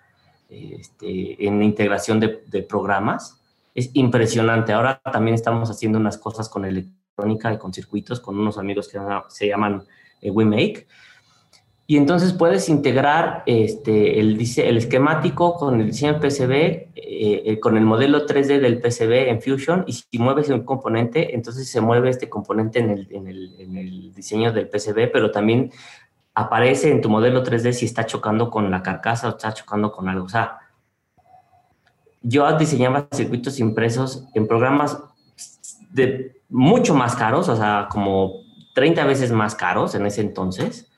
este, 0.49 1.47
en 1.47 1.63
integración 1.63 2.21
de, 2.21 2.45
de, 2.47 2.63
programas. 2.63 3.41
Es 3.75 3.91
impresionante. 3.95 4.75
Ahora 4.75 5.01
también 5.11 5.35
estamos 5.35 5.71
haciendo 5.71 5.99
unas 5.99 6.19
cosas 6.19 6.51
con 6.51 6.67
electrónica 6.67 7.53
y 7.53 7.59
con 7.59 7.73
circuitos 7.73 8.21
con 8.21 8.39
unos 8.39 8.59
amigos 8.59 8.89
que 8.89 8.99
se 9.29 9.47
llaman 9.49 9.85
eh, 10.21 10.31
WeMake 10.31 10.87
y 11.93 11.99
entonces 11.99 12.33
puedes 12.33 12.71
integrar 12.71 13.43
este, 13.45 14.19
el, 14.19 14.41
el 14.41 14.77
esquemático 14.79 15.57
con 15.57 15.79
el 15.79 15.89
diseño 15.89 16.19
PCB, 16.21 16.53
eh, 16.53 16.89
eh, 16.97 17.61
con 17.61 17.77
el 17.77 17.85
modelo 17.85 18.25
3D 18.25 18.61
del 18.61 18.81
PCB 18.81 19.29
en 19.29 19.43
Fusion, 19.43 19.85
y 19.87 19.93
si 19.93 20.19
mueves 20.19 20.49
un 20.49 20.65
componente, 20.65 21.35
entonces 21.35 21.69
se 21.69 21.83
mueve 21.83 22.09
este 22.09 22.31
componente 22.31 22.79
en 22.79 22.93
el, 22.93 23.09
en 23.11 23.27
el, 23.27 23.55
en 23.59 23.77
el 23.77 24.15
diseño 24.15 24.55
del 24.55 24.71
PCB, 24.71 25.13
pero 25.13 25.31
también 25.31 25.71
aparece 26.35 26.91
en 26.91 27.03
tu 27.03 27.11
modelo 27.11 27.45
3D 27.45 27.73
si 27.73 27.85
está 27.85 28.07
chocando 28.07 28.49
con 28.49 28.71
la 28.71 28.83
carcasa 28.83 29.27
o 29.29 29.33
está 29.33 29.53
chocando 29.53 29.93
con 29.93 30.09
algo. 30.09 30.25
O 30.25 30.31
sea, 30.31 30.61
yo 32.23 32.51
diseñaba 32.57 33.07
circuitos 33.13 33.61
impresos 33.61 34.25
en 34.33 34.47
programas 34.47 34.97
de 35.91 36.41
mucho 36.49 36.95
más 36.95 37.15
caros, 37.17 37.51
o 37.51 37.57
sea, 37.57 37.87
como 37.91 38.45
30 38.75 39.05
veces 39.05 39.31
más 39.31 39.55
caros 39.55 39.95
en 39.95 40.07
ese 40.07 40.23
entonces 40.23 40.89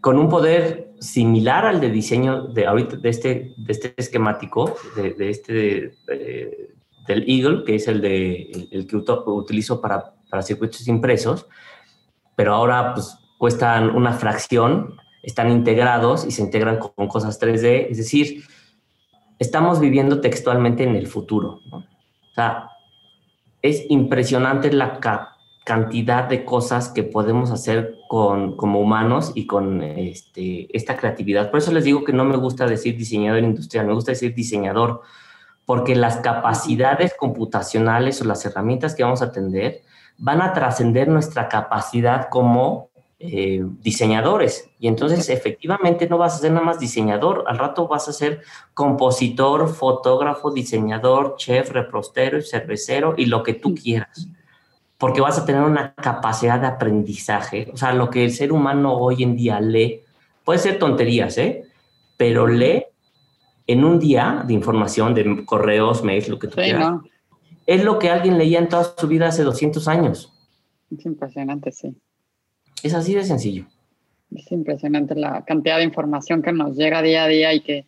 con 0.00 0.18
un 0.18 0.28
poder 0.28 0.92
similar 1.00 1.66
al 1.66 1.80
de 1.80 1.90
diseño 1.90 2.44
de 2.44 2.66
ahorita 2.66 2.96
de 2.96 3.08
este, 3.08 3.54
de 3.56 3.72
este 3.72 3.94
esquemático, 3.96 4.76
de, 4.96 5.30
este 5.30 5.94
del 7.06 7.24
Eagle, 7.26 7.64
que 7.64 7.76
es 7.76 7.88
el, 7.88 8.00
de, 8.00 8.68
el, 8.70 8.86
que 8.86 8.96
utilizo 8.96 9.80
para, 9.80 10.14
para, 10.28 10.42
circuitos 10.42 10.86
impresos, 10.88 11.46
pero 12.36 12.54
ahora 12.54 12.94
pues 12.94 13.16
cuestan 13.38 13.90
una 13.90 14.12
fracción, 14.12 14.96
están 15.22 15.50
integrados 15.50 16.26
y 16.26 16.30
se 16.30 16.42
integran 16.42 16.78
con 16.78 17.08
cosas 17.08 17.40
3D, 17.40 17.86
es 17.90 17.96
decir, 17.98 18.44
estamos 19.38 19.80
viviendo 19.80 20.20
textualmente 20.20 20.82
en 20.82 20.96
el 20.96 21.06
futuro. 21.06 21.60
¿no? 21.70 21.78
O 21.78 22.34
sea, 22.34 22.68
es 23.62 23.84
impresionante 23.88 24.72
la, 24.72 25.00
cantidad 25.68 26.24
de 26.24 26.46
cosas 26.46 26.88
que 26.88 27.02
podemos 27.02 27.50
hacer 27.50 27.98
con, 28.08 28.56
como 28.56 28.80
humanos 28.80 29.32
y 29.34 29.46
con 29.46 29.82
este, 29.82 30.74
esta 30.74 30.96
creatividad. 30.96 31.50
Por 31.50 31.58
eso 31.58 31.72
les 31.72 31.84
digo 31.84 32.04
que 32.04 32.14
no 32.14 32.24
me 32.24 32.38
gusta 32.38 32.66
decir 32.66 32.96
diseñador 32.96 33.44
industrial, 33.44 33.86
me 33.86 33.92
gusta 33.92 34.12
decir 34.12 34.34
diseñador, 34.34 35.02
porque 35.66 35.94
las 35.94 36.16
capacidades 36.16 37.12
computacionales 37.14 38.22
o 38.22 38.24
las 38.24 38.46
herramientas 38.46 38.94
que 38.94 39.02
vamos 39.02 39.20
a 39.20 39.26
atender 39.26 39.82
van 40.16 40.40
a 40.40 40.54
trascender 40.54 41.06
nuestra 41.06 41.50
capacidad 41.50 42.30
como 42.30 42.88
eh, 43.18 43.62
diseñadores. 43.82 44.70
Y 44.80 44.88
entonces 44.88 45.28
efectivamente 45.28 46.08
no 46.08 46.16
vas 46.16 46.36
a 46.36 46.38
ser 46.38 46.52
nada 46.52 46.64
más 46.64 46.78
diseñador, 46.78 47.44
al 47.46 47.58
rato 47.58 47.88
vas 47.88 48.08
a 48.08 48.14
ser 48.14 48.40
compositor, 48.72 49.68
fotógrafo, 49.68 50.50
diseñador, 50.50 51.36
chef, 51.36 51.72
reprostero, 51.72 52.40
cervecero 52.40 53.12
y 53.18 53.26
lo 53.26 53.42
que 53.42 53.52
tú 53.52 53.74
quieras 53.74 54.28
porque 54.98 55.20
vas 55.20 55.38
a 55.38 55.46
tener 55.46 55.62
una 55.62 55.94
capacidad 55.94 56.60
de 56.60 56.66
aprendizaje. 56.66 57.70
O 57.72 57.76
sea, 57.76 57.94
lo 57.94 58.10
que 58.10 58.24
el 58.24 58.32
ser 58.32 58.52
humano 58.52 58.94
hoy 58.94 59.22
en 59.22 59.36
día 59.36 59.60
lee, 59.60 60.02
puede 60.44 60.58
ser 60.58 60.78
tonterías, 60.78 61.38
¿eh? 61.38 61.64
Pero 62.16 62.48
lee 62.48 62.84
en 63.66 63.84
un 63.84 64.00
día 64.00 64.42
de 64.46 64.54
información, 64.54 65.14
de 65.14 65.44
correos, 65.44 66.02
mails, 66.02 66.28
lo 66.28 66.38
que 66.38 66.48
tú 66.48 66.56
quieras. 66.56 67.00
Es 67.66 67.84
lo 67.84 67.98
que 67.98 68.10
alguien 68.10 68.38
leía 68.38 68.58
en 68.58 68.68
toda 68.68 68.94
su 68.96 69.06
vida 69.06 69.28
hace 69.28 69.44
200 69.44 69.86
años. 69.88 70.32
Es 70.90 71.04
impresionante, 71.06 71.70
sí. 71.70 71.94
Es 72.82 72.94
así 72.94 73.14
de 73.14 73.24
sencillo. 73.24 73.66
Es 74.34 74.50
impresionante 74.50 75.14
la 75.14 75.44
cantidad 75.44 75.76
de 75.76 75.84
información 75.84 76.42
que 76.42 76.52
nos 76.52 76.76
llega 76.76 77.02
día 77.02 77.24
a 77.24 77.28
día 77.28 77.54
y 77.54 77.60
que 77.60 77.86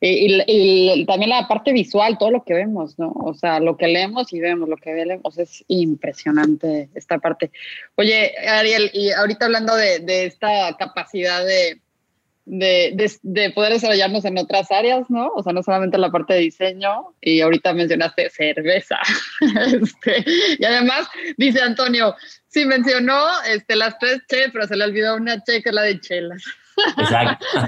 y, 0.00 1.04
también 1.06 1.30
la 1.30 1.48
parte 1.48 1.72
visual, 1.72 2.18
todo 2.18 2.30
lo 2.30 2.44
que 2.44 2.54
vemos, 2.54 2.98
¿no? 2.98 3.10
O 3.10 3.34
sea, 3.34 3.58
lo 3.58 3.76
que 3.76 3.88
leemos 3.88 4.32
y 4.32 4.38
vemos, 4.38 4.68
lo 4.68 4.76
que 4.76 4.92
vemos, 4.92 5.38
es 5.38 5.64
impresionante 5.66 6.88
esta 6.94 7.18
parte. 7.18 7.50
Oye, 7.96 8.32
Ariel, 8.48 8.90
y 8.92 9.10
ahorita 9.10 9.46
hablando 9.46 9.74
de, 9.74 10.26
esta 10.26 10.76
capacidad 10.78 11.44
de, 11.44 11.80
de, 12.44 13.12
de, 13.22 13.50
poder 13.50 13.72
desarrollarnos 13.72 14.24
en 14.24 14.38
otras 14.38 14.70
áreas, 14.70 15.10
¿no? 15.10 15.32
O 15.34 15.42
sea, 15.42 15.52
no 15.52 15.64
solamente 15.64 15.98
la 15.98 16.12
parte 16.12 16.34
de 16.34 16.40
diseño, 16.40 17.14
y 17.20 17.40
ahorita 17.40 17.72
mencionaste 17.72 18.30
cerveza. 18.30 19.00
este, 19.66 20.24
y 20.58 20.64
además, 20.64 21.08
dice 21.36 21.60
Antonio, 21.60 22.14
sí 22.46 22.64
mencionó 22.66 23.20
este, 23.52 23.74
las 23.74 23.98
tres 23.98 24.20
che, 24.28 24.48
pero 24.52 24.66
se 24.68 24.76
le 24.76 24.84
olvidó 24.84 25.16
una 25.16 25.42
che 25.42 25.60
que 25.60 25.70
es 25.70 25.74
la 25.74 25.82
de 25.82 26.00
chelas. 26.00 26.44
Exacto. 26.98 27.46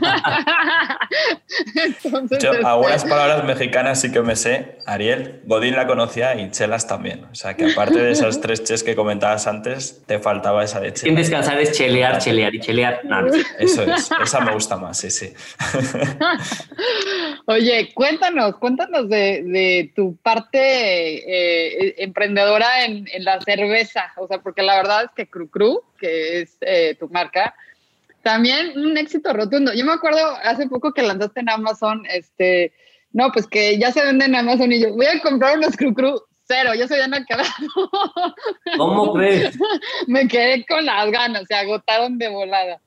Yo, 1.74 2.52
este, 2.52 2.66
algunas 2.66 3.04
palabras 3.04 3.44
mexicanas 3.44 4.00
sí 4.00 4.12
que 4.12 4.20
me 4.20 4.36
sé. 4.36 4.78
Ariel, 4.86 5.40
Godín 5.44 5.76
la 5.76 5.86
conocía 5.86 6.34
y 6.34 6.50
Chelas 6.50 6.86
también. 6.86 7.24
O 7.30 7.34
sea 7.34 7.54
que 7.54 7.72
aparte 7.72 7.98
de 7.98 8.12
esas 8.12 8.40
tres 8.40 8.64
ches 8.64 8.82
que 8.82 8.94
comentabas 8.94 9.46
antes, 9.46 10.02
te 10.06 10.18
faltaba 10.18 10.64
esa 10.64 10.80
de 10.80 10.92
Chelas. 10.92 11.00
Sin 11.00 11.14
descansar 11.14 11.60
es 11.60 11.72
chelear, 11.72 12.18
chelear 12.18 12.54
y 12.54 12.60
chelear. 12.60 13.00
Eso 13.58 13.82
es, 13.82 14.10
esa 14.22 14.40
me 14.40 14.52
gusta 14.52 14.76
más, 14.76 14.98
sí, 14.98 15.10
sí. 15.10 15.32
Oye, 17.46 17.92
cuéntanos, 17.94 18.56
cuéntanos 18.56 19.08
de, 19.08 19.92
tu 19.94 20.16
parte 20.16 20.58
eh, 20.60 21.94
emprendedora 21.98 22.84
en, 22.84 23.06
la 23.18 23.40
cerveza. 23.40 24.12
O 24.16 24.26
sea, 24.26 24.38
porque 24.38 24.62
la 24.62 24.76
verdad 24.76 25.04
es 25.04 25.10
que 25.16 25.28
Cru 25.28 25.48
Cru, 25.50 25.82
que 25.98 26.42
es 26.42 26.56
eh, 26.60 26.96
tu 26.98 27.08
marca, 27.08 27.54
también 28.22 28.78
un 28.78 28.96
éxito 28.96 29.32
rotundo. 29.32 29.72
Yo 29.72 29.84
me 29.84 29.92
acuerdo 29.92 30.20
hace 30.44 30.68
poco 30.68 30.92
que 30.92 31.02
lanzaste 31.02 31.40
en 31.40 31.50
Amazon, 31.50 32.02
este, 32.10 32.72
no, 33.12 33.30
pues 33.32 33.46
que 33.46 33.78
ya 33.78 33.92
se 33.92 34.04
venden 34.04 34.34
en 34.34 34.40
Amazon 34.40 34.72
y 34.72 34.80
yo 34.80 34.94
voy 34.94 35.06
a 35.06 35.20
comprar 35.20 35.58
unos 35.58 35.76
cru 35.76 35.94
cru. 35.94 36.20
Cero, 36.44 36.74
yo 36.74 36.88
soy 36.88 36.98
Ana 36.98 37.24
Quebrado. 37.24 37.52
¿Cómo 38.76 39.12
crees? 39.14 39.56
me 40.08 40.26
quedé 40.26 40.66
con 40.66 40.84
las 40.84 41.08
ganas, 41.12 41.44
se 41.46 41.54
agotaron 41.54 42.18
de 42.18 42.28
volada. 42.28 42.80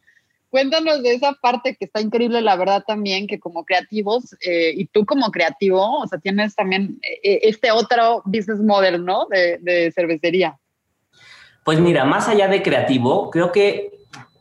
Cuéntanos 0.49 1.01
de 1.01 1.15
esa 1.15 1.31
parte 1.33 1.75
que 1.75 1.85
está 1.85 2.01
increíble, 2.01 2.41
la 2.41 2.57
verdad 2.57 2.83
también, 2.85 3.25
que 3.25 3.39
como 3.39 3.63
creativos, 3.63 4.35
eh, 4.41 4.73
y 4.75 4.85
tú 4.85 5.05
como 5.05 5.31
creativo, 5.31 5.99
o 5.99 6.07
sea, 6.07 6.19
tienes 6.19 6.55
también 6.55 6.99
eh, 7.23 7.39
este 7.43 7.71
otro 7.71 8.21
business 8.25 8.59
model, 8.59 9.03
¿no? 9.03 9.27
De, 9.31 9.57
de 9.61 9.91
cervecería. 9.93 10.59
Pues 11.63 11.79
mira, 11.79 12.03
más 12.03 12.27
allá 12.27 12.49
de 12.49 12.61
creativo, 12.61 13.31
creo 13.31 13.51
que 13.51 13.93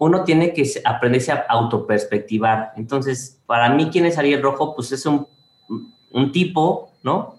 uno 0.03 0.25
tiene 0.25 0.53
que 0.53 0.69
aprenderse 0.85 1.31
a 1.31 1.47
autoperspectivar. 1.49 2.73
Entonces, 2.77 3.41
para 3.47 3.71
mí, 3.71 3.89
¿quién 3.93 4.05
es 4.05 4.19
Ariel 4.19 4.43
Rojo? 4.43 4.75
Pues 4.75 4.91
es 4.91 5.07
un, 5.07 5.29
un 6.11 6.33
tipo, 6.33 6.91
¿no? 7.05 7.37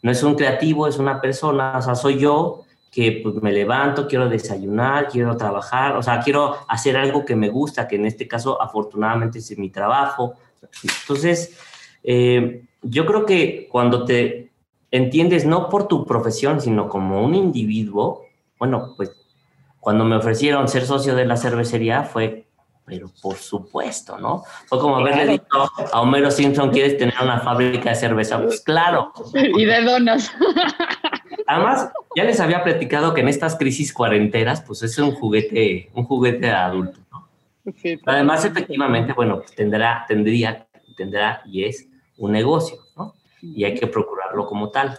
No 0.00 0.10
es 0.12 0.22
un 0.22 0.36
creativo, 0.36 0.86
es 0.86 0.98
una 0.98 1.20
persona, 1.20 1.76
o 1.76 1.82
sea, 1.82 1.96
soy 1.96 2.20
yo 2.20 2.62
que 2.92 3.20
pues, 3.20 3.34
me 3.42 3.50
levanto, 3.50 4.06
quiero 4.06 4.28
desayunar, 4.28 5.08
quiero 5.08 5.36
trabajar, 5.36 5.96
o 5.96 6.02
sea, 6.04 6.20
quiero 6.20 6.54
hacer 6.68 6.96
algo 6.96 7.24
que 7.24 7.34
me 7.34 7.48
gusta, 7.48 7.88
que 7.88 7.96
en 7.96 8.06
este 8.06 8.28
caso 8.28 8.62
afortunadamente 8.62 9.40
es 9.40 9.58
mi 9.58 9.70
trabajo. 9.70 10.34
Entonces, 11.00 11.58
eh, 12.04 12.62
yo 12.80 13.06
creo 13.06 13.26
que 13.26 13.66
cuando 13.72 14.04
te 14.04 14.52
entiendes 14.92 15.44
no 15.44 15.68
por 15.68 15.88
tu 15.88 16.06
profesión, 16.06 16.60
sino 16.60 16.88
como 16.88 17.24
un 17.24 17.34
individuo, 17.34 18.22
bueno, 18.56 18.94
pues 18.96 19.10
cuando 19.84 20.06
me 20.06 20.16
ofrecieron 20.16 20.66
ser 20.66 20.86
socio 20.86 21.14
de 21.14 21.26
la 21.26 21.36
cervecería 21.36 22.04
fue, 22.04 22.46
pero 22.86 23.10
por 23.20 23.36
supuesto, 23.36 24.18
¿no? 24.18 24.42
Fue 24.66 24.78
como 24.78 24.96
haberle 24.96 25.26
dicho 25.26 25.70
a 25.92 26.00
Homero 26.00 26.30
Simpson, 26.30 26.70
¿quieres 26.70 26.96
tener 26.96 27.12
una 27.22 27.40
fábrica 27.40 27.90
de 27.90 27.94
cerveza? 27.94 28.42
Pues 28.42 28.62
claro. 28.62 29.12
Y 29.34 29.66
de 29.66 29.82
donas. 29.82 30.32
Además, 31.46 31.90
ya 32.16 32.24
les 32.24 32.40
había 32.40 32.64
platicado 32.64 33.12
que 33.12 33.20
en 33.20 33.28
estas 33.28 33.56
crisis 33.56 33.92
cuarenteras, 33.92 34.62
pues 34.62 34.82
es 34.82 34.96
un 34.98 35.12
juguete, 35.12 35.90
un 35.92 36.04
juguete 36.04 36.50
adulto, 36.50 37.00
¿no? 37.12 37.28
Además, 38.06 38.46
efectivamente, 38.46 39.12
bueno, 39.12 39.40
pues 39.40 39.54
tendrá, 39.54 40.06
tendría, 40.08 40.66
tendrá 40.96 41.42
y 41.44 41.64
es 41.64 41.86
un 42.16 42.32
negocio, 42.32 42.78
¿no? 42.96 43.12
Y 43.42 43.64
hay 43.64 43.74
que 43.74 43.86
procurarlo 43.86 44.46
como 44.46 44.70
tal. 44.70 44.98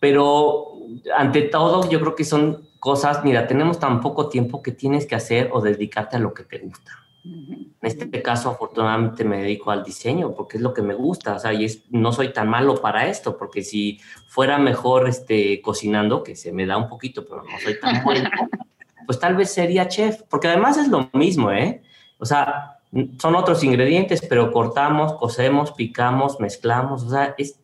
Pero 0.00 0.78
ante 1.14 1.42
todo, 1.42 1.90
yo 1.90 2.00
creo 2.00 2.14
que 2.14 2.24
son 2.24 2.66
cosas, 2.84 3.24
mira, 3.24 3.46
tenemos 3.46 3.78
tan 3.78 4.02
poco 4.02 4.28
tiempo 4.28 4.60
que 4.60 4.70
tienes 4.70 5.06
que 5.06 5.14
hacer 5.14 5.48
o 5.54 5.62
dedicarte 5.62 6.16
a 6.16 6.18
lo 6.18 6.34
que 6.34 6.44
te 6.44 6.58
gusta. 6.58 6.92
En 7.24 7.74
este 7.80 8.20
caso, 8.20 8.50
afortunadamente, 8.50 9.24
me 9.24 9.38
dedico 9.38 9.70
al 9.70 9.82
diseño 9.82 10.34
porque 10.34 10.58
es 10.58 10.62
lo 10.62 10.74
que 10.74 10.82
me 10.82 10.92
gusta, 10.92 11.36
o 11.36 11.38
sea, 11.38 11.54
y 11.54 11.64
es, 11.64 11.84
no 11.88 12.12
soy 12.12 12.34
tan 12.34 12.50
malo 12.50 12.74
para 12.74 13.08
esto, 13.08 13.38
porque 13.38 13.62
si 13.62 14.00
fuera 14.28 14.58
mejor 14.58 15.08
este, 15.08 15.62
cocinando, 15.62 16.22
que 16.22 16.36
se 16.36 16.52
me 16.52 16.66
da 16.66 16.76
un 16.76 16.86
poquito, 16.86 17.24
pero 17.24 17.42
no 17.42 17.58
soy 17.58 17.80
tan 17.80 18.04
bueno, 18.04 18.28
pues 19.06 19.18
tal 19.18 19.34
vez 19.34 19.50
sería 19.50 19.88
chef, 19.88 20.20
porque 20.28 20.48
además 20.48 20.76
es 20.76 20.88
lo 20.88 21.08
mismo, 21.14 21.50
¿eh? 21.52 21.80
O 22.18 22.26
sea, 22.26 22.80
son 23.18 23.34
otros 23.34 23.64
ingredientes, 23.64 24.20
pero 24.28 24.52
cortamos, 24.52 25.14
cosemos, 25.14 25.72
picamos, 25.72 26.38
mezclamos, 26.38 27.02
o 27.04 27.08
sea, 27.08 27.34
es, 27.38 27.58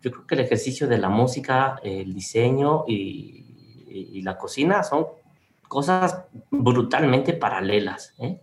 yo 0.00 0.10
creo 0.10 0.26
que 0.26 0.34
el 0.34 0.40
ejercicio 0.40 0.88
de 0.88 0.98
la 0.98 1.10
música, 1.10 1.78
el 1.84 2.12
diseño 2.12 2.82
y 2.88 3.43
y, 3.94 4.22
la 4.22 4.36
cocina 4.36 4.82
son 4.82 5.06
cosas 5.68 6.24
brutalmente 6.50 7.32
paralelas. 7.32 8.14
¿eh? 8.18 8.40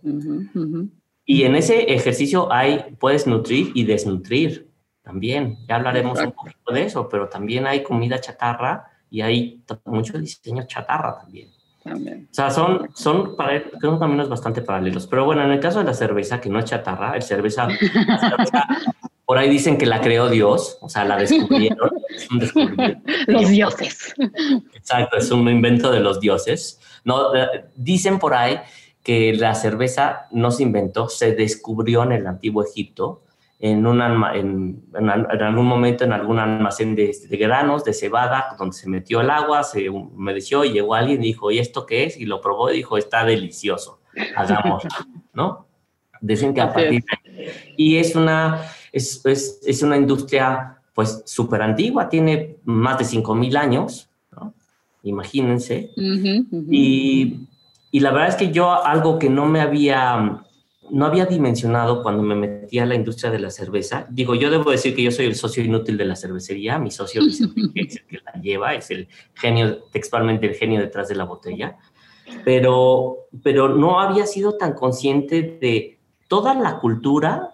Y 1.24 1.44
en 1.44 1.56
ese 1.56 1.92
ejercicio 1.94 2.52
hay, 2.52 2.96
puedes 2.98 3.26
nutrir 3.26 3.70
y 3.74 3.84
desnutrir 3.84 4.70
también. 5.02 5.58
Ya 5.68 5.76
hablaremos 5.76 6.20
un 6.20 6.32
poquito 6.32 6.72
de 6.72 6.84
eso, 6.84 7.08
pero 7.08 7.28
también 7.28 7.66
hay 7.66 7.82
comida 7.82 8.20
chatarra 8.20 8.86
y 9.10 9.20
hay 9.20 9.62
mucho 9.84 10.18
diseño 10.18 10.64
chatarra 10.66 11.18
también. 11.20 11.48
También. 11.82 12.28
O 12.30 12.34
sea, 12.34 12.50
son, 12.50 12.88
son, 12.94 13.36
creo 13.80 13.98
también 13.98 14.28
bastante 14.28 14.62
paralelos. 14.62 15.06
Pero 15.06 15.24
bueno, 15.24 15.42
en 15.42 15.50
el 15.50 15.60
caso 15.60 15.80
de 15.80 15.84
la 15.84 15.94
cerveza, 15.94 16.40
que 16.40 16.48
no 16.48 16.58
es 16.58 16.64
chatarra, 16.66 17.16
el 17.16 17.22
cerveza, 17.22 17.66
la 17.66 18.18
cerveza 18.18 18.66
por 19.24 19.38
ahí 19.38 19.48
dicen 19.48 19.78
que 19.78 19.86
la 19.86 20.00
creó 20.00 20.28
Dios, 20.28 20.78
o 20.80 20.88
sea, 20.88 21.04
la 21.04 21.16
descubrieron. 21.16 21.90
Los 23.26 23.48
dioses. 23.48 24.14
Exacto, 24.74 25.16
es 25.16 25.30
un 25.30 25.48
invento 25.48 25.90
de 25.90 26.00
los 26.00 26.20
dioses. 26.20 26.80
No, 27.04 27.34
eh, 27.34 27.64
dicen 27.76 28.18
por 28.18 28.34
ahí 28.34 28.58
que 29.02 29.32
la 29.34 29.54
cerveza 29.54 30.26
no 30.32 30.50
se 30.50 30.62
inventó, 30.62 31.08
se 31.08 31.34
descubrió 31.34 32.02
en 32.02 32.12
el 32.12 32.26
antiguo 32.26 32.64
Egipto, 32.64 33.22
en, 33.58 33.86
un 33.86 34.02
en, 34.02 34.82
en, 34.94 35.08
algún 35.08 35.66
momento 35.66 36.04
en 36.04 36.12
algún 36.12 36.40
almacén 36.40 36.96
de, 36.96 37.16
granos, 37.30 37.84
de 37.84 37.92
cebada, 37.92 38.56
donde 38.58 38.76
se 38.76 38.88
metió 38.88 39.20
el 39.20 39.30
agua, 39.30 39.62
se 39.62 39.88
humedeció 39.88 40.64
y 40.64 40.72
llegó 40.72 40.94
alguien 40.94 41.22
y 41.22 41.28
dijo, 41.28 41.50
¿y 41.52 41.60
esto 41.60 41.86
qué 41.86 42.04
es? 42.04 42.16
Y 42.16 42.26
lo 42.26 42.40
probó 42.40 42.70
y 42.70 42.76
dijo, 42.78 42.98
está 42.98 43.24
delicioso, 43.24 44.00
hagamos, 44.36 44.82
¿no? 45.32 45.68
Dicen 46.20 46.54
que 46.54 46.60
a 46.60 46.72
partir 46.72 47.02
de... 47.02 47.52
Y 47.76 47.96
es 47.96 48.14
una 48.14 48.62
es, 48.92 49.24
es, 49.24 49.60
es 49.64 49.82
una 49.82 49.96
industria 49.96 50.78
pues 50.94 51.22
súper 51.24 51.62
antigua, 51.62 52.08
tiene 52.08 52.58
más 52.64 52.98
de 52.98 53.04
5.000 53.04 53.56
años, 53.56 54.10
¿no? 54.30 54.52
imagínense. 55.02 55.90
Y, 55.96 57.48
y, 57.90 58.00
la 58.00 58.10
verdad 58.10 58.28
es 58.28 58.36
que 58.36 58.52
yo 58.52 58.84
algo 58.84 59.18
que 59.18 59.30
no 59.30 59.46
me 59.46 59.60
había, 59.60 60.44
no 60.90 61.06
había 61.06 61.24
dimensionado 61.24 62.02
cuando 62.02 62.22
me 62.22 62.34
metí 62.34 62.78
a 62.78 62.84
la 62.84 62.94
industria 62.94 63.30
de 63.30 63.38
la 63.38 63.50
cerveza, 63.50 64.06
digo, 64.10 64.34
yo 64.34 64.50
debo 64.50 64.70
decir 64.70 64.94
que 64.94 65.02
yo 65.02 65.10
soy 65.10 65.26
el 65.26 65.34
socio 65.34 65.64
inútil 65.64 65.96
de 65.96 66.04
la 66.04 66.14
cervecería, 66.14 66.78
mi 66.78 66.90
socio 66.90 67.22
es 67.26 67.40
el 67.40 68.06
que 68.06 68.20
la 68.24 68.40
lleva, 68.40 68.74
es 68.74 68.90
el 68.90 69.08
genio, 69.34 69.84
textualmente 69.90 70.46
el 70.46 70.54
genio 70.54 70.78
detrás 70.80 71.08
de 71.08 71.14
la 71.14 71.24
botella, 71.24 71.78
pero, 72.44 73.28
pero 73.42 73.70
no 73.70 73.98
había 73.98 74.26
sido 74.26 74.58
tan 74.58 74.74
consciente 74.74 75.58
de 75.60 75.98
toda 76.28 76.54
la 76.54 76.78
cultura 76.80 77.51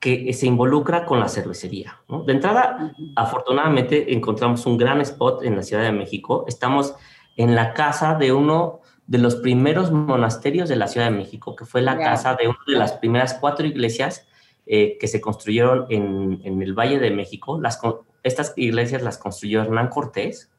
que 0.00 0.32
se 0.32 0.46
involucra 0.46 1.04
con 1.04 1.18
la 1.20 1.28
cervecería. 1.28 2.00
De 2.26 2.32
entrada, 2.32 2.92
afortunadamente 3.16 4.12
encontramos 4.14 4.64
un 4.66 4.76
gran 4.76 5.00
spot 5.00 5.42
en 5.42 5.56
la 5.56 5.62
Ciudad 5.62 5.82
de 5.82 5.92
México. 5.92 6.44
Estamos 6.46 6.94
en 7.36 7.54
la 7.54 7.74
casa 7.74 8.14
de 8.14 8.32
uno 8.32 8.80
de 9.06 9.18
los 9.18 9.36
primeros 9.36 9.90
monasterios 9.90 10.68
de 10.68 10.76
la 10.76 10.86
Ciudad 10.86 11.10
de 11.10 11.16
México, 11.16 11.56
que 11.56 11.64
fue 11.64 11.82
la 11.82 11.98
casa 11.98 12.34
de 12.34 12.46
una 12.46 12.58
de 12.66 12.74
las 12.74 12.92
primeras 12.92 13.34
cuatro 13.34 13.66
iglesias 13.66 14.28
eh, 14.66 14.98
que 15.00 15.08
se 15.08 15.20
construyeron 15.20 15.86
en, 15.88 16.40
en, 16.44 16.62
el 16.62 16.74
Valle 16.74 16.98
de 16.98 17.10
México. 17.10 17.58
Las, 17.60 17.80
estas 18.22 18.52
iglesias 18.56 19.02
las 19.02 19.16
construyó 19.18 19.62
Hernán 19.62 19.88
Cortés. 19.88 20.52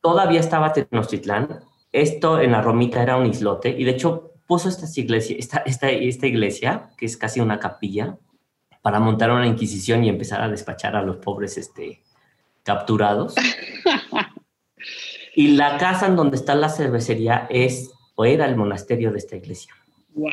Todavía 0.00 0.40
estaba 0.40 0.72
Tenochtitlán. 0.72 1.60
Esto 1.90 2.40
en 2.40 2.52
la 2.52 2.62
Romita 2.62 3.02
era 3.02 3.16
un 3.16 3.26
islote 3.26 3.70
y 3.70 3.84
de 3.84 3.90
hecho 3.90 4.33
puso 4.46 4.68
esta 4.68 4.86
iglesia, 5.00 5.36
esta, 5.38 5.58
esta, 5.58 5.90
esta 5.90 6.26
iglesia, 6.26 6.90
que 6.96 7.06
es 7.06 7.16
casi 7.16 7.40
una 7.40 7.58
capilla, 7.58 8.18
para 8.82 9.00
montar 9.00 9.30
una 9.30 9.46
inquisición 9.46 10.04
y 10.04 10.08
empezar 10.08 10.42
a 10.42 10.48
despachar 10.48 10.94
a 10.94 11.02
los 11.02 11.16
pobres 11.16 11.56
este, 11.56 12.02
capturados. 12.62 13.34
y 15.34 15.48
la 15.48 15.78
casa 15.78 16.06
en 16.06 16.16
donde 16.16 16.36
está 16.36 16.54
la 16.54 16.68
cervecería 16.68 17.46
es 17.48 17.92
o 18.14 18.24
era 18.24 18.46
el 18.46 18.56
monasterio 18.56 19.10
de 19.10 19.18
esta 19.18 19.36
iglesia. 19.36 19.74
Wow. 20.14 20.30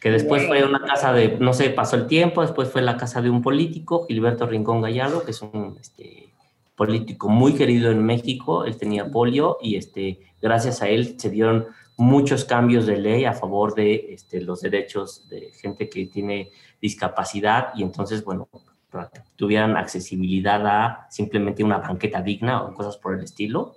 Que 0.00 0.10
después 0.10 0.46
fue 0.46 0.64
una 0.64 0.80
casa 0.80 1.12
de, 1.12 1.38
no 1.38 1.52
sé, 1.52 1.70
pasó 1.70 1.96
el 1.96 2.06
tiempo, 2.06 2.42
después 2.42 2.68
fue 2.68 2.82
la 2.82 2.96
casa 2.96 3.22
de 3.22 3.30
un 3.30 3.42
político, 3.42 4.06
Gilberto 4.06 4.46
Rincón 4.46 4.82
Gallardo, 4.82 5.24
que 5.24 5.30
es 5.30 5.40
un 5.40 5.78
este, 5.80 6.32
político 6.76 7.28
muy 7.28 7.54
querido 7.54 7.90
en 7.90 8.04
México, 8.04 8.64
él 8.64 8.76
tenía 8.76 9.10
polio 9.10 9.56
y 9.62 9.76
este, 9.76 10.20
gracias 10.42 10.82
a 10.82 10.88
él 10.88 11.18
se 11.18 11.30
dieron 11.30 11.66
muchos 11.96 12.44
cambios 12.44 12.86
de 12.86 12.98
ley 12.98 13.24
a 13.24 13.32
favor 13.32 13.74
de 13.74 14.14
este, 14.14 14.40
los 14.40 14.60
derechos 14.60 15.28
de 15.28 15.50
gente 15.52 15.88
que 15.88 16.06
tiene 16.06 16.50
discapacidad 16.80 17.68
y 17.74 17.82
entonces, 17.82 18.24
bueno, 18.24 18.48
para 18.90 19.08
que 19.08 19.20
tuvieran 19.34 19.76
accesibilidad 19.76 20.66
a 20.66 21.06
simplemente 21.10 21.64
una 21.64 21.78
banqueta 21.78 22.22
digna 22.22 22.62
o 22.62 22.74
cosas 22.74 22.96
por 22.96 23.14
el 23.14 23.24
estilo. 23.24 23.76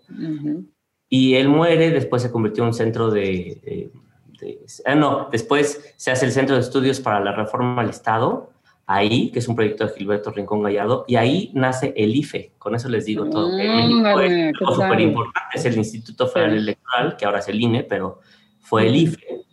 Y 1.10 1.36
él 1.36 1.50
muere, 1.50 1.92
después 1.92 2.22
se 2.22 2.32
convirtió 2.32 2.64
en 2.64 2.68
un 2.68 2.74
centro 2.74 3.10
de... 3.10 3.92
Ah, 4.86 4.96
no, 4.96 5.28
después 5.32 5.94
se 5.98 6.12
hace 6.12 6.26
el 6.26 6.32
Centro 6.32 6.56
de 6.56 6.62
Estudios 6.62 7.02
para 7.02 7.20
la 7.20 7.34
Reforma 7.34 7.82
al 7.82 7.90
Estado, 7.90 8.52
ahí, 8.90 9.30
que 9.30 9.38
es 9.38 9.48
un 9.48 9.56
proyecto 9.56 9.86
de 9.86 9.94
Gilberto 9.94 10.32
Rincón 10.32 10.64
Gallardo, 10.64 11.06
y 11.08 11.16
ahí 11.16 11.52
nace 11.54 11.94
el 11.96 12.16
IFE, 12.16 12.54
con 12.58 12.74
eso 12.74 12.90
les 12.90 13.06
digo 13.06 13.30
todo. 13.30 13.48
Mm, 13.50 14.52
súper 14.74 15.00
importante, 15.00 15.50
es 15.54 15.66
el 15.66 15.78
Instituto 15.78 16.28
Federal 16.28 16.58
Electoral, 16.58 17.16
que 17.16 17.24
ahora 17.24 17.38
es 17.38 17.48
el 17.50 17.62
INE, 17.62 17.84
pero 17.84 18.20
fue 18.62 18.88
el 18.88 18.96
IFE. 18.96 19.44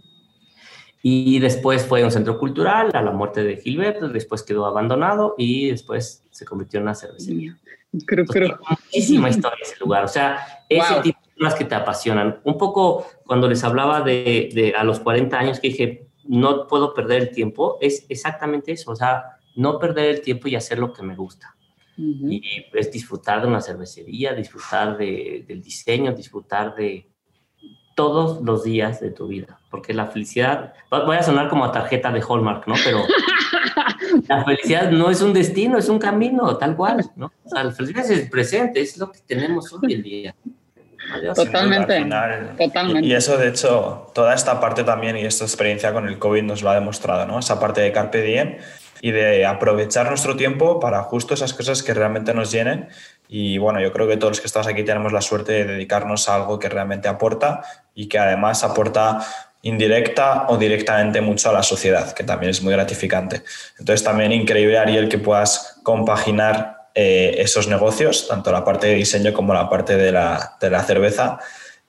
Y 1.03 1.39
después 1.39 1.85
fue 1.85 2.03
un 2.03 2.11
centro 2.11 2.39
cultural 2.39 2.91
a 2.95 3.03
la 3.03 3.11
muerte 3.11 3.45
de 3.45 3.59
Gilberto, 3.59 4.09
después 4.09 4.43
quedó 4.43 4.65
abandonado 4.65 5.35
y 5.37 5.69
después 5.69 6.25
se 6.31 6.47
convirtió 6.47 6.79
en 6.79 6.85
una 6.85 6.95
cervecería. 6.95 7.59
Creo, 8.07 8.25
creo. 8.25 8.59
Muchísima 8.71 9.29
historia 9.29 9.59
ese 9.63 9.77
lugar, 9.81 10.05
o 10.05 10.09
sea, 10.09 10.65
ese 10.67 10.95
tipo 11.03 11.19
las 11.37 11.55
que 11.55 11.67
te 11.67 11.75
apasionan. 11.75 12.41
Un 12.45 12.57
poco 12.57 13.07
cuando 13.27 13.49
les 13.49 13.63
hablaba 13.65 14.01
de, 14.01 14.49
de, 14.55 14.75
a 14.75 14.83
los 14.83 14.99
40 15.01 15.39
años 15.39 15.61
que 15.61 15.69
dije, 15.69 16.06
no 16.29 16.67
puedo 16.67 16.95
perder 16.95 17.23
el 17.23 17.31
tiempo, 17.31 17.79
es 17.81 18.07
exactamente 18.09 18.73
eso, 18.73 18.93
o 18.93 18.97
sea, 18.97 19.39
no 19.55 19.79
perder 19.79 20.07
el 20.11 20.21
tiempo 20.21 20.49
y 20.49 20.57
hacer 20.57 20.79
lo 20.79 20.93
que 20.93 21.03
me 21.03 21.17
gusta. 21.17 21.57
Y 21.99 22.67
es 22.75 22.93
disfrutar 22.93 23.41
de 23.41 23.49
una 23.49 23.63
cervecería, 23.63 24.35
disfrutar 24.35 24.99
de, 24.99 25.47
del 25.49 25.63
diseño, 25.63 26.13
disfrutar 26.13 26.75
de 26.75 27.09
todos 27.95 28.43
los 28.43 28.63
días 28.63 29.01
de 29.01 29.11
tu 29.11 29.27
vida, 29.27 29.59
porque 29.71 29.95
la 29.95 30.07
felicidad, 30.07 30.75
voy 30.91 31.17
a 31.17 31.23
sonar 31.23 31.49
como 31.49 31.65
a 31.65 31.73
tarjeta 31.73 32.13
de 32.13 32.21
Hallmark, 32.21 32.69
¿no? 32.69 32.75
Pero 32.85 32.99
la 34.29 34.45
felicidad 34.45 34.91
no 34.91 35.11
es 35.11 35.23
un 35.23 35.33
destino, 35.33 35.79
es 35.79 35.89
un 35.89 35.99
camino, 35.99 36.59
tal 36.59 36.77
cual, 36.77 37.11
¿no? 37.17 37.33
O 37.43 37.49
sea, 37.49 37.65
la 37.65 37.73
felicidad 37.73 38.05
es 38.05 38.11
el 38.11 38.29
presente, 38.29 38.83
es 38.83 38.99
lo 38.99 39.11
que 39.11 39.21
tenemos 39.27 39.73
hoy 39.73 39.95
en 39.95 40.03
día. 40.03 40.37
Totalmente. 41.35 42.05
Totalmente. 42.59 43.07
Y, 43.07 43.15
eso, 43.15 43.37
de 43.37 43.49
hecho, 43.49 44.11
toda 44.15 44.35
esta 44.35 44.61
parte 44.61 44.85
también 44.85 45.17
y 45.17 45.25
esta 45.25 45.45
experiencia 45.45 45.93
con 45.93 46.09
el 46.09 46.19
COVID 46.19 46.43
nos 46.43 46.63
lo 46.63 46.71
ha 46.71 46.75
demostrado, 46.75 47.27
¿no? 47.27 47.39
Esa 47.39 47.61
parte 47.61 47.81
de 47.81 47.93
Carpe 47.93 48.23
Diem 48.23 48.57
y 49.01 49.11
de 49.11 49.45
aprovechar 49.45 50.09
nuestro 50.09 50.37
tiempo 50.37 50.81
para 50.81 51.03
justo 51.03 51.35
esas 51.35 51.53
cosas 51.53 51.83
que 51.83 51.95
realmente 51.95 52.35
nos 52.35 52.51
llenen. 52.51 52.89
Y 53.29 53.59
bueno, 53.59 53.81
yo 53.81 53.93
creo 53.93 54.09
que 54.09 54.17
todos 54.17 54.33
los 54.33 54.41
que 54.41 54.47
estamos 54.47 54.67
aquí 54.67 54.85
tenemos 54.85 55.13
la 55.13 55.21
suerte 55.21 55.53
de 55.53 55.65
dedicarnos 55.65 56.29
a 56.29 56.37
algo 56.37 56.59
que 56.59 56.69
realmente 56.69 57.09
aporta 57.09 57.63
y 57.95 58.09
que 58.09 58.19
además 58.19 58.65
aporta 58.65 59.21
indirecta 59.63 60.47
o 60.49 60.57
directamente 60.57 61.21
mucho 61.21 61.51
a 61.51 61.53
la 61.53 61.63
sociedad, 61.63 62.13
que 62.13 62.23
también 62.23 62.51
es 62.51 62.63
muy 62.63 62.73
gratificante. 62.73 63.43
Entonces 63.79 64.05
también 64.05 64.33
increíble, 64.33 64.79
Ariel, 64.79 65.09
que 65.09 65.19
puedas 65.19 65.81
compaginar 65.83 66.76
eh, 66.97 67.35
esos 67.37 67.69
negocios, 67.69 68.27
tanto 68.27 68.51
la 68.51 68.65
parte 68.65 68.87
de 68.87 68.95
diseño 68.95 69.35
como 69.35 69.53
la 69.53 69.69
parte 69.69 69.97
de 69.99 70.11
la, 70.11 70.57
de 70.59 70.71
la 70.71 70.83
cerveza. 70.83 71.39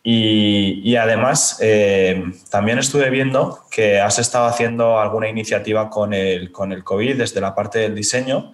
Y, 0.03 0.81
y 0.83 0.97
además, 0.97 1.57
eh, 1.61 2.23
también 2.49 2.77
estuve 2.77 3.09
viendo 3.09 3.59
que 3.71 3.99
has 3.99 4.19
estado 4.19 4.45
haciendo 4.45 4.99
alguna 4.99 5.29
iniciativa 5.29 5.89
con 5.89 6.13
el, 6.13 6.51
con 6.51 6.73
el 6.73 6.83
COVID 6.83 7.17
desde 7.17 7.39
la 7.39 7.55
parte 7.55 7.79
del 7.79 7.95
diseño. 7.95 8.51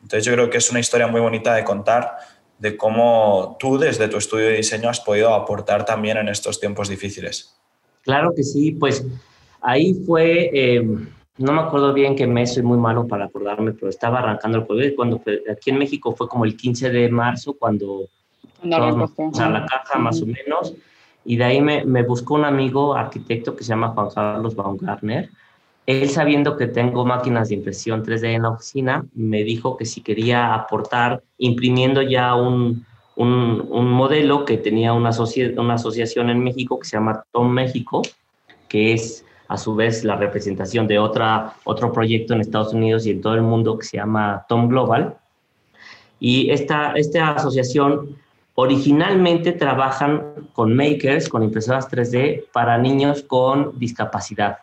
Entonces 0.00 0.24
yo 0.24 0.32
creo 0.32 0.48
que 0.48 0.58
es 0.58 0.70
una 0.70 0.78
historia 0.78 1.08
muy 1.08 1.20
bonita 1.20 1.54
de 1.54 1.64
contar 1.64 2.16
de 2.58 2.76
cómo 2.76 3.56
tú 3.58 3.76
desde 3.76 4.06
tu 4.06 4.16
estudio 4.16 4.46
de 4.46 4.58
diseño 4.58 4.88
has 4.88 5.00
podido 5.00 5.34
aportar 5.34 5.84
también 5.84 6.18
en 6.18 6.28
estos 6.28 6.60
tiempos 6.60 6.88
difíciles. 6.88 7.56
Claro 8.02 8.32
que 8.34 8.44
sí, 8.44 8.70
pues 8.70 9.04
ahí 9.60 9.94
fue, 10.06 10.50
eh, 10.54 10.86
no 11.38 11.52
me 11.52 11.60
acuerdo 11.60 11.92
bien 11.92 12.16
qué 12.16 12.26
mes, 12.26 12.54
soy 12.54 12.62
muy 12.62 12.78
malo 12.78 13.06
para 13.06 13.26
acordarme, 13.26 13.72
pero 13.72 13.88
estaba 13.88 14.20
arrancando 14.20 14.58
el 14.58 14.66
COVID. 14.66 14.94
Cuando 14.96 15.20
aquí 15.50 15.70
en 15.70 15.78
México 15.78 16.14
fue 16.16 16.28
como 16.28 16.44
el 16.44 16.56
15 16.56 16.90
de 16.90 17.08
marzo, 17.10 17.54
cuando 17.58 18.08
a 18.62 19.50
la 19.50 19.66
caja 19.66 19.98
más 19.98 20.22
o 20.22 20.26
menos. 20.26 20.74
Y 21.24 21.36
de 21.36 21.44
ahí 21.44 21.60
me, 21.60 21.84
me, 21.84 22.02
buscó 22.02 22.34
un 22.34 22.44
amigo 22.44 22.94
arquitecto 22.94 23.54
que 23.54 23.64
se 23.64 23.70
llama 23.70 23.88
Juan 23.88 24.08
Carlos 24.14 24.54
Baumgartner. 24.54 25.28
Él, 25.84 26.08
sabiendo 26.08 26.56
que 26.56 26.66
tengo 26.68 27.04
máquinas 27.04 27.48
de 27.48 27.56
impresión 27.56 28.04
3D 28.04 28.34
en 28.34 28.42
la 28.42 28.50
oficina, 28.50 29.04
me 29.14 29.44
dijo 29.44 29.76
que 29.76 29.84
si 29.84 30.00
quería 30.00 30.54
aportar, 30.54 31.22
imprimiendo 31.38 32.02
ya 32.02 32.34
un, 32.34 32.86
un, 33.14 33.66
un 33.68 33.90
modelo 33.90 34.44
que 34.44 34.56
tenía 34.56 34.92
una, 34.92 35.10
una 35.56 35.74
asociación 35.74 36.30
en 36.30 36.42
México 36.42 36.78
que 36.78 36.88
se 36.88 36.96
llama 36.96 37.24
Tom 37.30 37.50
México, 37.50 38.02
que 38.68 38.94
es 38.94 39.25
a 39.48 39.56
su 39.56 39.74
vez 39.74 40.04
la 40.04 40.16
representación 40.16 40.86
de 40.86 40.98
otra, 40.98 41.54
otro 41.64 41.92
proyecto 41.92 42.34
en 42.34 42.40
Estados 42.40 42.72
Unidos 42.72 43.06
y 43.06 43.10
en 43.10 43.20
todo 43.20 43.34
el 43.34 43.42
mundo 43.42 43.78
que 43.78 43.86
se 43.86 43.96
llama 43.96 44.44
Tom 44.48 44.68
Global. 44.68 45.16
Y 46.18 46.50
esta, 46.50 46.92
esta 46.92 47.30
asociación 47.32 48.16
originalmente 48.54 49.52
trabajan 49.52 50.48
con 50.52 50.74
makers, 50.74 51.28
con 51.28 51.42
impresoras 51.42 51.90
3D 51.90 52.44
para 52.52 52.78
niños 52.78 53.22
con 53.22 53.78
discapacidad. 53.78 54.58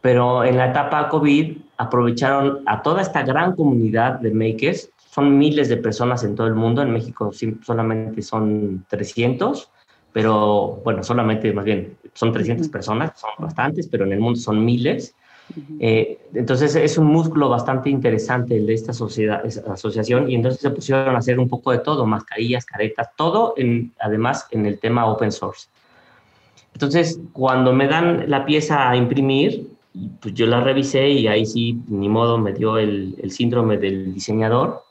Pero 0.00 0.44
en 0.44 0.56
la 0.56 0.70
etapa 0.70 1.08
COVID 1.08 1.58
aprovecharon 1.76 2.62
a 2.66 2.82
toda 2.82 3.02
esta 3.02 3.22
gran 3.22 3.54
comunidad 3.54 4.20
de 4.20 4.32
makers. 4.32 4.90
Son 5.10 5.36
miles 5.36 5.68
de 5.68 5.76
personas 5.76 6.24
en 6.24 6.34
todo 6.34 6.46
el 6.46 6.54
mundo. 6.54 6.82
En 6.82 6.92
México 6.92 7.30
solamente 7.62 8.22
son 8.22 8.86
300 8.88 9.70
pero 10.12 10.80
bueno, 10.84 11.02
solamente 11.02 11.52
más 11.52 11.64
bien 11.64 11.97
son 12.18 12.32
300 12.32 12.68
personas, 12.68 13.12
son 13.14 13.30
bastantes, 13.38 13.86
pero 13.86 14.04
en 14.04 14.12
el 14.12 14.18
mundo 14.18 14.40
son 14.40 14.64
miles. 14.64 15.14
Eh, 15.78 16.18
entonces 16.34 16.74
es 16.74 16.98
un 16.98 17.06
músculo 17.06 17.48
bastante 17.48 17.88
interesante 17.88 18.56
el 18.56 18.66
de 18.66 18.74
esta 18.74 18.92
sociedad, 18.92 19.40
asociación 19.70 20.28
y 20.28 20.34
entonces 20.34 20.60
se 20.60 20.70
pusieron 20.70 21.14
a 21.14 21.18
hacer 21.18 21.38
un 21.38 21.48
poco 21.48 21.70
de 21.70 21.78
todo, 21.78 22.04
mascarillas, 22.06 22.66
caretas, 22.66 23.10
todo 23.16 23.54
en, 23.56 23.92
además 24.00 24.48
en 24.50 24.66
el 24.66 24.80
tema 24.80 25.06
open 25.06 25.30
source. 25.30 25.68
Entonces 26.74 27.20
cuando 27.32 27.72
me 27.72 27.86
dan 27.86 28.28
la 28.28 28.44
pieza 28.44 28.90
a 28.90 28.96
imprimir, 28.96 29.68
pues 30.20 30.34
yo 30.34 30.46
la 30.46 30.60
revisé 30.60 31.08
y 31.08 31.28
ahí 31.28 31.46
sí, 31.46 31.78
ni 31.86 32.08
modo, 32.08 32.36
me 32.36 32.52
dio 32.52 32.76
el, 32.76 33.14
el 33.22 33.30
síndrome 33.30 33.78
del 33.78 34.12
diseñador 34.12 34.82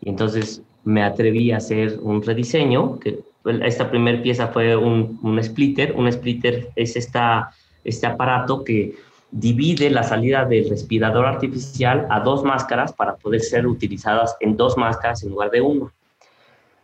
y 0.00 0.08
entonces 0.08 0.62
me 0.84 1.02
atreví 1.02 1.50
a 1.50 1.56
hacer 1.56 1.98
un 2.00 2.22
rediseño 2.22 3.00
que 3.00 3.18
esta 3.62 3.90
primera 3.90 4.22
pieza 4.22 4.48
fue 4.48 4.76
un, 4.76 5.18
un, 5.22 5.42
splitter. 5.42 5.92
Un 5.96 6.10
splitter 6.10 6.70
es 6.76 6.96
esta, 6.96 7.50
este 7.84 8.06
aparato 8.06 8.64
que 8.64 8.94
divide 9.30 9.90
la 9.90 10.02
salida 10.02 10.44
del 10.44 10.68
respirador 10.68 11.26
artificial 11.26 12.06
a 12.10 12.20
dos 12.20 12.44
máscaras 12.44 12.92
para 12.92 13.16
poder 13.16 13.40
ser 13.40 13.66
utilizadas 13.66 14.36
en 14.40 14.56
dos 14.56 14.76
máscaras 14.76 15.22
en 15.22 15.30
lugar 15.30 15.50
de 15.50 15.60
uno. 15.60 15.92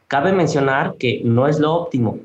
Cabe 0.07 0.33
mencionar 0.33 0.97
que 0.99 1.23
no 1.25 1.47
es 1.47 1.59
lo 1.59 1.73
óptimo, 1.75 2.19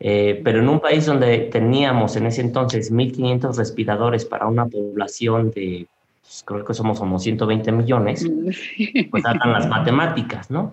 eh, 0.00 0.40
pero 0.42 0.58
en 0.58 0.68
un 0.68 0.80
país 0.80 1.06
donde 1.06 1.38
teníamos 1.52 2.16
en 2.16 2.26
ese 2.26 2.40
entonces 2.40 2.92
1.500 2.92 3.56
respiradores 3.56 4.24
para 4.24 4.46
una 4.46 4.66
población 4.66 5.50
de, 5.52 5.86
pues, 6.22 6.42
creo 6.44 6.64
que 6.64 6.74
somos 6.74 6.98
como 6.98 7.18
120 7.18 7.70
millones, 7.70 8.28
pues 9.10 9.22
tratan 9.22 9.52
las 9.52 9.68
matemáticas, 9.68 10.50
¿no? 10.50 10.72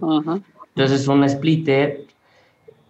Entonces 0.75 1.07
un 1.07 1.27
splitter 1.29 2.05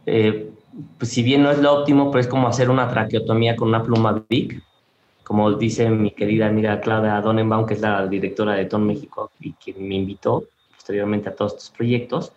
eh, 0.05 0.51
pues 0.97 1.11
si 1.11 1.23
bien 1.23 1.43
no 1.43 1.51
es 1.51 1.59
lo 1.59 1.79
óptimo, 1.79 2.11
pero 2.11 2.21
es 2.21 2.27
como 2.27 2.47
hacer 2.47 2.69
una 2.69 2.89
traqueotomía 2.89 3.55
con 3.55 3.69
una 3.69 3.83
pluma 3.83 4.23
Big, 4.29 4.61
como 5.23 5.51
dice 5.53 5.89
mi 5.89 6.11
querida 6.11 6.47
amiga 6.47 6.79
Claudia 6.81 7.21
Donenbaum, 7.21 7.65
que 7.65 7.75
es 7.75 7.81
la 7.81 8.07
directora 8.07 8.53
de 8.53 8.65
Ton 8.65 8.85
México 8.85 9.31
y 9.39 9.53
quien 9.53 9.87
me 9.87 9.95
invitó 9.95 10.45
posteriormente 10.75 11.29
a 11.29 11.35
todos 11.35 11.53
estos 11.53 11.69
proyectos. 11.69 12.31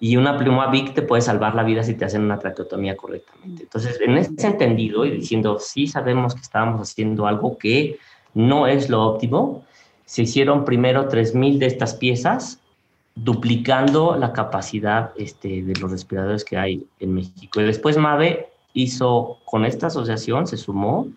Y 0.00 0.16
una 0.16 0.38
pluma 0.38 0.68
Big 0.68 0.94
te 0.94 1.02
puede 1.02 1.22
salvar 1.22 1.56
la 1.56 1.64
vida 1.64 1.82
si 1.82 1.94
te 1.94 2.04
hacen 2.04 2.22
una 2.22 2.38
traqueotomía 2.38 2.96
correctamente. 2.96 3.64
Entonces, 3.64 3.98
en 4.00 4.16
ese 4.16 4.46
entendido 4.46 5.04
y 5.04 5.10
diciendo, 5.10 5.58
sí 5.58 5.88
sabemos 5.88 6.34
que 6.34 6.42
estábamos 6.42 6.80
haciendo 6.80 7.26
algo 7.26 7.58
que 7.58 7.98
no 8.34 8.68
es 8.68 8.88
lo 8.88 9.02
óptimo, 9.04 9.64
se 10.04 10.22
hicieron 10.22 10.64
primero 10.64 11.08
3.000 11.08 11.58
de 11.58 11.66
estas 11.66 11.94
piezas 11.94 12.60
duplicando 13.22 14.16
la 14.16 14.32
capacidad 14.32 15.12
este, 15.16 15.62
de 15.62 15.74
los 15.80 15.90
respiradores 15.90 16.44
que 16.44 16.56
hay 16.56 16.86
en 17.00 17.14
México. 17.14 17.60
Y 17.60 17.64
después 17.64 17.96
MAVE 17.96 18.48
hizo, 18.74 19.38
con 19.44 19.64
esta 19.64 19.88
asociación, 19.88 20.46
se 20.46 20.56
sumó, 20.56 21.08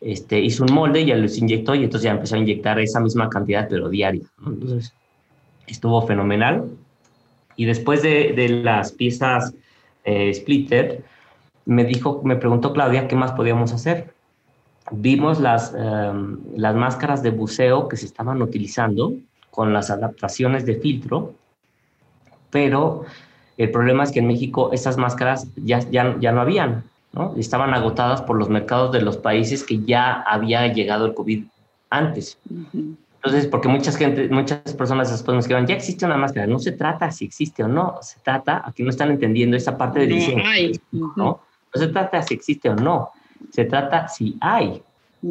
este, 0.00 0.40
hizo 0.40 0.64
un 0.64 0.74
molde, 0.74 1.04
ya 1.04 1.16
los 1.16 1.38
inyectó 1.38 1.74
y 1.74 1.84
entonces 1.84 2.04
ya 2.04 2.12
empezó 2.12 2.34
a 2.34 2.38
inyectar 2.38 2.78
esa 2.80 3.00
misma 3.00 3.28
cantidad, 3.28 3.68
pero 3.68 3.88
diaria. 3.88 4.24
Entonces, 4.44 4.92
estuvo 5.66 6.02
fenomenal. 6.06 6.64
Y 7.54 7.64
después 7.64 8.02
de, 8.02 8.32
de 8.34 8.48
las 8.48 8.92
piezas 8.92 9.54
eh, 10.04 10.32
splitter, 10.34 11.04
me 11.64 11.84
dijo, 11.84 12.22
me 12.24 12.36
preguntó 12.36 12.72
Claudia 12.72 13.08
qué 13.08 13.16
más 13.16 13.32
podíamos 13.32 13.72
hacer. 13.72 14.14
Vimos 14.90 15.40
las, 15.40 15.74
em, 15.74 16.38
las 16.54 16.74
máscaras 16.76 17.22
de 17.22 17.30
buceo 17.30 17.88
que 17.88 17.96
se 17.96 18.06
estaban 18.06 18.40
utilizando 18.42 19.14
con 19.56 19.72
las 19.72 19.90
adaptaciones 19.90 20.66
de 20.66 20.76
filtro, 20.76 21.32
pero 22.50 23.06
el 23.56 23.70
problema 23.70 24.04
es 24.04 24.12
que 24.12 24.18
en 24.18 24.28
México 24.28 24.70
esas 24.72 24.98
máscaras 24.98 25.48
ya, 25.56 25.78
ya, 25.90 26.14
ya 26.20 26.30
no 26.30 26.42
habían. 26.42 26.84
¿no? 27.14 27.32
Estaban 27.38 27.72
agotadas 27.72 28.20
por 28.20 28.36
los 28.36 28.50
mercados 28.50 28.92
de 28.92 29.00
los 29.00 29.16
países 29.16 29.64
que 29.64 29.78
ya 29.82 30.20
había 30.20 30.66
llegado 30.74 31.06
el 31.06 31.14
COVID 31.14 31.44
antes. 31.88 32.38
Entonces, 32.74 33.46
porque 33.46 33.68
muchas 33.68 33.96
gente, 33.96 34.28
muchas 34.28 34.74
personas 34.74 35.10
después 35.10 35.34
nos 35.34 35.46
dijeron, 35.46 35.66
ya 35.66 35.74
existe 35.74 36.04
una 36.04 36.18
máscara. 36.18 36.46
No 36.46 36.58
se 36.58 36.72
trata 36.72 37.10
si 37.10 37.24
existe 37.24 37.64
o 37.64 37.68
no, 37.68 37.96
se 38.02 38.20
trata, 38.20 38.62
aquí 38.62 38.82
no 38.82 38.90
están 38.90 39.10
entendiendo 39.10 39.56
esa 39.56 39.78
parte 39.78 40.00
de 40.00 40.06
diseño. 40.06 40.44
¿no? 40.92 41.14
no 41.16 41.40
se 41.72 41.88
trata 41.88 42.20
si 42.20 42.34
existe 42.34 42.68
o 42.68 42.74
no, 42.74 43.08
se 43.50 43.64
trata 43.64 44.06
si 44.08 44.36
hay. 44.38 44.82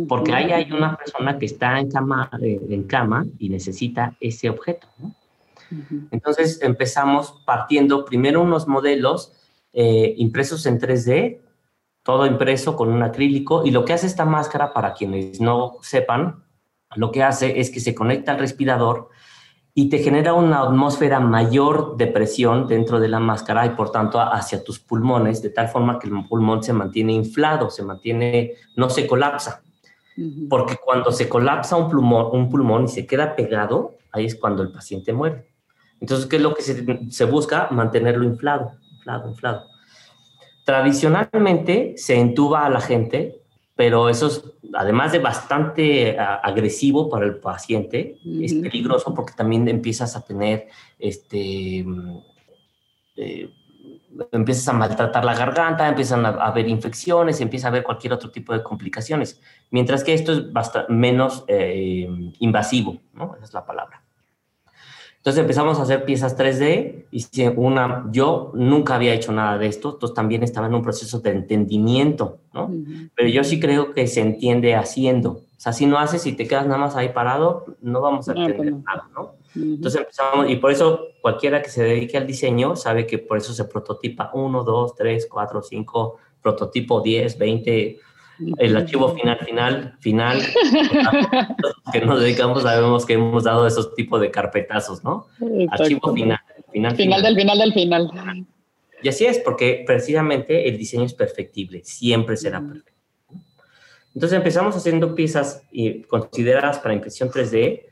Porque 0.08 0.34
ahí 0.34 0.52
hay 0.52 0.72
una 0.72 0.96
persona 0.96 1.38
que 1.38 1.46
está 1.46 1.80
en 1.80 1.90
cama, 1.90 2.30
eh, 2.42 2.60
en 2.70 2.84
cama 2.84 3.26
y 3.40 3.50
necesita 3.50 4.16
ese 4.20 4.50
objeto. 4.50 4.88
Entonces 6.12 6.60
empezamos 6.62 7.42
partiendo 7.46 8.06
primero 8.06 8.42
unos 8.42 8.68
modelos 8.68 9.34
eh, 9.74 10.14
impresos 10.18 10.66
en 10.66 10.80
3D, 10.80 11.42
todo 12.04 12.26
impreso 12.26 12.76
con 12.76 12.90
un 12.90 13.04
acrílico, 13.04 13.66
y 13.66 13.72
lo 13.72 13.84
que 13.84 13.94
hace 13.94 14.08
esta 14.08 14.26
máscara, 14.26 14.74
para 14.74 14.94
quienes 14.94 15.42
no 15.42 15.78
sepan, 15.82 16.44
lo 16.96 17.12
que 17.12 17.24
hace 17.24 17.60
es 17.60 17.72
que 17.72 17.80
se 17.80 17.96
conecta 17.96 18.34
al 18.34 18.40
respirador 18.40 19.10
y 19.78 19.90
te 19.90 20.00
genera 20.00 20.34
una 20.34 20.62
atmósfera 20.62 21.20
mayor 21.20 21.98
de 21.98 22.08
presión 22.08 22.68
dentro 22.68 23.02
de 23.02 23.10
la 23.10 23.20
máscara 23.20 23.66
y 23.66 23.72
por 23.72 23.92
tanto 23.92 24.22
hacia 24.22 24.64
tus 24.64 24.80
pulmones, 24.80 25.42
de 25.42 25.50
tal 25.50 25.68
forma 25.68 26.00
que 26.00 26.08
el 26.08 26.26
pulmón 26.30 26.64
se 26.64 26.72
mantiene 26.72 27.12
inflado, 27.12 27.70
se 27.70 27.84
mantiene, 27.84 28.54
no 28.78 28.90
se 28.90 29.06
colapsa. 29.06 29.65
Porque 30.50 30.78
cuando 30.84 31.12
se 31.12 31.28
colapsa 31.28 31.76
un 31.76 31.90
pulmón, 31.90 32.30
un 32.32 32.50
pulmón 32.50 32.86
y 32.86 32.88
se 32.88 33.06
queda 33.06 33.36
pegado, 33.36 33.96
ahí 34.12 34.26
es 34.26 34.36
cuando 34.36 34.64
el 34.64 34.72
paciente 34.72 35.12
muere. 35.12 35.48
Entonces, 36.00 36.26
¿qué 36.28 36.38
es 36.38 36.42
lo 36.42 36.54
que 36.54 36.62
se, 36.62 37.12
se 37.12 37.26
busca? 37.26 37.68
Mantenerlo 37.72 38.24
inflado, 38.24 38.74
inflado, 38.92 39.30
inflado. 39.30 39.66
Tradicionalmente 40.66 41.94
se 41.98 42.20
entuba 42.20 42.66
a 42.66 42.70
la 42.70 42.82
gente 42.82 43.46
pero 43.76 44.08
eso 44.08 44.28
es, 44.28 44.42
además 44.74 45.12
de 45.12 45.20
bastante 45.20 46.18
agresivo 46.18 47.10
para 47.10 47.26
el 47.26 47.38
paciente, 47.38 48.18
es 48.42 48.54
peligroso 48.54 49.14
porque 49.14 49.34
también 49.36 49.68
empiezas 49.68 50.16
a 50.16 50.24
tener, 50.24 50.68
este, 50.98 51.84
mm, 51.86 52.18
eh, 53.18 53.50
empiezas 54.32 54.68
a 54.68 54.74
maltratar 54.74 55.26
la 55.26 55.36
garganta, 55.36 55.88
empiezan 55.88 56.26
a, 56.26 56.30
haber 56.30 56.68
infecciones, 56.68 57.42
empieza 57.42 57.68
a 57.68 57.70
haber 57.70 57.84
cualquier 57.84 58.14
otro 58.14 58.32
tipo 58.32 58.54
de 58.54 58.64
complicaciones, 58.64 59.42
mientras 59.72 60.04
que 60.04 60.14
esto 60.14 60.32
es 60.34 60.52
bastante 60.52 60.92
menos 60.92 61.44
eh, 61.48 62.08
invasivo, 62.40 62.98
¿no? 63.14 63.36
Esa 63.36 63.46
es 63.46 63.54
la 63.54 63.66
palabra. 63.66 64.02
Entonces 65.18 65.42
empezamos 65.42 65.80
a 65.80 65.82
hacer 65.82 66.06
piezas 66.06 66.38
3D 66.38 67.06
y 67.10 67.48
una, 67.56 68.06
yo 68.12 68.52
nunca 68.54 68.94
había 68.94 69.12
hecho 69.12 69.32
nada 69.32 69.58
de 69.58 69.66
esto, 69.66 69.94
entonces 69.94 70.14
también 70.14 70.44
estaba 70.44 70.68
en 70.68 70.76
un 70.76 70.84
proceso 70.84 71.20
de 71.20 71.32
entendimiento, 71.32 72.42
¿no? 72.54 72.70
Pero 73.16 73.30
yo 73.30 73.44
sí 73.44 73.60
creo 73.60 73.92
que 73.92 74.06
se 74.06 74.22
entiende 74.22 74.76
haciendo. 74.76 75.32
O 75.32 75.42
sea, 75.58 75.74
si 75.74 75.88
no 75.88 75.98
haces 75.98 76.28
y 76.28 76.34
te 76.34 76.48
quedas 76.48 76.68
nada 76.68 76.78
más 76.78 76.96
ahí 76.96 77.10
parado, 77.10 77.66
no 77.82 78.02
vamos 78.02 78.30
a 78.30 78.34
entender 78.34 78.72
nada, 78.72 79.10
¿no? 79.16 79.34
Entonces 79.56 80.02
empezamos, 80.02 80.50
y 80.50 80.58
por 80.58 80.72
eso 80.72 81.08
cualquiera 81.22 81.62
que 81.62 81.70
se 81.70 81.84
dedique 81.84 82.18
al 82.18 82.28
diseño 82.28 82.76
sabe 82.76 83.08
que 83.08 83.20
por 83.20 83.38
eso 83.38 83.54
se 83.54 83.66
prototipa 83.66 84.32
1, 84.34 84.64
2, 84.64 84.96
3, 84.96 85.28
4, 85.32 85.62
5, 85.62 86.18
prototipo 86.42 87.02
10, 87.02 87.38
20, 87.38 88.00
el 88.58 88.76
archivo 88.76 89.16
final, 89.16 89.40
final, 89.40 89.98
final, 90.00 90.42
que 91.94 92.02
nos 92.02 92.20
dedicamos, 92.20 92.64
sabemos 92.64 93.06
que 93.06 93.14
hemos 93.14 93.46
dado 93.46 93.66
esos 93.66 93.96
tipos 93.96 94.20
de 94.20 94.30
carpetazos, 94.30 95.04
¿no? 95.04 95.28
Archivo 95.70 96.14
final, 96.14 96.40
final, 96.72 96.96
final. 96.96 97.24
del 97.24 97.36
final 97.36 97.58
del 97.60 97.74
final. 97.74 98.12
Y 99.02 99.08
así 99.08 99.26
es, 99.26 99.40
porque 99.40 99.84
precisamente 99.88 100.68
el 100.68 100.78
diseño 100.78 101.06
es 101.06 101.14
perfectible, 101.14 101.82
siempre 101.84 102.36
será 102.36 102.60
perfecto. 102.60 102.92
Entonces 104.14 104.38
empezamos 104.38 104.76
haciendo 104.76 105.14
piezas 105.14 105.64
consideradas 106.08 106.80
para 106.80 106.94
impresión 106.94 107.30
3D, 107.30 107.86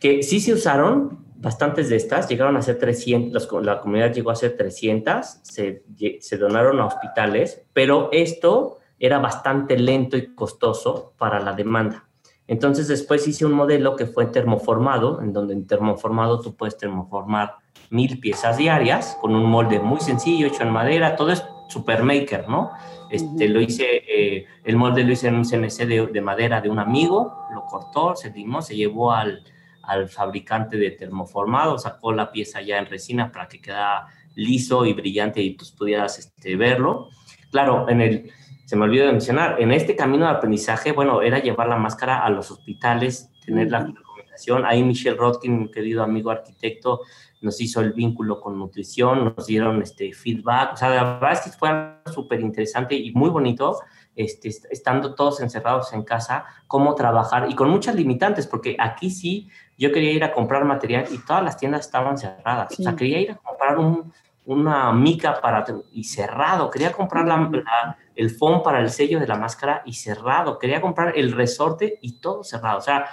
que 0.00 0.22
sí 0.22 0.40
se 0.40 0.54
usaron, 0.54 1.24
bastantes 1.36 1.88
de 1.88 1.96
estas, 1.96 2.28
llegaron 2.28 2.56
a 2.56 2.62
ser 2.62 2.78
300, 2.78 3.48
la 3.62 3.80
comunidad 3.80 4.12
llegó 4.12 4.30
a 4.30 4.36
ser 4.36 4.56
300, 4.56 5.40
se, 5.42 5.84
se 6.20 6.36
donaron 6.38 6.80
a 6.80 6.86
hospitales, 6.86 7.62
pero 7.72 8.08
esto 8.12 8.78
era 8.98 9.18
bastante 9.18 9.78
lento 9.78 10.16
y 10.16 10.34
costoso 10.34 11.14
para 11.16 11.40
la 11.40 11.52
demanda. 11.52 12.06
Entonces 12.46 12.88
después 12.88 13.28
hice 13.28 13.46
un 13.46 13.52
modelo 13.52 13.94
que 13.94 14.06
fue 14.06 14.26
termoformado, 14.26 15.22
en 15.22 15.32
donde 15.32 15.54
en 15.54 15.66
termoformado 15.66 16.40
tú 16.40 16.56
puedes 16.56 16.76
termoformar 16.76 17.54
mil 17.90 18.18
piezas 18.18 18.56
diarias 18.56 19.16
con 19.20 19.34
un 19.34 19.44
molde 19.44 19.78
muy 19.78 20.00
sencillo 20.00 20.48
hecho 20.48 20.64
en 20.64 20.70
madera, 20.70 21.14
todo 21.14 21.30
es 21.30 21.44
supermaker, 21.68 22.48
¿no? 22.48 22.72
Este, 23.08 23.48
Lo 23.48 23.60
hice, 23.60 24.02
eh, 24.06 24.46
el 24.64 24.76
molde 24.76 25.04
lo 25.04 25.12
hice 25.12 25.28
en 25.28 25.36
un 25.36 25.44
CNC 25.44 25.86
de, 26.12 26.20
madera 26.20 26.60
de 26.60 26.68
un 26.68 26.78
amigo, 26.78 27.46
lo 27.54 27.64
cortó, 27.66 28.16
se 28.16 28.30
limó, 28.30 28.62
se 28.62 28.76
llevó 28.76 29.12
al, 29.12 29.44
al 29.90 30.08
fabricante 30.08 30.76
de 30.76 30.92
termoformado, 30.92 31.76
sacó 31.76 32.12
la 32.12 32.30
pieza 32.30 32.60
ya 32.62 32.78
en 32.78 32.86
resina 32.86 33.32
para 33.32 33.48
que 33.48 33.60
quedara 33.60 34.06
liso 34.36 34.86
y 34.86 34.92
brillante 34.92 35.42
y 35.42 35.56
tú 35.56 35.64
pudieras 35.76 36.18
este, 36.20 36.54
verlo. 36.54 37.08
Claro, 37.50 37.88
en 37.88 38.00
el, 38.00 38.30
se 38.64 38.76
me 38.76 38.84
olvidó 38.84 39.06
de 39.06 39.12
mencionar, 39.12 39.60
en 39.60 39.72
este 39.72 39.96
camino 39.96 40.26
de 40.26 40.30
aprendizaje, 40.30 40.92
bueno, 40.92 41.22
era 41.22 41.40
llevar 41.40 41.68
la 41.68 41.76
máscara 41.76 42.24
a 42.24 42.30
los 42.30 42.52
hospitales, 42.52 43.32
tener 43.44 43.68
la 43.68 43.80
recomendación. 43.80 44.64
Ahí 44.64 44.84
Michelle 44.84 45.16
Rodkin, 45.16 45.62
mi 45.62 45.70
querido 45.72 46.04
amigo 46.04 46.30
arquitecto, 46.30 47.00
nos 47.40 47.60
hizo 47.60 47.80
el 47.80 47.92
vínculo 47.92 48.40
con 48.40 48.56
nutrición, 48.56 49.34
nos 49.36 49.46
dieron 49.46 49.82
este 49.82 50.12
feedback. 50.12 50.74
O 50.74 50.76
sea, 50.76 50.90
la 50.90 51.14
verdad 51.14 51.32
es 51.32 51.40
que 51.40 51.50
fue 51.50 51.70
súper 52.12 52.40
interesante 52.40 52.94
y 52.94 53.10
muy 53.10 53.30
bonito, 53.30 53.80
este, 54.24 54.48
estando 54.70 55.14
todos 55.14 55.40
encerrados 55.40 55.92
en 55.92 56.02
casa, 56.02 56.44
cómo 56.66 56.94
trabajar 56.94 57.50
y 57.50 57.54
con 57.54 57.70
muchas 57.70 57.94
limitantes, 57.94 58.46
porque 58.46 58.76
aquí 58.78 59.10
sí, 59.10 59.48
yo 59.78 59.92
quería 59.92 60.12
ir 60.12 60.24
a 60.24 60.32
comprar 60.32 60.64
material 60.64 61.06
y 61.10 61.18
todas 61.18 61.42
las 61.42 61.56
tiendas 61.56 61.86
estaban 61.86 62.18
cerradas. 62.18 62.78
O 62.78 62.82
sea, 62.82 62.94
quería 62.94 63.20
ir 63.20 63.30
a 63.32 63.36
comprar 63.36 63.78
un, 63.78 64.12
una 64.44 64.92
mica 64.92 65.40
para 65.40 65.64
y 65.92 66.04
cerrado. 66.04 66.70
Quería 66.70 66.92
comprar 66.92 67.26
la, 67.26 67.96
el 68.14 68.30
foam 68.30 68.62
para 68.62 68.80
el 68.80 68.90
sello 68.90 69.20
de 69.20 69.26
la 69.26 69.36
máscara 69.36 69.82
y 69.84 69.94
cerrado. 69.94 70.58
Quería 70.58 70.80
comprar 70.80 71.16
el 71.16 71.32
resorte 71.32 71.98
y 72.02 72.20
todo 72.20 72.44
cerrado. 72.44 72.78
O 72.78 72.82
sea, 72.82 73.06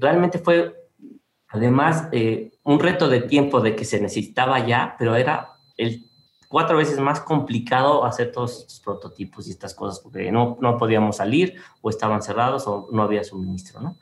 realmente 0.00 0.38
fue 0.38 0.74
además 1.48 2.08
eh, 2.12 2.52
un 2.64 2.80
reto 2.80 3.08
de 3.08 3.22
tiempo 3.22 3.60
de 3.60 3.76
que 3.76 3.84
se 3.84 4.00
necesitaba 4.00 4.66
ya, 4.66 4.96
pero 4.98 5.16
era 5.16 5.50
el 5.76 6.10
cuatro 6.54 6.76
veces 6.76 7.00
más 7.00 7.18
complicado 7.18 8.04
hacer 8.04 8.30
todos 8.30 8.60
estos 8.60 8.78
prototipos 8.78 9.48
y 9.48 9.50
estas 9.50 9.74
cosas 9.74 9.98
porque 9.98 10.30
no, 10.30 10.56
no 10.60 10.78
podíamos 10.78 11.16
salir 11.16 11.56
o 11.82 11.90
estaban 11.90 12.22
cerrados 12.22 12.68
o 12.68 12.86
no 12.92 13.02
había 13.02 13.24
suministro, 13.24 13.80
¿no? 13.80 13.96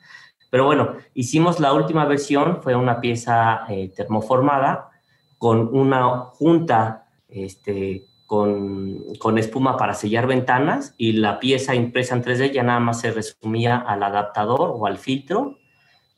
Pero 0.51 0.65
bueno, 0.65 0.97
hicimos 1.15 1.59
la 1.59 1.73
última 1.73 2.05
versión, 2.05 2.61
fue 2.61 2.75
una 2.75 3.01
pieza 3.01 3.61
eh, 3.69 3.91
termoformada 3.95 4.91
con 5.39 5.75
una 5.75 6.25
junta 6.35 7.07
este, 7.27 8.05
con, 8.27 9.03
con, 9.17 9.39
espuma 9.39 9.75
para 9.75 9.95
sellar 9.95 10.27
ventanas 10.27 10.93
y 10.95 11.13
la 11.13 11.39
pieza 11.39 11.73
impresa 11.73 12.13
en 12.13 12.23
3D 12.23 12.51
ya 12.51 12.61
nada 12.61 12.79
más 12.79 13.01
se 13.01 13.09
resumía 13.09 13.77
al 13.77 14.03
adaptador 14.03 14.73
o 14.75 14.85
al 14.85 14.99
filtro. 14.99 15.57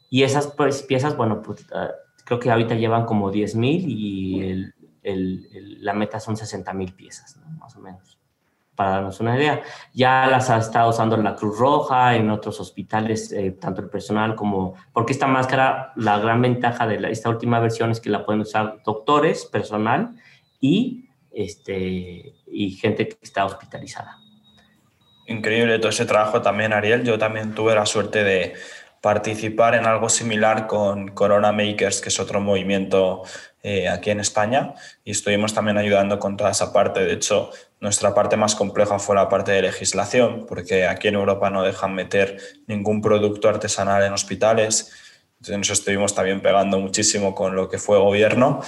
Y 0.10 0.24
esas 0.24 0.48
pues, 0.48 0.84
piezas, 0.84 1.16
bueno, 1.16 1.42
pues, 1.42 1.66
ah, 1.74 1.92
creo 2.26 2.40
que 2.40 2.52
ahorita 2.52 2.76
llevan 2.76 3.06
como 3.06 3.32
10.000 3.32 3.86
y 3.88 4.42
el, 4.42 4.75
el, 5.06 5.78
la 5.84 5.94
meta 5.94 6.20
son 6.20 6.36
60.000 6.36 6.96
piezas, 6.96 7.38
más 7.60 7.76
o 7.76 7.80
menos, 7.80 8.20
para 8.76 8.92
darnos 8.92 9.20
una 9.20 9.38
idea. 9.38 9.62
Ya 9.94 10.28
las 10.28 10.50
ha 10.50 10.58
estado 10.58 10.90
usando 10.90 11.16
la 11.18 11.36
Cruz 11.36 11.58
Roja, 11.58 12.16
en 12.16 12.30
otros 12.30 12.60
hospitales, 12.60 13.32
eh, 13.32 13.52
tanto 13.52 13.82
el 13.82 13.90
personal 13.90 14.36
como... 14.36 14.76
Porque 14.92 15.14
esta 15.14 15.28
máscara, 15.28 15.94
la 15.96 16.20
gran 16.20 16.42
ventaja 16.42 16.88
de 16.88 17.12
esta 17.12 17.30
última 17.30 17.60
versión 17.60 17.92
es 17.92 18.00
que 18.00 18.10
la 18.10 18.26
pueden 18.26 18.42
usar 18.42 18.82
doctores, 18.84 19.46
personal 19.46 20.16
y 20.60 21.10
este, 21.32 22.34
y 22.48 22.72
gente 22.72 23.10
que 23.10 23.18
está 23.22 23.46
hospitalizada. 23.46 24.18
Increíble 25.28 25.80
todo 25.80 25.90
ese 25.90 26.06
trabajo 26.06 26.42
también, 26.42 26.72
Ariel. 26.72 27.04
Yo 27.04 27.18
también 27.18 27.54
tuve 27.54 27.76
la 27.76 27.86
suerte 27.86 28.24
de 28.24 28.54
participar 29.02 29.76
en 29.76 29.86
algo 29.86 30.10
similar 30.10 30.66
con 30.66 31.10
Corona 31.10 31.52
Makers, 31.52 32.02
que 32.02 32.10
es 32.10 32.20
otro 32.20 32.40
movimiento 32.40 33.24
eh, 33.68 33.90
aquí 33.90 34.12
en 34.12 34.20
España, 34.20 34.76
y 35.04 35.10
estuvimos 35.10 35.56
también 35.56 35.80
ayudando 35.80 36.20
con 36.20 36.38
toda 36.38 36.52
esa 36.52 36.72
parte. 36.72 37.00
De 37.04 37.14
hecho, 37.14 37.50
nuestra 37.80 38.14
parte 38.14 38.38
más 38.38 38.54
compleja 38.54 39.00
fue 39.00 39.16
la 39.16 39.28
parte 39.28 39.54
de 39.54 39.64
legislación, 39.64 40.46
porque 40.48 40.86
aquí 40.86 41.08
en 41.08 41.16
Europa 41.16 41.50
no 41.50 41.64
dejan 41.64 41.96
meter 41.96 42.38
ningún 42.68 43.02
producto 43.02 43.50
artesanal 43.50 44.04
en 44.04 44.14
hospitales. 44.14 44.92
Entonces 45.40 45.58
nos 45.58 45.70
estuvimos 45.72 46.14
también 46.14 46.42
pegando 46.42 46.78
muchísimo 46.80 47.34
con 47.34 47.56
lo 47.56 47.68
que 47.68 47.80
fue 47.80 47.98
gobierno 47.98 48.62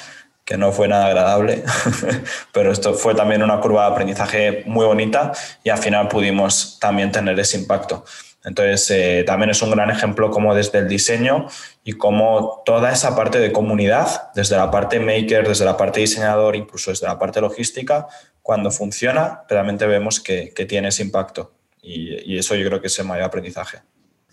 que 0.43 0.57
no 0.57 0.71
fue 0.71 0.87
nada 0.87 1.07
agradable, 1.07 1.63
pero 2.53 2.71
esto 2.71 2.93
fue 2.93 3.13
también 3.13 3.43
una 3.43 3.59
curva 3.59 3.85
de 3.85 3.91
aprendizaje 3.91 4.63
muy 4.65 4.85
bonita 4.85 5.33
y 5.61 5.69
al 5.69 5.77
final 5.77 6.07
pudimos 6.07 6.79
también 6.79 7.11
tener 7.11 7.37
ese 7.37 7.57
impacto. 7.57 8.05
Entonces, 8.47 8.89
eh, 8.91 9.25
también 9.27 9.49
es 9.49 9.61
un 9.61 9.71
gran 9.71 9.89
ejemplo 9.89 10.31
como 10.31 10.55
desde 10.55 10.79
el 10.79 10.87
diseño 10.87 11.47
y 11.83 11.93
como 11.93 12.63
toda 12.65 12.93
esa 12.93 13.13
parte 13.13 13.39
de 13.39 13.51
comunidad, 13.51 14.31
desde 14.35 14.55
la 14.55 14.71
parte 14.71 15.01
maker, 15.01 15.45
desde 15.45 15.65
la 15.65 15.75
parte 15.75 15.99
diseñador, 15.99 16.55
incluso 16.55 16.91
desde 16.91 17.07
la 17.07 17.19
parte 17.19 17.41
logística, 17.41 18.07
cuando 18.41 18.71
funciona, 18.71 19.43
realmente 19.49 19.85
vemos 19.85 20.21
que, 20.21 20.53
tiene 20.65 20.87
ese 20.87 21.03
impacto. 21.03 21.51
Y, 21.81 22.37
eso 22.37 22.55
yo 22.55 22.65
creo 22.65 22.79
que 22.79 22.87
es 22.87 22.97
el 22.99 23.05
mayor 23.05 23.25
aprendizaje. 23.25 23.79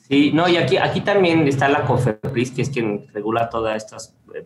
Sí, 0.09 0.31
no, 0.33 0.49
y 0.49 0.59
aquí, 0.59 0.77
aquí 0.77 1.01
también 1.01 1.49
está 1.49 1.69
la 1.69 1.85
COFEPRIS, 1.85 2.53
que 2.53 2.63
es 2.63 2.71
quien 2.71 3.09
regula 3.13 3.49
todas 3.49 3.77
estas 3.83 4.15
eh, 4.33 4.45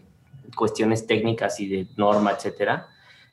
cuestiones 0.56 1.06
técnicas 1.06 1.60
y 1.60 1.68
de 1.68 1.86
norma, 1.98 2.30
etcétera. 2.30 2.86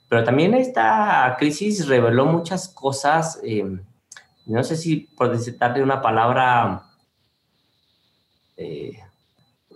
Pero 0.10 0.26
también 0.26 0.54
esta 0.54 1.34
crisis 1.40 1.88
reveló 1.88 2.26
muchas 2.26 2.68
cosas, 2.68 3.40
eh, 3.42 3.64
no 4.46 4.64
sé 4.64 4.76
si 4.76 4.98
por 4.98 5.36
darle 5.58 5.84
una 5.84 6.02
palabra 6.02 6.84
eh, 8.58 9.00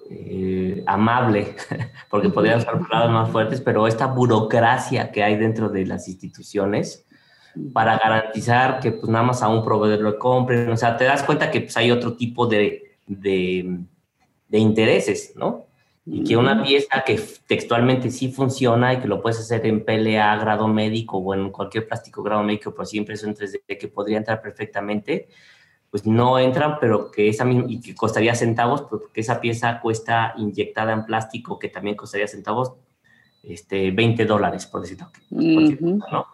eh, 0.09 0.83
amable, 0.85 1.55
porque 2.09 2.29
podría 2.29 2.57
usar 2.57 2.79
palabras 2.79 3.11
más 3.11 3.29
fuertes, 3.31 3.61
pero 3.61 3.87
esta 3.87 4.07
burocracia 4.07 5.11
que 5.11 5.23
hay 5.23 5.35
dentro 5.35 5.69
de 5.69 5.85
las 5.85 6.07
instituciones 6.07 7.05
para 7.73 7.97
garantizar 7.97 8.79
que 8.79 8.91
pues 8.91 9.09
nada 9.09 9.23
más 9.23 9.41
a 9.41 9.49
un 9.49 9.63
proveedor 9.63 10.01
lo 10.01 10.19
compren, 10.19 10.69
o 10.69 10.77
sea, 10.77 10.97
te 10.97 11.05
das 11.05 11.23
cuenta 11.23 11.51
que 11.51 11.61
pues 11.61 11.75
hay 11.77 11.91
otro 11.91 12.15
tipo 12.15 12.47
de, 12.47 12.97
de, 13.07 13.79
de 14.47 14.57
intereses, 14.57 15.33
¿no? 15.35 15.68
Y 16.11 16.23
que 16.23 16.35
una 16.35 16.63
pieza 16.63 17.03
que 17.05 17.21
textualmente 17.45 18.09
sí 18.09 18.31
funciona 18.31 18.93
y 18.93 18.99
que 18.99 19.07
lo 19.07 19.21
puedes 19.21 19.39
hacer 19.39 19.65
en 19.67 19.85
PLA 19.85 20.37
grado 20.37 20.67
médico 20.67 21.17
o 21.17 21.35
en 21.35 21.51
cualquier 21.51 21.87
plástico 21.87 22.23
grado 22.23 22.41
médico, 22.41 22.73
pero 22.73 22.85
siempre 22.85 23.13
es 23.13 23.23
en 23.23 23.35
3D, 23.35 23.77
que 23.77 23.87
podría 23.87 24.17
entrar 24.17 24.41
perfectamente, 24.41 25.29
pues 25.91 26.07
no 26.07 26.39
entran, 26.39 26.79
pero 26.79 27.11
que 27.11 27.29
esa 27.29 27.45
misma, 27.45 27.65
y 27.67 27.79
que 27.79 27.93
costaría 27.93 28.33
centavos, 28.33 28.81
porque 28.83 29.21
esa 29.21 29.39
pieza 29.39 29.79
cuesta 29.81 30.33
inyectada 30.37 30.93
en 30.93 31.05
plástico, 31.05 31.59
que 31.59 31.69
también 31.69 31.95
costaría 31.95 32.27
centavos, 32.27 32.73
este, 33.43 33.91
20 33.91 34.25
dólares, 34.25 34.65
por 34.65 34.81
decirlo. 34.81 35.11
¿no? 35.31 36.25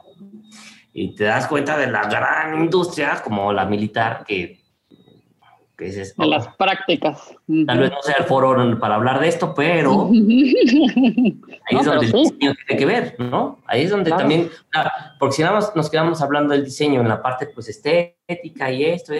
Y 0.94 1.14
te 1.16 1.26
das 1.26 1.48
cuenta 1.48 1.78
de 1.78 1.88
la 1.88 2.08
gran 2.08 2.58
industria, 2.64 3.22
como 3.22 3.52
la 3.52 3.66
militar, 3.66 4.24
que 4.26 4.65
que 5.78 5.88
es 5.88 6.16
de 6.16 6.28
las 6.28 6.48
prácticas. 6.56 7.36
Tal 7.66 7.80
vez 7.80 7.92
no 7.92 8.02
sea 8.02 8.16
el 8.20 8.26
foro 8.26 8.80
para 8.80 8.96
hablar 8.96 9.20
de 9.20 9.28
esto, 9.28 9.54
pero 9.54 10.10
ahí 10.12 11.38
es 11.70 11.86
donde 11.86 12.06
el 12.06 12.12
diseño 12.12 12.54
tiene 12.66 12.80
que 12.80 12.86
ver, 12.86 13.16
¿no? 13.20 13.60
Ahí 13.66 13.84
es 13.84 13.90
donde 13.90 14.10
también, 14.12 14.50
porque 15.20 15.36
si 15.36 15.42
nada 15.42 15.56
más 15.56 15.76
nos 15.76 15.90
quedamos 15.90 16.22
hablando 16.22 16.54
del 16.54 16.64
diseño 16.64 17.02
en 17.02 17.08
la 17.08 17.22
parte 17.22 17.48
pues 17.48 17.68
estética 17.68 18.72
y 18.72 18.86
esto, 18.86 19.14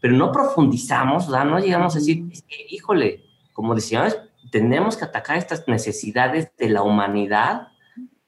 pero 0.00 0.14
no 0.14 0.32
profundizamos, 0.32 1.28
o 1.28 1.30
sea, 1.30 1.44
no 1.44 1.58
llegamos 1.58 1.94
a 1.94 1.98
decir, 1.98 2.24
híjole, 2.68 3.24
como 3.52 3.74
diseñadores 3.74 4.18
tenemos 4.50 4.96
que 4.96 5.04
atacar 5.04 5.36
estas 5.36 5.68
necesidades 5.68 6.50
de 6.56 6.70
la 6.70 6.82
humanidad 6.82 7.68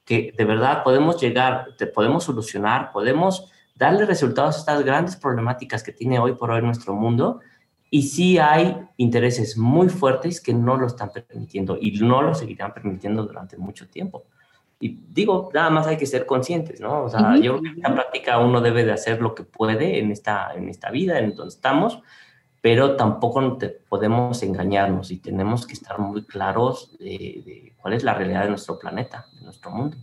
que 0.04 0.34
de 0.36 0.44
verdad 0.44 0.82
podemos 0.82 1.20
llegar, 1.20 1.68
te 1.78 1.86
podemos 1.86 2.24
solucionar, 2.24 2.92
podemos 2.92 3.50
darle 3.74 4.04
resultados 4.04 4.56
a 4.56 4.58
estas 4.58 4.84
grandes 4.84 5.16
problemáticas 5.16 5.82
que 5.82 5.92
tiene 5.92 6.18
hoy 6.18 6.34
por 6.34 6.50
hoy 6.50 6.62
nuestro 6.62 6.94
mundo 6.94 7.40
y 7.95 8.05
sí 8.05 8.38
hay 8.38 8.88
intereses 8.97 9.59
muy 9.59 9.90
fuertes 9.90 10.40
que 10.40 10.55
no 10.55 10.78
lo 10.78 10.86
están 10.86 11.11
permitiendo 11.12 11.76
y 11.78 11.90
no 12.01 12.22
lo 12.22 12.34
seguirán 12.34 12.72
permitiendo 12.72 13.22
durante 13.22 13.59
mucho 13.59 13.86
tiempo. 13.86 14.24
Y 14.80 14.99
digo, 15.11 15.51
nada 15.53 15.68
más 15.68 15.86
hay 15.86 15.99
que 15.99 16.07
ser 16.07 16.24
conscientes, 16.24 16.80
¿no? 16.80 17.03
O 17.03 17.11
sea, 17.11 17.36
yo 17.36 17.59
creo 17.59 17.74
que 17.74 17.80
en 17.80 17.82
la 17.82 17.95
práctica 17.95 18.38
uno 18.38 18.62
debe 18.62 18.86
de 18.86 18.93
hacer 18.93 19.20
lo 19.20 19.34
que 19.34 19.43
puede 19.43 19.99
en 19.99 20.11
esta, 20.11 20.55
en 20.55 20.70
esta 20.70 20.90
vida, 20.90 21.18
en 21.18 21.34
donde 21.34 21.53
estamos, 21.53 22.01
pero 22.62 22.97
tampoco 22.97 23.59
podemos 23.90 24.43
engañarnos 24.43 25.11
y 25.11 25.18
tenemos 25.18 25.66
que 25.66 25.74
estar 25.74 25.99
muy 25.99 26.24
claros 26.24 26.97
de, 26.99 27.74
cuál 27.76 27.93
es 27.93 28.05
la 28.05 28.14
realidad 28.14 28.45
de 28.45 28.49
nuestro 28.49 28.78
planeta, 28.78 29.26
de 29.38 29.45
nuestro 29.45 29.70
mundo. 29.70 29.99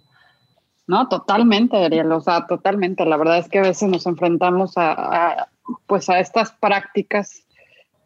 No, 0.86 1.10
totalmente, 1.10 1.84
Ariel, 1.84 2.12
o 2.12 2.22
sea, 2.22 2.46
totalmente. 2.46 3.04
La 3.04 3.18
verdad 3.18 3.40
es 3.40 3.50
que 3.50 3.58
a 3.58 3.64
veces 3.64 3.90
nos 3.90 4.06
enfrentamos 4.06 4.78
a, 4.78 4.92
a 4.92 5.50
pues 5.88 6.08
a 6.10 6.20
estas 6.20 6.52
prácticas 6.52 7.46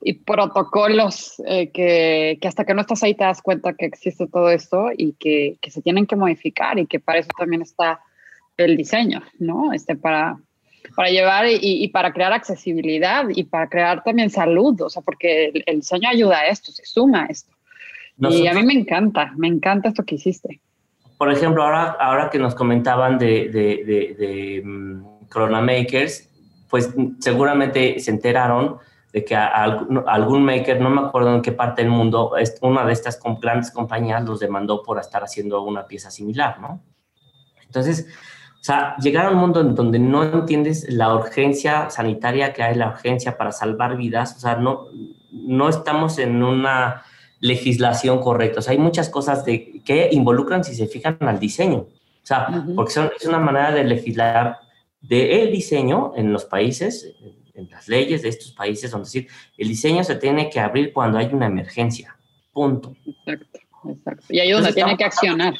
y 0.04 0.14
protocolos 0.14 1.42
eh, 1.48 1.72
que, 1.72 2.38
que, 2.42 2.48
hasta 2.48 2.66
que 2.66 2.74
no 2.74 2.82
estás 2.82 3.04
ahí 3.04 3.16
te 3.16 3.24
das 3.24 3.42
cuenta 3.42 3.74
que 3.74 3.86
existe 3.86 4.28
todo 4.28 4.50
esto 4.50 4.90
y 4.96 5.14
que, 5.14 5.58
que, 5.62 5.72
se 5.72 5.82
tienen 5.82 6.06
que 6.06 6.16
modificar 6.16 6.78
y 6.78 6.88
que 6.88 7.00
para 7.00 7.20
eso 7.20 7.30
también 7.38 7.62
está 7.62 8.02
el 8.58 8.76
diseño, 8.76 9.24
¿no? 9.40 9.72
Este, 9.72 9.96
para, 9.96 10.38
para 10.96 11.10
llevar 11.10 11.48
y, 11.48 11.58
y 11.62 11.88
para 11.88 12.12
crear 12.12 12.34
accesibilidad 12.34 13.26
y 13.30 13.46
para 13.46 13.70
crear 13.70 14.04
también 14.04 14.30
salud, 14.30 14.80
o 14.82 14.90
sea, 14.90 15.02
porque 15.02 15.52
el, 15.66 15.76
diseño 15.78 16.10
ayuda 16.10 16.40
a 16.40 16.48
esto, 16.48 16.72
se 16.72 16.86
suma 16.86 17.24
a 17.24 17.26
esto. 17.28 17.54
y 18.18 18.48
a 18.48 18.54
mí 18.54 18.64
me 18.64 18.74
encanta, 18.74 19.34
me 19.38 19.48
encanta 19.48 19.90
esto 19.90 20.04
que 20.04 20.16
hiciste. 20.16 20.60
Por 21.18 21.32
ejemplo, 21.32 21.64
ahora, 21.64 21.96
ahora 22.00 22.30
que 22.30 22.40
nos 22.40 22.54
comentaban 22.54 23.18
de, 23.18 23.48
de, 23.50 23.84
de, 23.86 24.16
de 24.18 24.62
um, 24.66 25.28
Corona 25.30 25.62
Makers, 25.62 26.30
pues 26.70 26.94
seguramente 27.20 28.00
se 28.00 28.12
enteraron 28.12 28.78
de 29.14 29.24
que 29.24 29.36
algún 29.36 30.44
maker, 30.44 30.82
no 30.82 30.90
me 30.90 31.02
acuerdo 31.02 31.36
en 31.36 31.44
qué 31.44 31.52
parte 31.52 31.84
del 31.84 31.92
mundo, 31.92 32.34
una 32.62 32.84
de 32.84 32.94
estas 32.94 33.20
grandes 33.40 33.70
compañías 33.70 34.24
los 34.24 34.40
demandó 34.40 34.82
por 34.82 35.00
estar 35.00 35.24
haciendo 35.24 35.62
una 35.62 35.86
pieza 35.86 36.10
similar, 36.10 36.60
¿no? 36.60 36.82
Entonces, 37.64 38.08
o 38.60 38.64
sea, 38.64 38.96
llegar 38.98 39.28
a 39.28 39.30
un 39.30 39.38
mundo 39.38 39.62
en 39.62 39.76
donde 39.76 40.00
no 40.00 40.24
entiendes 40.24 40.88
la 40.90 41.14
urgencia 41.14 41.92
sanitaria 41.92 42.54
que 42.54 42.64
hay, 42.64 42.74
la 42.74 42.90
urgencia 42.90 43.38
para 43.38 43.52
salvar 43.52 43.98
vidas, 43.98 44.36
o 44.36 44.40
sea, 44.40 44.56
no, 44.56 44.88
no 45.32 45.70
estamos 45.70 46.18
en 46.18 46.42
una 46.42 47.04
legislación 47.40 48.20
correcta. 48.20 48.60
O 48.60 48.62
sea, 48.64 48.72
hay 48.72 48.80
muchas 48.80 49.10
cosas 49.10 49.46
de, 49.46 49.82
que 49.86 50.10
involucran, 50.12 50.64
si 50.64 50.74
se 50.74 50.88
fijan, 50.88 51.18
al 51.20 51.40
diseño. 51.40 51.80
O 51.80 52.26
sea, 52.26 52.66
porque 52.76 52.94
son, 52.94 53.12
es 53.16 53.28
una 53.28 53.40
manera 53.40 53.72
de 53.72 53.84
legislar 53.84 54.58
de 55.02 55.44
el 55.44 55.52
diseño 55.52 56.14
en 56.16 56.32
los 56.32 56.46
países, 56.46 57.14
en 57.54 57.70
las 57.70 57.88
leyes 57.88 58.22
de 58.22 58.30
estos 58.30 58.52
países, 58.52 58.92
donde 58.92 59.06
decir, 59.06 59.28
el 59.58 59.68
diseño 59.68 60.04
se 60.04 60.16
tiene 60.16 60.50
que 60.50 60.60
abrir 60.60 60.92
cuando 60.92 61.18
hay 61.18 61.30
una 61.32 61.46
emergencia. 61.46 62.18
Punto. 62.52 62.96
Exacto, 63.06 63.60
exacto. 63.90 64.26
Y 64.30 64.40
ahí 64.40 64.50
es 64.50 64.58
donde 64.58 64.74
tiene 64.74 64.98
que 64.98 65.04
accionar. 65.04 65.54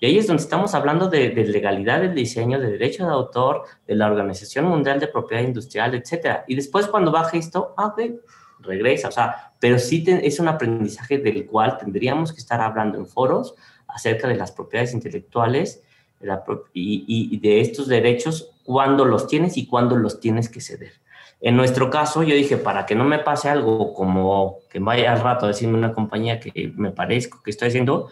Y 0.00 0.06
ahí 0.06 0.18
es 0.18 0.26
donde 0.26 0.42
estamos 0.42 0.74
hablando 0.74 1.08
de, 1.08 1.28
legalidad 1.30 2.00
del 2.00 2.14
diseño, 2.14 2.58
de 2.58 2.72
derecho 2.72 3.06
de 3.06 3.12
autor, 3.12 3.64
de 3.86 3.94
la 3.94 4.10
Organización 4.10 4.64
Mundial 4.64 4.98
de 4.98 5.06
Propiedad 5.06 5.44
Industrial, 5.44 5.94
etcétera. 5.94 6.44
Y 6.48 6.56
después 6.56 6.88
cuando 6.88 7.12
baje 7.12 7.38
esto, 7.38 7.72
ah, 7.76 7.94
regresa. 8.58 9.08
O 9.08 9.12
sea, 9.12 9.52
pero 9.60 9.78
sí 9.78 10.04
es 10.06 10.40
un 10.40 10.48
aprendizaje 10.48 11.18
del 11.18 11.46
cual 11.46 11.78
tendríamos 11.78 12.32
que 12.32 12.40
estar 12.40 12.60
hablando 12.60 12.98
en 12.98 13.06
foros 13.06 13.54
acerca 13.86 14.26
de 14.26 14.34
las 14.34 14.50
propiedades 14.50 14.92
intelectuales 14.92 15.82
y, 16.72 17.04
y, 17.32 17.38
de 17.38 17.60
estos 17.60 17.88
derechos, 17.88 18.50
cuando 18.64 19.04
los 19.04 19.26
tienes 19.26 19.56
y 19.56 19.66
cuando 19.66 19.96
los 19.96 20.20
tienes 20.20 20.48
que 20.48 20.60
ceder. 20.60 20.92
En 21.40 21.56
nuestro 21.56 21.90
caso, 21.90 22.22
yo 22.22 22.36
dije, 22.36 22.56
para 22.56 22.86
que 22.86 22.94
no 22.94 23.04
me 23.04 23.18
pase 23.18 23.48
algo 23.48 23.92
como 23.94 24.58
que 24.70 24.78
vaya 24.78 25.12
al 25.12 25.20
rato 25.20 25.44
a 25.44 25.48
decirme 25.48 25.76
una 25.76 25.92
compañía 25.92 26.38
que 26.38 26.72
me 26.76 26.92
parezco 26.92 27.42
que 27.42 27.50
estoy 27.50 27.68
haciendo, 27.68 28.10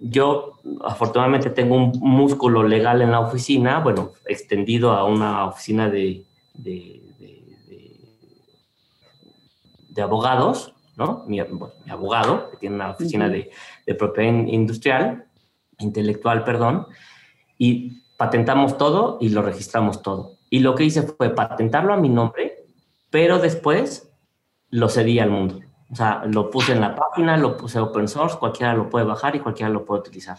yo 0.00 0.58
afortunadamente 0.84 1.50
tengo 1.50 1.76
un 1.76 1.92
músculo 2.00 2.64
legal 2.64 3.00
en 3.02 3.12
la 3.12 3.20
oficina, 3.20 3.78
bueno, 3.78 4.10
extendido 4.26 4.90
a 4.90 5.04
una 5.04 5.46
oficina 5.46 5.88
de, 5.88 6.24
de, 6.54 7.00
de, 9.90 10.02
abogados, 10.02 10.74
¿no? 10.96 11.24
Mi, 11.28 11.38
abogado, 11.38 12.50
que 12.50 12.56
tiene 12.56 12.74
una 12.74 12.90
oficina 12.90 13.28
de, 13.28 13.50
de 13.86 13.94
propiedad 13.94 14.32
industrial, 14.32 15.26
intelectual, 15.78 16.42
perdón, 16.42 16.88
y 17.64 18.02
patentamos 18.16 18.76
todo 18.78 19.18
y 19.20 19.28
lo 19.28 19.42
registramos 19.42 20.02
todo. 20.02 20.32
Y 20.50 20.60
lo 20.60 20.74
que 20.74 20.84
hice 20.84 21.02
fue 21.02 21.30
patentarlo 21.30 21.94
a 21.94 21.96
mi 21.96 22.08
nombre 22.08 22.52
pero 23.12 23.38
después 23.38 24.10
lo 24.70 24.88
cedí 24.88 25.18
al 25.18 25.28
mundo. 25.28 25.60
O 25.90 25.94
sea, 25.94 26.24
lo 26.24 26.50
puse 26.50 26.72
en 26.72 26.80
la 26.80 26.94
página, 26.94 27.36
lo 27.36 27.58
puse 27.58 27.78
open 27.78 28.08
source, 28.08 28.38
cualquiera 28.38 28.72
lo 28.72 28.88
puede 28.88 29.04
bajar 29.04 29.36
y 29.36 29.40
cualquiera 29.40 29.68
lo 29.68 29.84
puede 29.84 30.00
utilizar. 30.00 30.38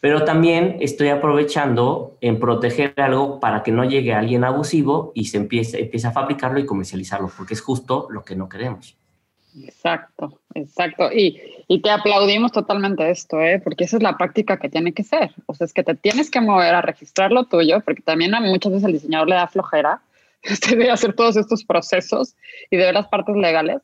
Pero 0.00 0.24
también 0.24 0.76
estoy 0.78 1.08
aprovechando 1.08 2.16
en 2.20 2.38
proteger 2.38 2.94
algo 2.96 3.40
para 3.40 3.64
que 3.64 3.72
no 3.72 3.84
llegue 3.84 4.14
alguien 4.14 4.44
abusivo 4.44 5.10
y 5.16 5.24
se 5.24 5.38
empiece, 5.38 5.80
empiece 5.80 6.06
a 6.06 6.12
fabricarlo 6.12 6.60
y 6.60 6.64
comercializarlo, 6.64 7.28
porque 7.36 7.54
es 7.54 7.60
justo 7.60 8.06
lo 8.08 8.24
que 8.24 8.36
no 8.36 8.48
queremos. 8.48 8.96
Exacto, 9.58 10.40
exacto. 10.54 11.10
Y, 11.12 11.40
y, 11.66 11.82
te 11.82 11.90
aplaudimos 11.90 12.52
totalmente 12.52 13.10
esto, 13.10 13.40
¿eh? 13.40 13.60
porque 13.62 13.84
esa 13.84 13.96
es 13.96 14.02
la 14.02 14.16
práctica 14.16 14.58
que 14.58 14.68
tiene 14.68 14.92
que 14.92 15.02
ser. 15.02 15.32
O 15.46 15.54
sea, 15.54 15.64
es 15.64 15.72
que 15.72 15.82
te 15.82 15.94
tienes 15.94 16.30
que 16.30 16.40
mover 16.40 16.74
a 16.74 16.82
registrar 16.82 17.32
lo 17.32 17.44
tuyo, 17.44 17.80
porque 17.80 18.02
también 18.02 18.34
a 18.34 18.40
muchas 18.40 18.72
veces 18.72 18.86
el 18.86 18.92
diseñador 18.92 19.28
le 19.28 19.34
da 19.34 19.48
flojera 19.48 20.02
este, 20.42 20.76
de 20.76 20.90
hacer 20.90 21.14
todos 21.14 21.36
estos 21.36 21.64
procesos 21.64 22.36
y 22.70 22.76
de 22.76 22.84
ver 22.84 22.94
las 22.94 23.08
partes 23.08 23.36
legales. 23.36 23.78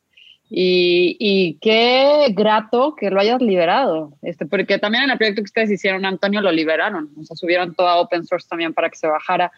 Y, 0.49 1.17
y, 1.19 1.57
qué 1.59 2.27
grato 2.29 2.95
que 2.95 3.09
lo 3.09 3.19
hayas 3.19 3.41
liberado, 3.41 4.13
este, 4.21 4.45
porque 4.45 4.77
también 4.77 5.03
en 5.03 5.11
el 5.11 5.17
proyecto 5.17 5.41
que 5.41 5.47
ustedes 5.47 5.71
hicieron, 5.71 6.05
Antonio, 6.05 6.39
lo 6.39 6.53
liberaron, 6.53 7.09
o 7.19 7.23
sea, 7.25 7.35
subieron 7.35 7.75
todo 7.75 7.89
a 7.89 7.99
open 7.99 8.25
source 8.25 8.47
también 8.49 8.73
para 8.73 8.89
que 8.89 8.95
se 8.95 9.07
bajara. 9.07 9.51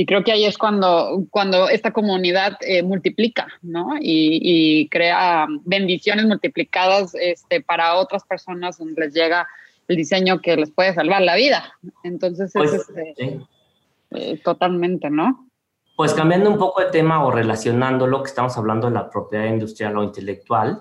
Y 0.00 0.06
creo 0.06 0.24
que 0.24 0.32
ahí 0.32 0.46
es 0.46 0.56
cuando, 0.56 1.26
cuando 1.28 1.68
esta 1.68 1.92
comunidad 1.92 2.56
eh, 2.62 2.82
multiplica, 2.82 3.48
¿no? 3.60 3.98
Y, 4.00 4.40
y, 4.40 4.88
crea 4.88 5.46
bendiciones 5.66 6.24
multiplicadas 6.24 7.14
este, 7.20 7.60
para 7.60 7.96
otras 7.96 8.24
personas 8.24 8.78
donde 8.78 8.98
les 8.98 9.12
llega 9.12 9.46
el 9.88 9.96
diseño 9.96 10.40
que 10.40 10.56
les 10.56 10.70
puede 10.70 10.94
salvar 10.94 11.20
la 11.20 11.36
vida. 11.36 11.74
Entonces, 12.02 12.50
pues, 12.54 12.72
es, 12.72 12.88
este, 12.88 13.40
eh, 14.12 14.40
totalmente, 14.42 15.10
¿no? 15.10 15.46
Pues 15.96 16.14
cambiando 16.14 16.48
un 16.48 16.56
poco 16.56 16.80
de 16.80 16.90
tema 16.90 17.22
o 17.22 17.30
relacionando 17.30 18.06
lo 18.06 18.22
que 18.22 18.30
estamos 18.30 18.56
hablando 18.56 18.88
de 18.88 18.94
la 18.94 19.10
propiedad 19.10 19.48
industrial 19.48 19.98
o 19.98 20.02
intelectual, 20.02 20.80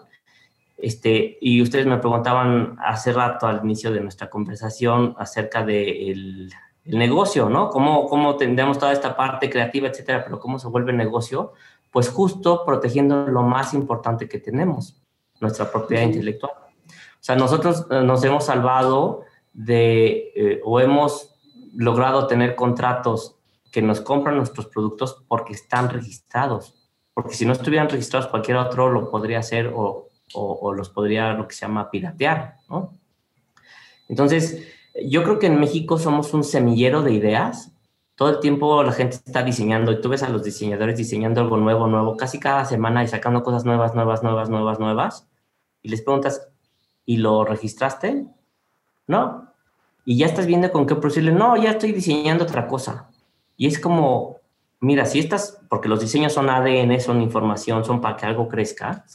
este, 0.77 1.37
y 1.41 1.61
ustedes 1.61 1.87
me 1.87 1.97
preguntaban 1.97 2.77
hace 2.79 3.11
rato 3.11 3.47
al 3.47 3.65
inicio 3.65 3.91
de 3.91 3.99
nuestra 3.99 4.29
conversación 4.29 5.13
acerca 5.17 5.65
del 5.65 6.53
el 6.89 6.97
negocio, 6.97 7.49
¿no? 7.49 7.69
¿Cómo, 7.69 8.07
¿Cómo 8.07 8.35
tendremos 8.35 8.79
toda 8.79 8.91
esta 8.91 9.15
parte 9.15 9.49
creativa, 9.49 9.87
etcétera, 9.87 10.23
pero 10.23 10.39
cómo 10.39 10.57
se 10.57 10.67
vuelve 10.67 10.91
negocio? 10.91 11.53
Pues 11.91 12.09
justo 12.09 12.65
protegiendo 12.65 13.27
lo 13.27 13.43
más 13.43 13.73
importante 13.73 14.27
que 14.27 14.39
tenemos, 14.39 15.01
nuestra 15.39 15.71
propiedad 15.71 16.03
intelectual. 16.03 16.53
O 16.53 17.21
sea, 17.21 17.35
nosotros 17.35 17.85
eh, 17.91 18.01
nos 18.01 18.23
hemos 18.23 18.45
salvado 18.45 19.21
de, 19.53 20.31
eh, 20.35 20.61
o 20.63 20.79
hemos 20.79 21.35
logrado 21.75 22.25
tener 22.27 22.55
contratos 22.55 23.35
que 23.71 23.81
nos 23.81 24.01
compran 24.01 24.37
nuestros 24.37 24.65
productos 24.65 25.23
porque 25.27 25.53
están 25.53 25.89
registrados. 25.89 26.75
Porque 27.13 27.35
si 27.35 27.45
no 27.45 27.53
estuvieran 27.53 27.89
registrados, 27.89 28.27
cualquier 28.29 28.57
otro 28.57 28.89
lo 28.89 29.11
podría 29.11 29.39
hacer 29.39 29.71
o, 29.75 30.07
o, 30.33 30.73
los 30.73 30.89
podría 30.89 31.33
lo 31.33 31.47
que 31.47 31.53
se 31.53 31.61
llama 31.61 31.91
piratear, 31.91 32.55
¿no? 32.67 32.93
Entonces, 34.07 34.65
yo 35.05 35.23
creo 35.23 35.39
que 35.39 35.47
en 35.47 35.59
México 35.59 35.97
somos 35.97 36.33
un 36.33 36.43
semillero 36.43 37.01
de 37.01 37.13
ideas. 37.13 37.71
Todo 38.15 38.29
el 38.29 38.39
tiempo 38.39 38.83
la 38.83 38.91
gente 38.91 39.15
está 39.15 39.43
diseñando 39.43 39.91
y 39.91 40.01
tú 40.01 40.09
ves 40.09 40.23
a 40.23 40.29
los 40.29 40.43
diseñadores 40.43 40.97
diseñando 40.97 41.41
algo 41.41 41.57
nuevo, 41.57 41.87
nuevo, 41.87 42.17
casi 42.17 42.39
cada 42.39 42.65
semana 42.65 43.03
y 43.03 43.07
sacando 43.07 43.43
cosas 43.43 43.65
nuevas, 43.65 43.95
nuevas, 43.95 44.23
nuevas, 44.23 44.49
nuevas, 44.49 44.79
nuevas. 44.79 45.27
Y 45.81 45.89
les 45.89 46.01
preguntas, 46.01 46.49
¿y 47.05 47.17
lo 47.17 47.45
registraste? 47.45 48.25
No. 49.07 49.53
Y 50.05 50.17
ya 50.17 50.25
estás 50.25 50.45
viendo 50.45 50.71
con 50.71 50.85
qué 50.85 50.95
procederle. 50.95 51.31
No, 51.31 51.55
ya 51.55 51.71
estoy 51.71 51.91
diseñando 51.93 52.43
otra 52.43 52.67
cosa. 52.67 53.09
Y 53.55 53.67
es 53.67 53.79
como, 53.79 54.37
mira, 54.79 55.05
si 55.05 55.19
estás, 55.19 55.59
porque 55.69 55.87
los 55.87 56.01
diseños 56.01 56.33
son 56.33 56.49
ADN, 56.49 56.99
son 56.99 57.21
información, 57.21 57.85
son 57.85 58.01
para 58.01 58.17
que 58.17 58.25
algo 58.25 58.47
crezca 58.47 59.05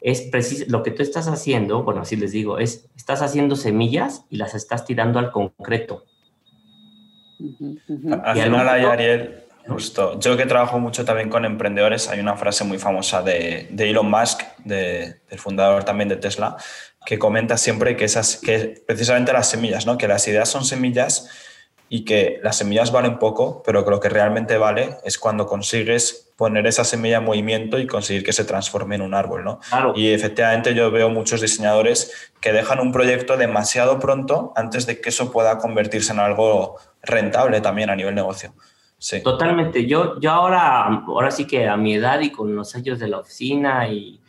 es 0.00 0.22
preciso, 0.22 0.64
lo 0.68 0.82
que 0.82 0.90
tú 0.90 1.02
estás 1.02 1.28
haciendo, 1.28 1.82
bueno, 1.82 2.00
así 2.02 2.16
les 2.16 2.32
digo, 2.32 2.58
es, 2.58 2.88
estás 2.96 3.22
haciendo 3.22 3.56
semillas 3.56 4.24
y 4.30 4.36
las 4.36 4.54
estás 4.54 4.84
tirando 4.84 5.18
al 5.18 5.30
concreto. 5.30 6.04
Al 8.22 8.36
final 8.38 8.68
hay, 8.68 8.84
Ariel, 8.84 9.44
justo, 9.66 10.18
yo 10.18 10.36
que 10.36 10.46
trabajo 10.46 10.78
mucho 10.78 11.04
también 11.04 11.28
con 11.28 11.44
emprendedores, 11.44 12.08
hay 12.08 12.20
una 12.20 12.36
frase 12.36 12.64
muy 12.64 12.78
famosa 12.78 13.22
de, 13.22 13.68
de 13.70 13.90
Elon 13.90 14.10
Musk, 14.10 14.42
de, 14.64 15.20
del 15.28 15.38
fundador 15.38 15.84
también 15.84 16.08
de 16.08 16.16
Tesla, 16.16 16.56
que 17.04 17.18
comenta 17.18 17.56
siempre 17.56 17.96
que, 17.96 18.04
esas, 18.04 18.36
que 18.36 18.82
precisamente 18.86 19.32
las 19.32 19.48
semillas, 19.48 19.86
¿no? 19.86 19.96
que 19.98 20.08
las 20.08 20.26
ideas 20.28 20.48
son 20.48 20.64
semillas 20.64 21.28
y 21.92 22.04
que 22.04 22.38
las 22.44 22.56
semillas 22.56 22.92
valen 22.92 23.18
poco, 23.18 23.64
pero 23.66 23.84
que 23.84 23.90
lo 23.90 23.98
que 23.98 24.08
realmente 24.08 24.56
vale 24.58 24.98
es 25.04 25.18
cuando 25.18 25.46
consigues 25.46 26.32
poner 26.36 26.68
esa 26.68 26.84
semilla 26.84 27.16
en 27.16 27.24
movimiento 27.24 27.80
y 27.80 27.88
conseguir 27.88 28.22
que 28.22 28.32
se 28.32 28.44
transforme 28.44 28.94
en 28.94 29.02
un 29.02 29.12
árbol, 29.12 29.42
¿no? 29.42 29.58
Y 29.96 30.12
efectivamente 30.12 30.72
yo 30.72 30.92
veo 30.92 31.10
muchos 31.10 31.40
diseñadores 31.40 32.30
que 32.40 32.52
dejan 32.52 32.78
un 32.78 32.92
proyecto 32.92 33.36
demasiado 33.36 33.98
pronto 33.98 34.52
antes 34.54 34.86
de 34.86 35.00
que 35.00 35.08
eso 35.08 35.32
pueda 35.32 35.58
convertirse 35.58 36.12
en 36.12 36.20
algo 36.20 36.76
rentable 37.02 37.60
también 37.60 37.90
a 37.90 37.96
nivel 37.96 38.14
negocio. 38.14 38.54
Sí. 38.96 39.20
Totalmente. 39.22 39.84
Yo, 39.86 40.20
yo 40.20 40.30
ahora, 40.30 40.84
ahora 41.08 41.32
sí 41.32 41.44
que 41.44 41.66
a 41.66 41.76
mi 41.76 41.94
edad 41.94 42.20
y 42.20 42.30
con 42.30 42.54
los 42.54 42.72
años 42.76 43.00
de 43.00 43.08
la 43.08 43.18
oficina 43.18 43.88
y 43.88 44.19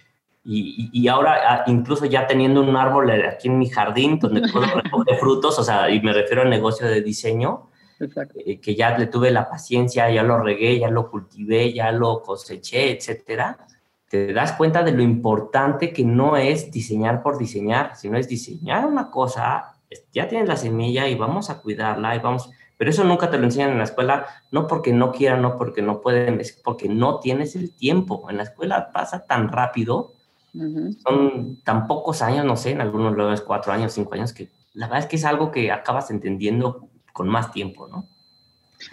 y, 0.43 0.89
y, 0.91 1.07
ahora, 1.07 1.39
ah, 1.47 1.63
incluso 1.67 2.05
ya 2.05 2.25
teniendo 2.25 2.61
un 2.61 2.75
árbol 2.75 3.11
aquí 3.11 3.47
en 3.47 3.59
mi 3.59 3.69
jardín 3.69 4.17
donde 4.17 4.41
puedo 4.51 4.65
recoger 4.65 5.17
frutos, 5.17 5.59
o 5.59 5.63
sea, 5.63 5.89
y 5.89 6.01
me 6.01 6.13
refiero 6.13 6.41
al 6.41 6.49
negocio 6.49 6.87
de 6.87 7.01
diseño, 7.01 7.69
eh, 7.99 8.59
que 8.59 8.75
ya 8.75 8.97
le 8.97 9.05
tuve 9.05 9.29
la 9.29 9.47
paciencia, 9.47 10.09
ya 10.09 10.23
lo 10.23 10.39
regué, 10.39 10.79
ya 10.79 10.89
lo 10.89 11.11
cultivé, 11.11 11.71
ya 11.73 11.91
lo 11.91 12.23
coseché, 12.23 12.91
etcétera, 12.91 13.67
te 14.09 14.33
das 14.33 14.53
cuenta 14.53 14.83
de 14.83 14.91
lo 14.91 15.03
importante 15.03 15.93
que 15.93 16.03
no 16.03 16.35
es 16.35 16.71
diseñar 16.71 17.21
por 17.21 17.37
diseñar, 17.37 17.95
sino 17.95 18.17
es 18.17 18.27
diseñar 18.27 18.87
una 18.87 19.11
cosa, 19.11 19.77
ya 20.11 20.27
tienes 20.27 20.47
la 20.47 20.57
semilla 20.57 21.07
y 21.07 21.15
vamos 21.15 21.51
a 21.51 21.61
cuidarla 21.61 22.15
y 22.15 22.19
vamos, 22.19 22.49
pero 22.77 22.89
eso 22.89 23.03
nunca 23.03 23.29
te 23.29 23.37
lo 23.37 23.43
enseñan 23.43 23.73
en 23.73 23.77
la 23.77 23.83
escuela, 23.83 24.25
no 24.49 24.65
porque 24.65 24.91
no 24.91 25.11
quieran, 25.11 25.43
no 25.43 25.55
porque 25.55 25.83
no 25.83 26.01
pueden, 26.01 26.39
es 26.41 26.51
porque 26.51 26.89
no 26.89 27.19
tienes 27.19 27.55
el 27.55 27.75
tiempo. 27.75 28.27
En 28.27 28.37
la 28.37 28.43
escuela 28.43 28.91
pasa 28.91 29.27
tan 29.27 29.49
rápido 29.49 30.13
son 30.53 31.61
tan 31.63 31.87
pocos 31.87 32.21
años, 32.21 32.45
no 32.45 32.57
sé, 32.57 32.71
en 32.71 32.81
algunos 32.81 33.15
lugares 33.15 33.41
cuatro 33.41 33.71
años, 33.71 33.93
cinco 33.93 34.15
años, 34.15 34.33
que 34.33 34.49
la 34.73 34.87
verdad 34.87 35.03
es 35.03 35.05
que 35.07 35.15
es 35.15 35.25
algo 35.25 35.51
que 35.51 35.71
acabas 35.71 36.11
entendiendo 36.11 36.89
con 37.13 37.29
más 37.29 37.51
tiempo, 37.51 37.87
¿no? 37.87 38.07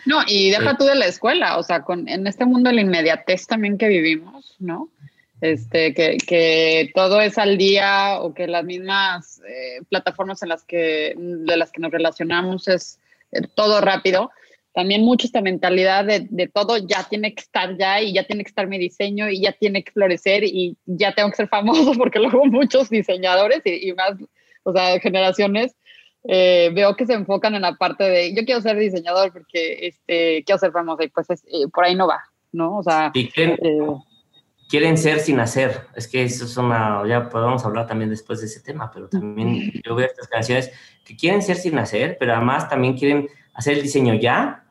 No, 0.05 0.21
y 0.27 0.51
deja 0.51 0.77
tú 0.77 0.85
de 0.85 0.95
la 0.95 1.07
escuela, 1.07 1.59
o 1.59 1.63
sea, 1.63 1.83
con, 1.83 2.09
en 2.09 2.27
este 2.27 2.45
mundo 2.45 2.69
de 2.69 2.77
la 2.77 2.83
inmediatez 2.83 3.47
también 3.47 3.79
que 3.79 3.89
vivimos, 3.89 4.57
¿no? 4.59 4.91
Este, 5.41 5.95
que, 5.95 6.17
que 6.19 6.91
todo 6.95 7.21
es 7.21 7.39
al 7.39 7.57
día 7.59 8.19
o 8.21 8.35
que 8.35 8.49
las 8.49 8.65
mismas 8.65 9.41
eh, 9.49 9.81
plataformas 9.89 10.43
en 10.43 10.49
las 10.49 10.65
que, 10.65 11.15
de 11.17 11.57
las 11.57 11.71
que 11.71 11.81
nos 11.81 11.93
relacionamos 11.93 12.67
es 12.67 12.99
eh, 13.31 13.43
todo 13.55 13.81
rápido 13.81 14.31
también 14.79 15.05
mucho 15.05 15.27
esta 15.27 15.41
mentalidad 15.41 16.05
de, 16.05 16.51
todo 16.55 16.79
ya 16.79 17.03
tiene 17.03 17.35
que 17.35 17.41
estar 17.41 17.77
ya 17.77 18.01
y 18.01 18.13
ya 18.13 18.23
tiene 18.23 18.45
que 18.45 18.51
estar 18.51 18.69
mi 18.69 18.79
diseño 18.79 19.29
y 19.29 19.41
ya 19.41 19.51
tiene 19.51 19.83
que 19.83 19.91
florecer 19.91 20.45
y 20.45 20.77
ya 20.87 21.13
tengo 21.17 21.31
que 21.31 21.35
ser 21.35 21.49
famoso 21.49 21.95
porque 21.99 22.21
luego 22.21 22.47
muchos 22.47 22.89
diseñadores 22.89 23.61
y, 23.65 23.93
más, 23.95 24.13
o 24.63 24.73
sea, 24.73 25.01
generaciones, 25.01 25.75
eh, 26.29 26.71
veo 26.73 26.95
que 26.95 27.07
se 27.07 27.15
enfocan 27.15 27.57
en 27.57 27.63
la 27.63 27.75
parte 27.75 28.05
de 28.05 28.33
yo 28.37 28.45
quiero 28.45 28.61
ser 28.61 28.79
diseñador 28.79 29.33
porque 29.33 29.89
este, 29.89 30.45
quiero 30.45 30.61
ser 30.61 30.71
famoso 30.71 31.03
y 31.03 31.09
pues 31.09 31.29
eh, 31.29 31.67
por 31.75 31.85
ahí 31.85 31.97
no 31.97 32.07
va, 32.07 32.23
¿no? 32.53 32.79
O 32.79 32.83
sea... 32.85 33.11
quieren, 33.13 33.59
eh, 33.61 33.81
quieren, 34.69 34.97
ser 34.97 35.19
sin 35.19 35.41
hacer, 35.41 35.89
es 35.97 36.07
que 36.07 36.23
eso 36.23 36.45
es 36.45 36.57
una, 36.57 37.03
ya 37.05 37.29
podemos 37.29 37.65
hablar 37.65 37.89
también 37.89 38.11
después 38.11 38.39
de 38.39 38.47
ese 38.47 38.61
tema, 38.61 38.93
pero 38.95 39.09
también 39.09 39.73
yo 39.85 39.97
veo 39.97 40.07
estas 40.07 40.29
canciones 40.29 40.71
que 41.05 41.17
quieren 41.17 41.43
ser 41.43 41.57
sin 41.57 41.77
hacer, 41.81 42.17
pero 42.21 42.35
además 42.35 42.69
también 42.69 42.97
quieren 42.97 43.29
hacer 43.55 43.75
el 43.75 43.83
diseño 43.83 44.15
ya, 44.15 44.65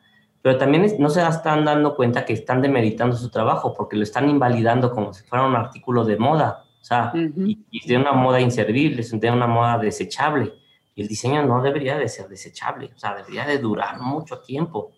pero 0.47 0.59
también 0.59 0.95
no 0.97 1.09
se 1.09 1.27
están 1.27 1.65
dando 1.65 1.93
cuenta 1.93 2.23
que 2.23 2.31
están 2.31 2.61
demeritando 2.61 3.17
su 3.17 3.29
trabajo 3.29 3.73
porque 3.73 3.97
lo 3.97 4.03
están 4.03 4.29
invalidando 4.29 4.91
como 4.91 5.13
si 5.13 5.25
fuera 5.25 5.45
un 5.45 5.57
artículo 5.57 6.05
de 6.05 6.15
moda, 6.15 6.63
o 6.79 6.85
sea, 6.85 7.11
y, 7.13 7.85
de 7.85 7.97
una 7.97 8.13
moda 8.13 8.39
inservible, 8.39 9.03
de 9.03 9.29
una 9.29 9.45
moda 9.45 9.77
desechable. 9.77 10.53
Y 10.95 11.01
el 11.01 11.09
diseño 11.09 11.45
no 11.45 11.61
debería 11.61 11.97
de 11.97 12.07
ser 12.07 12.29
desechable, 12.29 12.91
o 12.95 12.97
sea, 12.97 13.13
debería 13.13 13.45
de 13.45 13.57
durar 13.57 13.99
mucho 13.99 14.39
tiempo. 14.39 14.93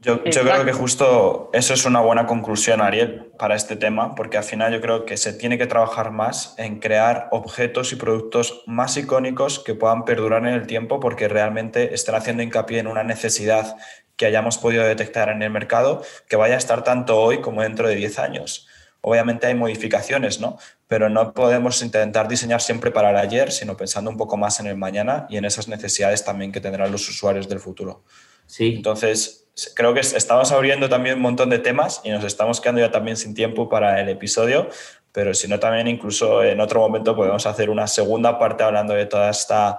Yo, 0.00 0.24
yo, 0.24 0.40
creo 0.40 0.64
que 0.64 0.72
justo 0.72 1.50
eso 1.52 1.74
es 1.74 1.84
una 1.84 2.00
buena 2.00 2.24
conclusión, 2.24 2.80
Ariel, 2.80 3.30
para 3.38 3.54
este 3.54 3.76
tema, 3.76 4.14
porque 4.14 4.38
al 4.38 4.44
final 4.44 4.72
yo 4.72 4.80
creo 4.80 5.04
que 5.04 5.18
se 5.18 5.34
tiene 5.34 5.58
que 5.58 5.66
trabajar 5.66 6.10
más 6.10 6.54
en 6.56 6.78
crear 6.78 7.28
objetos 7.32 7.92
y 7.92 7.96
productos 7.96 8.62
más 8.66 8.96
icónicos 8.96 9.58
que 9.58 9.74
puedan 9.74 10.06
perdurar 10.06 10.46
en 10.46 10.54
el 10.54 10.66
tiempo, 10.66 11.00
porque 11.00 11.28
realmente 11.28 11.92
están 11.92 12.14
haciendo 12.14 12.42
hincapié 12.42 12.78
en 12.78 12.86
una 12.86 13.02
necesidad 13.02 13.76
que 14.18 14.26
hayamos 14.26 14.58
podido 14.58 14.84
detectar 14.84 15.30
en 15.30 15.42
el 15.42 15.50
mercado 15.50 16.02
que 16.28 16.36
vaya 16.36 16.56
a 16.56 16.58
estar 16.58 16.84
tanto 16.84 17.18
hoy 17.18 17.40
como 17.40 17.62
dentro 17.62 17.88
de 17.88 17.94
10 17.94 18.18
años. 18.18 18.66
Obviamente 19.00 19.46
hay 19.46 19.54
modificaciones, 19.54 20.40
¿no? 20.40 20.58
Pero 20.88 21.08
no 21.08 21.32
podemos 21.32 21.80
intentar 21.82 22.28
diseñar 22.28 22.60
siempre 22.60 22.90
para 22.90 23.10
el 23.10 23.16
ayer, 23.16 23.52
sino 23.52 23.76
pensando 23.76 24.10
un 24.10 24.16
poco 24.16 24.36
más 24.36 24.58
en 24.60 24.66
el 24.66 24.76
mañana 24.76 25.26
y 25.30 25.36
en 25.36 25.44
esas 25.46 25.68
necesidades 25.68 26.24
también 26.24 26.52
que 26.52 26.60
tendrán 26.60 26.90
los 26.90 27.08
usuarios 27.08 27.48
del 27.48 27.60
futuro. 27.60 28.02
Sí. 28.46 28.74
Entonces, 28.76 29.46
creo 29.74 29.94
que 29.94 30.00
estamos 30.00 30.50
abriendo 30.52 30.88
también 30.88 31.16
un 31.16 31.22
montón 31.22 31.50
de 31.50 31.58
temas 31.60 32.00
y 32.02 32.10
nos 32.10 32.24
estamos 32.24 32.60
quedando 32.60 32.80
ya 32.80 32.90
también 32.90 33.16
sin 33.16 33.34
tiempo 33.34 33.68
para 33.68 34.00
el 34.00 34.08
episodio, 34.08 34.68
pero 35.12 35.34
si 35.34 35.48
no 35.48 35.58
también 35.58 35.86
incluso 35.88 36.42
en 36.42 36.60
otro 36.60 36.80
momento 36.80 37.14
podemos 37.14 37.46
hacer 37.46 37.70
una 37.70 37.86
segunda 37.86 38.38
parte 38.38 38.64
hablando 38.64 38.94
de 38.94 39.06
toda 39.06 39.30
esta, 39.30 39.78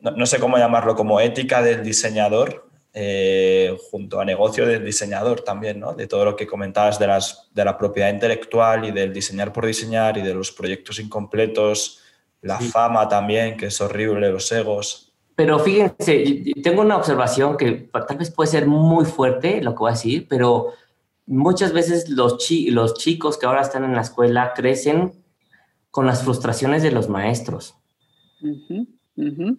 no, 0.00 0.26
sé 0.26 0.38
cómo 0.38 0.58
llamarlo, 0.58 0.94
como 0.94 1.20
ética 1.20 1.62
del 1.62 1.82
diseñador, 1.82 2.66
eh, 2.94 3.74
junto 3.90 4.20
a 4.20 4.24
negocio 4.24 4.66
del 4.66 4.84
diseñador 4.84 5.40
también, 5.40 5.80
¿no? 5.80 5.94
De 5.94 6.06
todo 6.06 6.24
lo 6.26 6.36
que 6.36 6.46
comentabas 6.46 6.98
de, 6.98 7.06
las, 7.06 7.48
de 7.54 7.64
la 7.64 7.78
propiedad 7.78 8.12
intelectual 8.12 8.84
y 8.84 8.90
del 8.90 9.12
diseñar 9.12 9.52
por 9.52 9.64
diseñar 9.64 10.18
y 10.18 10.22
de 10.22 10.34
los 10.34 10.52
proyectos 10.52 10.98
incompletos, 10.98 12.00
la 12.42 12.58
fama 12.58 13.08
también, 13.08 13.56
que 13.56 13.66
es 13.66 13.80
horrible, 13.80 14.30
los 14.30 14.50
egos. 14.52 15.12
Pero 15.34 15.58
fíjense, 15.58 16.44
tengo 16.62 16.82
una 16.82 16.96
observación 16.96 17.56
que 17.56 17.88
tal 18.06 18.18
vez 18.18 18.30
puede 18.30 18.50
ser 18.50 18.66
muy 18.66 19.06
fuerte 19.06 19.62
lo 19.62 19.72
que 19.72 19.78
voy 19.78 19.90
a 19.90 19.94
decir, 19.94 20.26
pero 20.28 20.72
muchas 21.26 21.72
veces 21.72 22.10
los, 22.10 22.36
los 22.68 22.94
chicos 22.94 23.38
que 23.38 23.46
ahora 23.46 23.62
están 23.62 23.84
en 23.84 23.94
la 23.94 24.02
escuela 24.02 24.52
crecen 24.54 25.12
con 25.90 26.06
las 26.06 26.24
frustraciones 26.24 26.82
de 26.82 26.90
los 26.90 27.08
maestros. 27.08 27.74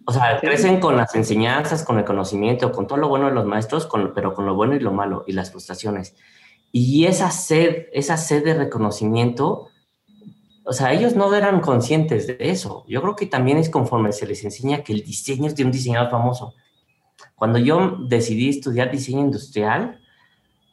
O 0.04 0.12
sea, 0.12 0.40
crecen 0.40 0.80
con 0.80 0.96
las 0.96 1.14
enseñanzas, 1.14 1.84
con 1.84 1.98
el 1.98 2.04
conocimiento, 2.04 2.72
con 2.72 2.86
todo 2.86 2.98
lo 2.98 3.08
bueno 3.08 3.26
de 3.26 3.34
los 3.34 3.46
maestros, 3.46 3.88
pero 4.14 4.34
con 4.34 4.46
lo 4.46 4.54
bueno 4.54 4.74
y 4.74 4.80
lo 4.80 4.92
malo 4.92 5.24
y 5.26 5.32
las 5.32 5.52
frustraciones. 5.52 6.16
Y 6.72 7.06
esa 7.06 7.30
sed, 7.30 7.86
esa 7.92 8.16
sed 8.16 8.44
de 8.44 8.54
reconocimiento 8.54 9.70
o 10.66 10.72
sea, 10.72 10.92
ellos 10.92 11.14
no 11.14 11.32
eran 11.34 11.60
conscientes 11.60 12.26
de 12.26 12.36
eso. 12.40 12.84
Yo 12.88 13.02
creo 13.02 13.14
que 13.14 13.26
también 13.26 13.58
es 13.58 13.68
conforme 13.68 14.12
se 14.12 14.26
les 14.26 14.42
enseña 14.44 14.82
que 14.82 14.94
el 14.94 15.04
diseño 15.04 15.46
es 15.46 15.56
de 15.56 15.64
un 15.64 15.70
diseñador 15.70 16.10
famoso. 16.10 16.54
cuando 17.34 17.58
yo 17.58 17.98
decidí 18.08 18.48
estudiar 18.48 18.90
diseño 18.90 19.20
industrial, 19.20 20.00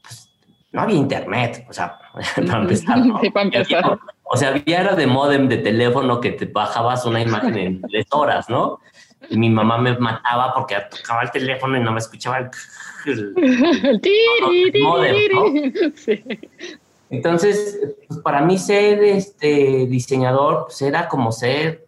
pues 0.01 0.31
no 0.71 0.81
había 0.81 0.95
internet, 0.95 1.65
o 1.69 1.73
sea, 1.73 1.99
para 2.47 2.61
empezar. 2.61 3.03
Sí, 3.21 3.29
para 3.29 3.45
empezar. 3.45 3.99
O 4.33 4.37
sea, 4.37 4.47
había 4.49 4.79
era 4.79 4.95
de 4.95 5.07
modem 5.07 5.49
de 5.49 5.57
teléfono 5.57 6.21
que 6.21 6.31
te 6.31 6.45
bajabas 6.45 7.05
una 7.05 7.21
imagen 7.21 7.57
en 7.57 7.81
tres 7.91 8.05
horas, 8.11 8.49
¿no? 8.49 8.79
Y 9.29 9.37
mi 9.37 9.49
mamá 9.49 9.77
me 9.77 9.97
mataba 9.97 10.53
porque 10.53 10.77
tocaba 10.89 11.23
el 11.23 11.31
teléfono 11.31 11.75
y 11.77 11.81
no 11.81 11.91
me 11.91 11.99
escuchaba 11.99 12.37
el... 12.37 12.49
modem, 14.81 15.73
Entonces, 17.09 17.79
pues 18.07 18.21
para 18.21 18.41
mí 18.41 18.57
ser 18.57 19.03
este 19.03 19.85
diseñador 19.87 20.63
pues 20.67 20.81
era 20.81 21.09
como 21.09 21.33
ser 21.33 21.85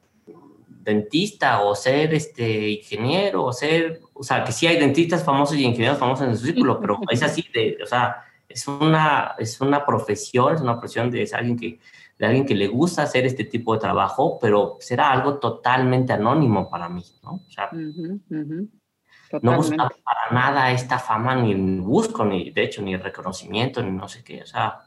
dentista 0.68 1.62
o 1.62 1.76
ser 1.76 2.14
este 2.14 2.72
ingeniero 2.72 3.46
o 3.46 3.54
ser, 3.54 4.02
o 4.14 4.22
sea, 4.22 4.44
que 4.44 4.52
sí 4.52 4.68
hay 4.68 4.78
dentistas 4.78 5.24
famosos 5.24 5.56
y 5.56 5.64
ingenieros 5.64 5.98
famosos 5.98 6.28
en 6.28 6.36
su 6.36 6.46
círculo, 6.48 6.82
pero 6.82 7.00
es 7.10 7.24
así 7.24 7.46
de, 7.54 7.78
o 7.82 7.86
sea, 7.86 8.26
es 8.50 8.68
una, 8.68 9.34
es 9.39 9.62
una 9.62 9.86
profesión, 9.86 10.56
es 10.56 10.62
una 10.62 10.74
profesión 10.74 11.10
de 11.10 11.30
alguien 11.34 11.58
que 11.58 11.80
de 12.24 12.28
alguien 12.28 12.45
que 12.45 12.55
le 12.55 12.69
gusta 12.69 13.03
hacer 13.03 13.26
este 13.26 13.43
tipo 13.43 13.74
de 13.74 13.82
trabajo, 13.82 14.39
pero 14.39 14.78
será 14.80 15.11
algo 15.11 15.39
totalmente 15.39 16.13
anónimo 16.13 16.69
para 16.69 16.88
mí, 16.88 17.03
¿no? 17.21 17.43
O 17.45 17.51
sea, 17.51 17.69
no 19.41 19.57
busco 19.57 19.76
para 19.76 20.32
nada 20.32 20.71
esta 20.71 20.99
fama, 20.99 21.36
ni 21.36 21.53
busco, 21.82 22.24
ni 22.24 22.49
de 22.51 22.63
hecho, 22.63 22.82
ni 22.82 22.95
reconocimiento, 22.95 23.84
ni 23.84 23.91
no 23.91 24.07
sé 24.07 24.24
qué, 24.24 24.41
o 24.41 24.45
sea, 24.45 24.84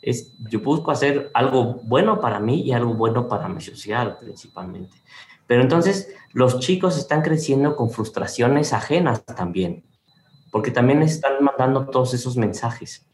es, 0.00 0.36
yo 0.38 0.60
busco 0.60 0.92
hacer 0.92 1.32
algo 1.34 1.80
bueno 1.82 2.20
para 2.20 2.38
mí 2.38 2.60
y 2.62 2.70
algo 2.70 2.94
bueno 2.94 3.26
para 3.26 3.48
mi 3.48 3.60
sociedad 3.60 4.20
principalmente. 4.20 4.96
Pero 5.48 5.62
entonces 5.62 6.14
los 6.32 6.60
chicos 6.60 6.96
están 6.96 7.22
creciendo 7.22 7.74
con 7.74 7.90
frustraciones 7.90 8.72
ajenas 8.72 9.24
también, 9.24 9.84
porque 10.52 10.70
también 10.70 11.02
están 11.02 11.42
mandando 11.42 11.86
todos 11.86 12.14
esos 12.14 12.36
mensajes 12.36 13.04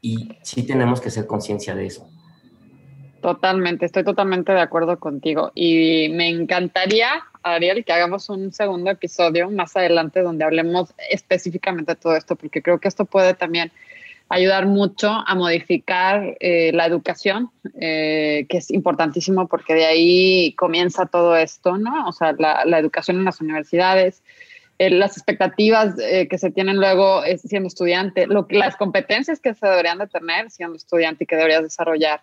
y 0.00 0.38
sí 0.42 0.62
tenemos 0.62 1.00
que 1.00 1.08
hacer 1.08 1.26
conciencia 1.26 1.74
de 1.74 1.86
eso. 1.86 2.08
Totalmente, 3.22 3.86
estoy 3.86 4.02
totalmente 4.02 4.52
de 4.52 4.60
acuerdo 4.60 4.98
contigo. 4.98 5.52
Y 5.54 6.08
me 6.10 6.28
encantaría, 6.28 7.24
Ariel, 7.44 7.84
que 7.84 7.92
hagamos 7.92 8.28
un 8.28 8.52
segundo 8.52 8.90
episodio 8.90 9.48
más 9.48 9.76
adelante 9.76 10.22
donde 10.22 10.44
hablemos 10.44 10.92
específicamente 11.08 11.92
de 11.92 12.00
todo 12.00 12.16
esto, 12.16 12.34
porque 12.34 12.62
creo 12.62 12.80
que 12.80 12.88
esto 12.88 13.04
puede 13.04 13.34
también 13.34 13.70
ayudar 14.28 14.66
mucho 14.66 15.08
a 15.08 15.36
modificar 15.36 16.36
eh, 16.40 16.72
la 16.74 16.84
educación, 16.86 17.50
eh, 17.80 18.44
que 18.48 18.56
es 18.56 18.72
importantísimo 18.72 19.46
porque 19.46 19.74
de 19.74 19.84
ahí 19.84 20.54
comienza 20.54 21.06
todo 21.06 21.36
esto, 21.36 21.78
¿no? 21.78 22.08
O 22.08 22.12
sea, 22.12 22.34
la, 22.36 22.78
educación 22.78 23.18
en 23.18 23.24
las 23.24 23.40
universidades, 23.40 24.24
eh, 24.78 24.90
las 24.90 25.16
expectativas 25.16 25.94
que 26.28 26.38
se 26.38 26.50
tienen 26.50 26.78
luego 26.78 27.22
siendo 27.36 27.68
estudiante, 27.68 28.26
lo, 28.26 28.48
las 28.50 28.74
competencias 28.74 29.38
que 29.38 29.54
se 29.54 29.64
deberían 29.64 29.98
de 29.98 30.08
tener 30.08 30.50
siendo 30.50 30.74
estudiante 30.74 31.22
y 31.22 31.26
que 31.28 31.36
deberías 31.36 31.62
desarrollar 31.62 32.22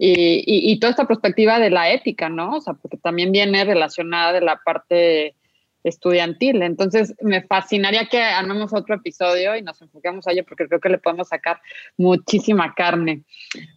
y, 0.00 0.78
toda 0.78 0.90
esta 0.90 1.06
perspectiva 1.06 1.58
de 1.58 1.70
la 1.70 1.92
ética, 1.92 2.28
¿no? 2.28 2.56
O 2.56 2.60
sea, 2.60 2.74
porque 2.74 2.96
también 2.96 3.32
viene 3.32 3.64
relacionada 3.64 4.32
de 4.32 4.40
la 4.40 4.60
parte 4.64 5.34
estudiantil. 5.82 6.62
Entonces, 6.62 7.14
me 7.20 7.42
fascinaría 7.42 8.06
que 8.06 8.20
armemos 8.20 8.72
otro 8.72 8.94
episodio 8.94 9.56
y 9.56 9.62
nos 9.62 9.80
enfoquemos 9.82 10.26
a 10.26 10.32
ello 10.32 10.44
porque 10.46 10.66
creo 10.66 10.80
que 10.80 10.88
le 10.88 10.98
podemos 10.98 11.28
sacar 11.28 11.60
muchísima 11.96 12.74
carne. 12.74 13.22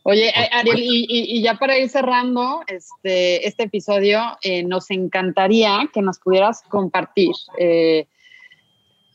Oye, 0.03 0.31
Ariel, 0.51 0.79
y, 0.79 1.41
ya 1.41 1.55
para 1.55 1.77
ir 1.77 1.89
cerrando 1.89 2.61
este, 2.67 3.47
este 3.47 3.63
episodio, 3.63 4.37
eh, 4.41 4.63
nos 4.63 4.91
encantaría 4.91 5.89
que 5.93 6.01
nos 6.01 6.19
pudieras 6.19 6.61
compartir. 6.63 7.31
Eh, 7.57 8.07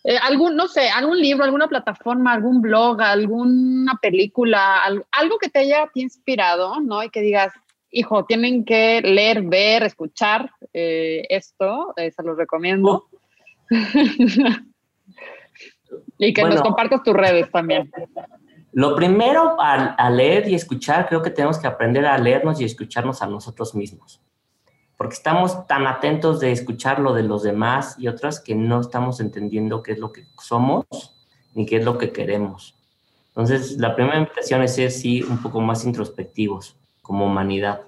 eh, 0.08 0.16
algún, 0.22 0.54
no 0.54 0.68
sé, 0.68 0.88
algún 0.88 1.18
libro, 1.18 1.42
alguna 1.42 1.66
plataforma, 1.66 2.32
algún 2.32 2.60
blog, 2.60 3.02
alguna 3.02 3.98
película, 4.00 4.84
algo, 4.84 5.38
que 5.38 5.48
te 5.48 5.58
haya 5.58 5.90
inspirado, 5.94 6.80
¿no? 6.80 7.02
Y 7.02 7.10
que 7.10 7.20
digas, 7.22 7.52
hijo, 7.90 8.24
tienen 8.24 8.64
que 8.64 9.00
leer, 9.02 9.42
ver, 9.42 9.82
escuchar 9.82 10.52
eh, 10.72 11.24
esto, 11.28 11.92
eh, 11.96 12.12
se 12.12 12.22
los 12.22 12.36
recomiendo. 12.36 13.08
y 16.18 16.32
que 16.32 16.44
nos 16.44 16.62
compartas 16.62 17.02
tus 17.02 17.14
redes 17.14 17.50
también. 17.50 17.90
Lo 18.70 18.94
primero 18.94 19.56
a 19.58 20.08
leer 20.10 20.48
y 20.48 20.54
escuchar, 20.54 21.08
creo 21.08 21.20
que 21.20 21.30
tenemos 21.30 21.58
que 21.58 21.66
aprender 21.66 22.06
a 22.06 22.16
leernos 22.16 22.60
y 22.60 22.64
escucharnos 22.64 23.22
a 23.22 23.26
nosotros 23.26 23.74
mismos 23.74 24.22
porque 24.96 25.14
estamos 25.14 25.66
tan 25.66 25.86
atentos 25.86 26.40
de 26.40 26.52
escuchar 26.52 27.00
lo 27.00 27.12
de 27.12 27.22
los 27.22 27.42
demás 27.42 27.96
y 27.98 28.08
otras 28.08 28.40
que 28.40 28.54
no 28.54 28.80
estamos 28.80 29.20
entendiendo 29.20 29.82
qué 29.82 29.92
es 29.92 29.98
lo 29.98 30.12
que 30.12 30.24
somos 30.42 30.86
ni 31.54 31.66
qué 31.66 31.76
es 31.76 31.84
lo 31.84 31.98
que 31.98 32.12
queremos. 32.12 32.74
Entonces, 33.28 33.76
la 33.78 33.94
primera 33.94 34.18
invitación 34.18 34.62
es 34.62 34.74
ser, 34.74 34.90
sí, 34.90 35.22
un 35.22 35.38
poco 35.42 35.60
más 35.60 35.84
introspectivos 35.84 36.76
como 37.02 37.26
humanidad. 37.26 37.82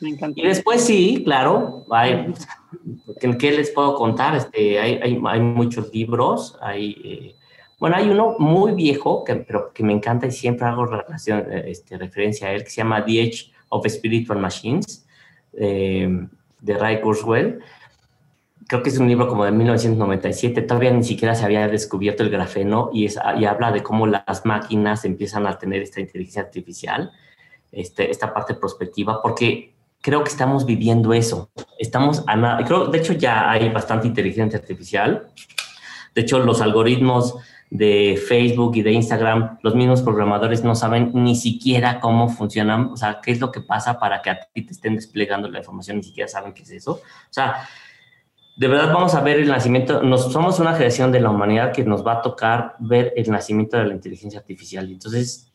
Me 0.00 0.10
encanta. 0.10 0.40
Y 0.40 0.44
después 0.44 0.82
sí, 0.82 1.22
claro, 1.24 1.84
hay, 1.90 2.32
¿qué 3.38 3.52
les 3.52 3.70
puedo 3.70 3.94
contar? 3.94 4.36
Este, 4.36 4.78
hay, 4.80 4.94
hay, 5.02 5.20
hay 5.24 5.40
muchos 5.40 5.92
libros, 5.92 6.56
hay, 6.60 6.96
eh, 7.04 7.34
bueno, 7.78 7.96
hay 7.96 8.08
uno 8.08 8.36
muy 8.38 8.72
viejo, 8.72 9.22
que, 9.24 9.36
pero 9.36 9.72
que 9.72 9.84
me 9.84 9.92
encanta 9.92 10.26
y 10.26 10.32
siempre 10.32 10.66
hago 10.66 10.86
relación, 10.86 11.46
este, 11.52 11.96
referencia 11.96 12.48
a 12.48 12.52
él, 12.52 12.64
que 12.64 12.70
se 12.70 12.76
llama 12.76 13.04
The 13.04 13.22
Age 13.22 13.52
of 13.68 13.86
Spiritual 13.88 14.40
Machines. 14.40 15.06
Eh, 15.52 16.28
de 16.60 16.76
Ray 16.76 17.00
Kurzweil. 17.00 17.60
Creo 18.66 18.82
que 18.82 18.90
es 18.90 18.98
un 18.98 19.08
libro 19.08 19.28
como 19.28 19.44
de 19.44 19.50
1997, 19.50 20.62
todavía 20.62 20.90
ni 20.90 21.02
siquiera 21.02 21.34
se 21.34 21.44
había 21.44 21.66
descubierto 21.68 22.22
el 22.22 22.30
grafeno 22.30 22.90
y, 22.92 23.06
es, 23.06 23.18
y 23.38 23.44
habla 23.46 23.72
de 23.72 23.82
cómo 23.82 24.06
las 24.06 24.44
máquinas 24.44 25.04
empiezan 25.04 25.46
a 25.46 25.58
tener 25.58 25.80
esta 25.82 26.00
inteligencia 26.00 26.42
artificial, 26.42 27.10
este, 27.72 28.10
esta 28.10 28.34
parte 28.34 28.54
prospectiva, 28.54 29.22
porque 29.22 29.72
creo 30.00 30.22
que 30.22 30.30
estamos 30.30 30.66
viviendo 30.66 31.12
eso. 31.14 31.50
Estamos 31.78 32.24
creo, 32.66 32.86
de 32.86 32.98
hecho 32.98 33.14
ya 33.14 33.50
hay 33.50 33.68
bastante 33.70 34.06
inteligencia 34.06 34.58
artificial. 34.58 35.28
De 36.14 36.22
hecho, 36.22 36.38
los 36.40 36.60
algoritmos 36.60 37.36
de 37.70 38.18
Facebook 38.28 38.76
y 38.76 38.82
de 38.82 38.92
Instagram, 38.92 39.58
los 39.62 39.74
mismos 39.74 40.02
programadores 40.02 40.64
no 40.64 40.74
saben 40.74 41.10
ni 41.14 41.36
siquiera 41.36 42.00
cómo 42.00 42.28
funcionan, 42.28 42.92
o 42.92 42.96
sea, 42.96 43.20
qué 43.22 43.30
es 43.30 43.40
lo 43.40 43.52
que 43.52 43.60
pasa 43.60 43.98
para 43.98 44.22
que 44.22 44.30
a 44.30 44.40
ti 44.40 44.62
te 44.62 44.72
estén 44.72 44.94
desplegando 44.96 45.48
la 45.48 45.58
información, 45.58 45.98
ni 45.98 46.02
siquiera 46.02 46.28
saben 46.28 46.54
qué 46.54 46.62
es 46.62 46.70
eso. 46.70 46.92
O 46.92 47.30
sea, 47.32 47.68
de 48.56 48.68
verdad 48.68 48.92
vamos 48.92 49.14
a 49.14 49.20
ver 49.20 49.38
el 49.38 49.48
nacimiento, 49.48 50.02
nos, 50.02 50.32
somos 50.32 50.58
una 50.60 50.72
generación 50.72 51.12
de 51.12 51.20
la 51.20 51.30
humanidad 51.30 51.72
que 51.72 51.84
nos 51.84 52.06
va 52.06 52.14
a 52.14 52.22
tocar 52.22 52.74
ver 52.78 53.12
el 53.16 53.30
nacimiento 53.30 53.76
de 53.76 53.84
la 53.84 53.94
inteligencia 53.94 54.40
artificial. 54.40 54.90
Entonces, 54.90 55.52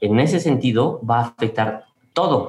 en 0.00 0.18
ese 0.18 0.40
sentido, 0.40 1.00
va 1.08 1.18
a 1.18 1.26
afectar 1.26 1.84
todo, 2.14 2.48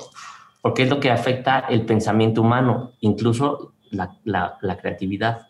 porque 0.61 0.83
es 0.83 0.89
lo 0.89 0.99
que 0.99 1.11
afecta 1.11 1.59
el 1.69 1.85
pensamiento 1.85 2.41
humano, 2.41 2.93
incluso 3.01 3.73
la, 3.91 4.17
la, 4.23 4.57
la 4.61 4.77
creatividad. 4.77 5.47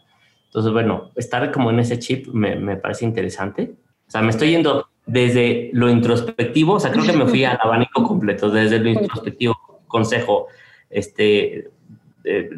Entonces, 0.53 0.71
bueno, 0.71 1.09
estar 1.15 1.51
como 1.51 1.71
en 1.71 1.79
ese 1.79 1.97
chip 1.97 2.27
me, 2.27 2.55
me, 2.55 2.77
parece 2.77 3.05
interesante. 3.05 3.73
O 4.07 4.11
sea, 4.11 4.21
me 4.21 4.29
estoy 4.29 4.51
yendo 4.51 4.87
desde 5.07 5.71
lo 5.73 5.89
introspectivo, 5.89 6.73
o 6.73 6.79
sea, 6.79 6.91
creo 6.91 7.03
que 7.03 7.13
me 7.13 7.25
fui 7.25 7.43
al 7.43 7.57
abanico 7.59 8.03
completo, 8.03 8.51
desde 8.51 8.77
lo 8.77 8.89
introspectivo, 8.89 9.55
consejo, 9.87 10.45
este, 10.91 11.71
eh, 12.23 12.49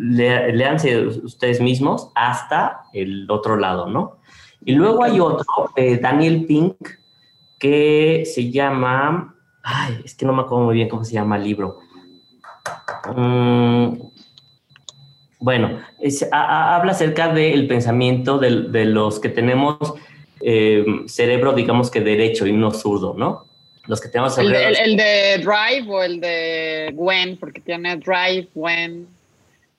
ustedes 1.23 1.61
mismos 1.61 2.11
hasta 2.15 2.81
el 2.91 3.31
otro 3.31 3.55
lado, 3.55 3.87
¿no? 3.87 4.17
Y 4.65 4.73
luego 4.73 5.05
hay 5.05 5.21
otro, 5.21 5.45
Daniel 6.01 6.45
Pink, 6.45 6.75
que 7.57 8.23
se 8.25 8.51
llama, 8.51 9.37
ay, 9.63 10.01
es 10.03 10.15
que 10.15 10.25
no 10.25 10.33
me 10.33 10.41
acuerdo 10.41 10.65
muy 10.65 10.75
bien 10.75 10.89
cómo 10.89 11.05
se 11.05 11.13
llama 11.13 11.37
el 11.37 11.43
libro. 11.45 11.79
Mm, 13.15 14.14
bueno, 15.39 15.79
habla 16.31 16.91
acerca 16.91 17.33
del 17.33 17.67
pensamiento 17.67 18.37
de, 18.37 18.85
los 18.85 19.19
que 19.19 19.29
tenemos 19.29 19.77
eh, 20.41 20.85
cerebro, 21.07 21.53
digamos 21.53 21.91
que 21.91 22.01
derecho 22.01 22.45
y 22.45 22.53
no 22.53 22.71
zurdo, 22.71 23.15
¿no? 23.17 23.45
Los 23.87 24.01
que 24.01 24.09
tenemos 24.09 24.37
el, 24.37 24.53
el, 24.53 24.97
de 24.97 25.37
Drive 25.37 25.87
o 25.87 26.01
el 26.01 26.19
de 26.19 26.91
Gwen, 26.93 27.37
porque 27.37 27.61
tiene 27.61 27.97
Drive, 27.97 28.47
Gwen. 28.55 29.07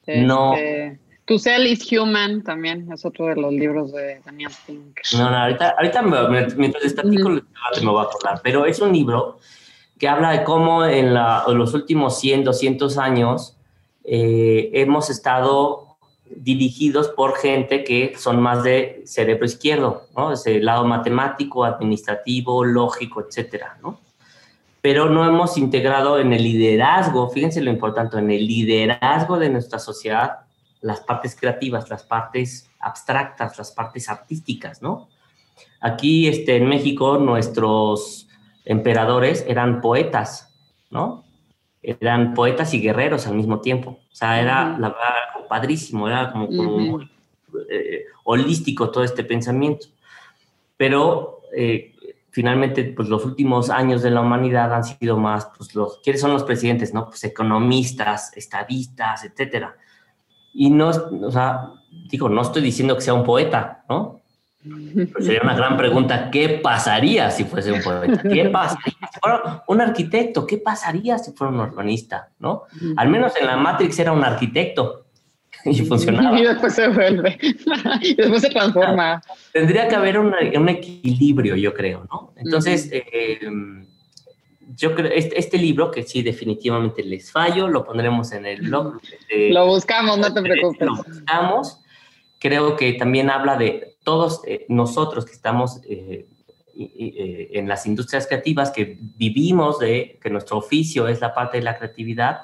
no. 0.07 0.55
Este, 0.55 0.99
to 1.25 1.39
Cell 1.39 1.67
is 1.67 1.91
Human 1.91 2.45
también 2.45 2.91
es 2.93 3.05
otro 3.05 3.27
de 3.27 3.35
los 3.35 3.53
libros 3.53 3.93
de 3.93 4.21
Daniel 4.25 4.53
Pink. 4.65 5.01
No, 5.15 5.29
no, 5.29 5.37
ahorita, 5.37 5.71
ahorita 5.71 6.03
mientras 6.57 6.85
este 6.85 7.01
artículo 7.01 7.43
me 7.83 7.91
voy 7.91 8.01
a 8.01 8.05
acordar, 8.05 8.41
pero 8.45 8.65
es 8.65 8.81
un 8.81 8.93
libro 8.93 9.41
que 9.99 10.07
habla 10.09 10.31
de 10.31 10.45
cómo 10.45 10.85
en, 10.85 11.15
la, 11.15 11.43
en 11.49 11.59
los 11.59 11.75
últimos 11.75 12.21
100, 12.21 12.45
200 12.45 12.99
años 12.99 13.56
eh, 14.07 14.71
hemos 14.73 15.11
estado 15.11 15.99
dirigidos 16.31 17.09
por 17.09 17.37
gente 17.37 17.85
que 17.85 18.15
son 18.17 18.41
más 18.41 18.63
de 18.63 19.03
cerebro 19.05 19.45
izquierdo, 19.45 20.03
¿no? 20.17 20.33
Ese 20.33 20.61
lado 20.61 20.85
matemático, 20.85 21.65
administrativo, 21.65 22.65
lógico, 22.65 23.21
etcétera, 23.21 23.79
¿no? 23.83 24.01
Pero 24.81 25.09
no 25.11 25.27
hemos 25.27 25.57
integrado 25.57 26.19
en 26.21 26.33
el 26.33 26.43
liderazgo, 26.43 27.29
fíjense 27.31 27.61
lo 27.61 27.71
importante, 27.71 28.19
en 28.19 28.31
el 28.31 28.47
liderazgo 28.47 29.39
de 29.39 29.51
nuestra 29.51 29.79
sociedad, 29.79 30.41
las 30.81 31.01
partes 31.01 31.37
creativas, 31.39 31.91
las 31.91 32.05
partes 32.05 32.71
abstractas, 32.79 33.59
las 33.59 33.73
partes 33.73 34.09
artísticas, 34.09 34.83
¿no? 34.83 35.09
Aquí 35.81 36.29
este, 36.29 36.57
en 36.57 36.69
México 36.69 37.19
nuestros 37.19 38.29
emperadores 38.65 39.45
eran 39.49 39.81
poetas, 39.81 40.55
¿no? 40.91 41.26
Eran 41.87 42.35
poetas 42.35 42.75
y 42.75 42.81
guerreros 42.81 43.27
al 43.29 43.35
mismo 43.35 43.61
tiempo. 43.61 44.01
O 44.11 44.15
sea, 44.15 44.41
era 44.41 44.77
la 44.79 44.89
verdad 44.89 45.47
padrísimo, 45.49 46.09
era 46.09 46.33
como, 46.33 46.49
como 46.49 47.01
eh, 47.71 48.07
holístico 48.25 48.91
todo 48.91 49.05
este 49.05 49.23
pensamiento. 49.23 49.87
Pero 50.77 51.43
eh, 51.57 51.95
finalmente, 52.31 52.85
pues 52.85 53.09
los 53.09 53.25
últimos 53.25 53.71
años 53.71 54.03
de 54.03 54.11
la 54.11 54.21
humanidad 54.21 54.75
han 54.75 54.83
sido 54.83 55.17
más, 55.17 55.49
pues 55.57 55.75
los, 55.77 56.01
¿quiénes 56.03 56.21
son 56.21 56.33
los 56.33 56.43
presidentes? 56.43 56.93
No, 56.93 57.07
pues 57.07 57.23
economistas, 57.23 58.37
estadistas, 58.37 59.25
etcétera. 59.25 59.77
Y 60.53 60.71
no, 60.71 60.89
o 60.89 61.31
sea, 61.31 61.71
digo, 62.11 62.29
no 62.29 62.43
estoy 62.43 62.63
diciendo 62.63 62.97
que 62.97 63.03
sea 63.03 63.15
un 63.15 63.25
poeta, 63.25 63.85
¿no? 63.89 64.23
Pero 64.95 65.25
sería 65.25 65.41
una 65.43 65.55
gran 65.55 65.77
pregunta, 65.77 66.31
¿qué 66.31 66.61
pasaría 66.63 67.31
si 67.31 67.45
fuese 67.45 67.73
un 67.73 67.83
poeta? 67.83 68.23
¿Qué 68.23 68.45
pasaría 68.53 69.09
si 69.13 69.21
fuera 69.21 69.65
un 69.67 69.81
arquitecto? 69.81 70.47
¿Qué 70.47 70.59
pasaría 70.59 71.19
si 71.19 71.33
fuera 71.33 71.53
un 71.53 71.61
urbanista? 71.61 72.31
¿No? 72.39 72.65
Al 72.97 73.09
menos 73.09 73.33
en 73.41 73.47
la 73.47 73.57
Matrix 73.57 73.99
era 73.99 74.13
un 74.13 74.25
arquitecto, 74.25 75.07
y 75.65 75.85
funcionaba. 75.85 76.39
Y 76.39 76.45
después 76.45 76.75
se 76.75 76.89
vuelve, 76.89 77.39
y 78.01 78.15
después 78.15 78.43
se 78.43 78.51
transforma. 78.51 79.23
Tendría 79.53 79.89
que 79.89 79.95
haber 79.95 80.19
un, 80.19 80.35
un 80.57 80.69
equilibrio, 80.69 81.57
yo 81.57 81.75
creo, 81.75 82.07
¿no? 82.11 82.33
Entonces, 82.37 82.89
eh, 82.93 83.41
yo 84.75 84.95
creo, 84.95 85.11
este, 85.13 85.39
este, 85.39 85.59
libro, 85.59 85.91
que 85.91 86.03
sí, 86.03 86.23
definitivamente 86.23 87.03
les 87.03 87.31
fallo, 87.31 87.69
lo 87.69 87.85
pondremos 87.85 88.33
en 88.33 88.47
el 88.47 88.63
blog. 88.63 89.01
lo 89.51 89.67
buscamos, 89.67 90.19
no 90.19 90.33
te 90.33 90.43
preocupes. 90.43 90.87
Lo 90.87 90.97
buscamos. 90.97 91.81
Creo 92.39 92.77
que 92.77 92.93
también 92.93 93.31
habla 93.31 93.57
de 93.57 93.96
todos 94.07 94.41
eh, 94.47 94.67
nosotros 94.69 95.25
que 95.25 95.33
estamos 95.33 95.81
eh, 95.83 96.29
en 96.79 97.67
las 97.67 97.87
industrias 97.87 98.29
creativas, 98.29 98.71
que 98.71 98.97
vivimos 99.01 99.81
de, 99.81 100.21
que 100.23 100.31
nuestro 100.31 100.59
oficio 100.59 101.09
es 101.09 101.21
la 101.21 101.35
parte 101.35 101.57
de 101.57 101.65
la 101.65 101.77
creatividad. 101.77 102.43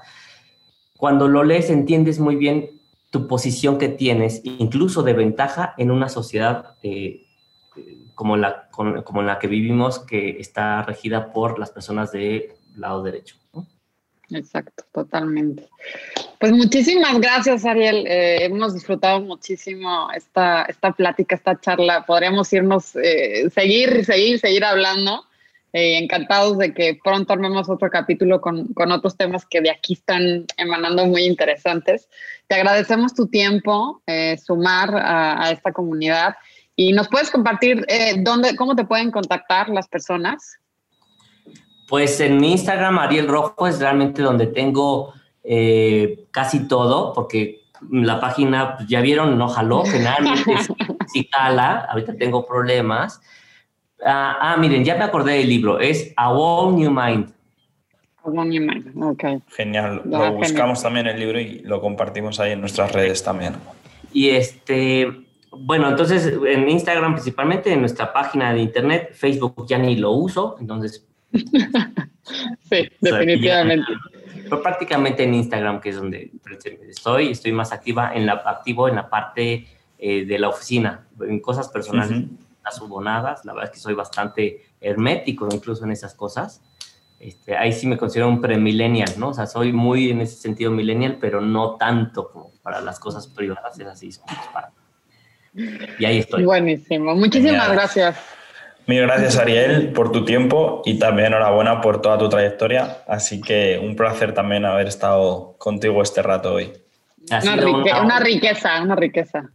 Cuando 0.96 1.28
lo 1.28 1.44
lees, 1.44 1.70
entiendes 1.70 2.18
muy 2.18 2.34
bien 2.34 2.80
tu 3.10 3.28
posición 3.28 3.78
que 3.78 3.88
tienes, 3.88 4.40
incluso 4.42 5.04
de 5.04 5.12
ventaja 5.12 5.74
en 5.78 5.92
una 5.92 6.08
sociedad 6.08 6.74
eh, 6.82 7.26
como, 8.16 8.36
la, 8.36 8.68
como 8.70 9.22
la 9.22 9.38
que 9.38 9.46
vivimos, 9.46 10.00
que 10.00 10.40
está 10.40 10.82
regida 10.82 11.32
por 11.32 11.60
las 11.60 11.70
personas 11.70 12.10
del 12.10 12.54
lado 12.74 13.04
derecho. 13.04 13.36
Exacto, 14.32 14.84
totalmente. 14.92 15.68
Pues 16.38 16.52
muchísimas 16.52 17.20
gracias, 17.20 17.64
Ariel. 17.64 18.06
Eh, 18.06 18.44
hemos 18.44 18.74
disfrutado 18.74 19.20
muchísimo 19.20 20.08
esta, 20.14 20.64
esta 20.64 20.92
plática, 20.92 21.36
esta 21.36 21.60
charla. 21.60 22.04
Podríamos 22.06 22.52
irnos, 22.52 22.96
eh, 22.96 23.48
seguir, 23.50 24.04
seguir, 24.04 24.38
seguir 24.38 24.64
hablando. 24.64 25.24
Eh, 25.74 25.96
encantados 25.96 26.58
de 26.58 26.74
que 26.74 27.00
pronto 27.02 27.32
armemos 27.32 27.70
otro 27.70 27.88
capítulo 27.88 28.42
con, 28.42 28.74
con, 28.74 28.92
otros 28.92 29.16
temas 29.16 29.46
que 29.46 29.62
de 29.62 29.70
aquí 29.70 29.94
están 29.94 30.44
emanando 30.58 31.06
muy 31.06 31.22
interesantes. 31.22 32.10
Te 32.46 32.56
agradecemos 32.56 33.14
tu 33.14 33.28
tiempo, 33.28 34.02
eh, 34.06 34.36
sumar 34.36 34.90
a, 34.94 35.50
esta 35.50 35.72
comunidad 35.72 36.34
y 36.76 36.92
nos 36.92 37.08
puedes 37.08 37.30
compartir 37.30 37.86
eh, 37.88 38.16
dónde, 38.18 38.54
cómo 38.54 38.76
te 38.76 38.84
pueden 38.84 39.10
contactar 39.10 39.70
las 39.70 39.88
personas. 39.88 40.58
Pues 41.92 42.20
en 42.20 42.38
mi 42.38 42.52
Instagram, 42.52 42.98
Ariel 42.98 43.28
Rojo, 43.28 43.66
es 43.66 43.78
realmente 43.78 44.22
donde 44.22 44.46
tengo 44.46 45.12
casi 46.30 46.66
todo, 46.66 47.12
porque 47.12 47.64
la 47.90 48.18
página, 48.18 48.78
pues, 48.78 48.88
ya 48.88 49.02
vieron, 49.02 49.36
no 49.36 49.46
jaló, 49.46 49.84
generalmente 49.84 50.42
sí 51.12 51.28
jala, 51.30 51.86
ahorita 51.90 52.16
tengo 52.16 52.46
problemas. 52.46 53.20
Ah, 54.02 54.38
ah, 54.40 54.56
miren, 54.56 54.86
ya 54.86 54.96
me 54.96 55.04
acordé 55.04 55.34
del 55.34 55.50
libro. 55.50 55.80
Es 55.80 56.14
A 56.16 56.32
Whole 56.32 56.78
New 56.78 56.90
Mind. 56.90 57.30
A 58.24 58.30
Whole 58.30 58.48
New 58.48 58.62
Mind, 58.62 59.02
ok. 59.02 59.24
Genial. 59.54 60.00
lo 60.06 60.32
buscamos 60.32 60.82
también 60.82 61.08
el 61.08 61.20
libro 61.20 61.38
y 61.38 61.58
lo 61.58 61.82
compartimos 61.82 62.40
ahí 62.40 62.52
en 62.52 62.60
nuestras 62.60 62.90
redes 62.92 63.22
también. 63.22 63.52
Y 64.14 64.30
este, 64.30 65.26
bueno, 65.50 65.90
entonces 65.90 66.38
en 66.46 66.70
Instagram 66.70 67.12
principalmente, 67.12 67.70
en 67.70 67.80
nuestra 67.80 68.14
página 68.14 68.54
de 68.54 68.60
internet, 68.62 69.10
Facebook 69.12 69.66
ya 69.68 69.76
ni 69.76 69.96
lo 69.96 70.12
uso, 70.12 70.56
entonces... 70.58 71.06
sí, 72.70 72.88
definitivamente. 73.00 73.92
pero 74.44 74.62
prácticamente 74.62 75.24
en 75.24 75.34
Instagram, 75.34 75.80
que 75.80 75.90
es 75.90 75.96
donde 75.96 76.30
estoy, 76.88 77.30
estoy 77.30 77.52
más 77.52 77.72
activa 77.72 78.14
en 78.14 78.26
la, 78.26 78.34
activo 78.44 78.88
en 78.88 78.96
la 78.96 79.08
parte 79.08 79.66
eh, 79.98 80.24
de 80.24 80.38
la 80.38 80.48
oficina, 80.48 81.06
en 81.20 81.40
cosas 81.40 81.68
personales 81.68 82.24
las 82.64 82.76
subonadas. 82.76 83.44
La 83.44 83.52
verdad 83.52 83.70
es 83.70 83.74
que 83.74 83.82
soy 83.82 83.94
bastante 83.94 84.64
hermético 84.80 85.48
incluso 85.50 85.84
en 85.84 85.92
esas 85.92 86.14
cosas. 86.14 86.62
Este, 87.18 87.56
ahí 87.56 87.72
sí 87.72 87.86
me 87.86 87.96
considero 87.96 88.28
un 88.28 88.40
premillennial, 88.40 89.12
¿no? 89.16 89.28
O 89.28 89.34
sea, 89.34 89.46
soy 89.46 89.72
muy 89.72 90.10
en 90.10 90.20
ese 90.20 90.36
sentido 90.36 90.72
millennial, 90.72 91.18
pero 91.20 91.40
no 91.40 91.76
tanto 91.76 92.30
como 92.30 92.50
para 92.62 92.80
las 92.80 92.98
cosas 92.98 93.28
privadas, 93.28 93.78
es 93.78 93.86
así, 93.86 94.10
para... 94.52 94.72
Y 95.98 96.04
ahí 96.04 96.18
estoy. 96.18 96.44
Buenísimo, 96.44 97.14
muchísimas 97.14 97.70
gracias. 97.70 98.16
Mil 98.86 99.02
gracias, 99.02 99.38
Ariel, 99.38 99.92
por 99.92 100.10
tu 100.10 100.24
tiempo 100.24 100.82
y 100.84 100.98
también 100.98 101.28
enhorabuena 101.28 101.80
por 101.80 102.02
toda 102.02 102.18
tu 102.18 102.28
trayectoria. 102.28 102.98
Así 103.06 103.40
que 103.40 103.80
un 103.82 103.94
placer 103.94 104.34
también 104.34 104.64
haber 104.64 104.88
estado 104.88 105.54
contigo 105.58 106.02
este 106.02 106.20
rato 106.22 106.54
hoy. 106.54 106.72
una, 107.30 107.56
riqueza, 108.20 108.82
una 108.82 108.96
riqueza. 108.96 109.50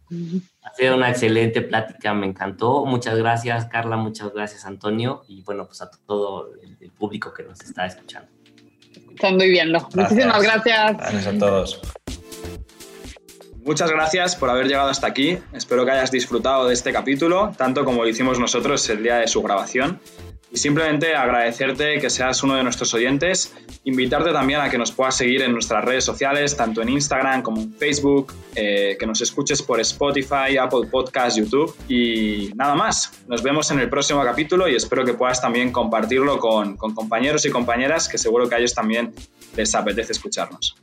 Ha 0.62 0.74
sido 0.74 0.96
una 0.96 1.10
excelente 1.10 1.60
plática, 1.60 2.14
me 2.14 2.26
encantó. 2.26 2.86
Muchas 2.86 3.18
gracias, 3.18 3.66
Carla, 3.66 3.96
muchas 3.96 4.32
gracias, 4.32 4.64
Antonio, 4.64 5.24
y 5.28 5.42
bueno, 5.42 5.66
pues 5.66 5.82
a 5.82 5.90
todo 6.06 6.50
el, 6.62 6.90
público 6.90 7.32
que 7.32 7.44
nos 7.44 7.60
está 7.60 7.86
escuchando. 7.86 8.28
Escuchando 8.92 9.44
y 9.44 9.50
viendo. 9.50 9.88
Muchísimas 9.94 10.42
gracias. 10.42 10.96
Gracias 10.96 11.26
a 11.26 11.38
todos. 11.38 11.80
Muchas 13.68 13.90
gracias 13.90 14.34
por 14.34 14.48
haber 14.48 14.66
llegado 14.66 14.88
hasta 14.88 15.06
aquí. 15.06 15.36
Espero 15.52 15.84
que 15.84 15.90
hayas 15.90 16.10
disfrutado 16.10 16.66
de 16.66 16.72
este 16.72 16.90
capítulo, 16.90 17.52
tanto 17.54 17.84
como 17.84 18.02
lo 18.02 18.08
hicimos 18.08 18.40
nosotros 18.40 18.88
el 18.88 19.02
día 19.02 19.16
de 19.16 19.28
su 19.28 19.42
grabación. 19.42 20.00
Y 20.50 20.56
simplemente 20.56 21.14
agradecerte 21.14 21.98
que 21.98 22.08
seas 22.08 22.42
uno 22.42 22.54
de 22.54 22.62
nuestros 22.62 22.94
oyentes, 22.94 23.54
invitarte 23.84 24.32
también 24.32 24.60
a 24.60 24.70
que 24.70 24.78
nos 24.78 24.90
puedas 24.90 25.18
seguir 25.18 25.42
en 25.42 25.52
nuestras 25.52 25.84
redes 25.84 26.02
sociales, 26.02 26.56
tanto 26.56 26.80
en 26.80 26.88
Instagram 26.88 27.42
como 27.42 27.60
en 27.60 27.74
Facebook, 27.74 28.32
eh, 28.54 28.96
que 28.98 29.06
nos 29.06 29.20
escuches 29.20 29.60
por 29.60 29.78
Spotify, 29.80 30.56
Apple 30.58 30.88
Podcasts, 30.90 31.38
YouTube 31.38 31.76
y 31.90 32.50
nada 32.54 32.74
más. 32.74 33.22
Nos 33.28 33.42
vemos 33.42 33.70
en 33.70 33.80
el 33.80 33.90
próximo 33.90 34.24
capítulo 34.24 34.66
y 34.66 34.76
espero 34.76 35.04
que 35.04 35.12
puedas 35.12 35.42
también 35.42 35.72
compartirlo 35.72 36.38
con, 36.38 36.78
con 36.78 36.94
compañeros 36.94 37.44
y 37.44 37.50
compañeras 37.50 38.08
que 38.08 38.16
seguro 38.16 38.48
que 38.48 38.54
a 38.54 38.58
ellos 38.60 38.72
también 38.74 39.12
les 39.54 39.74
apetece 39.74 40.12
escucharnos. 40.12 40.74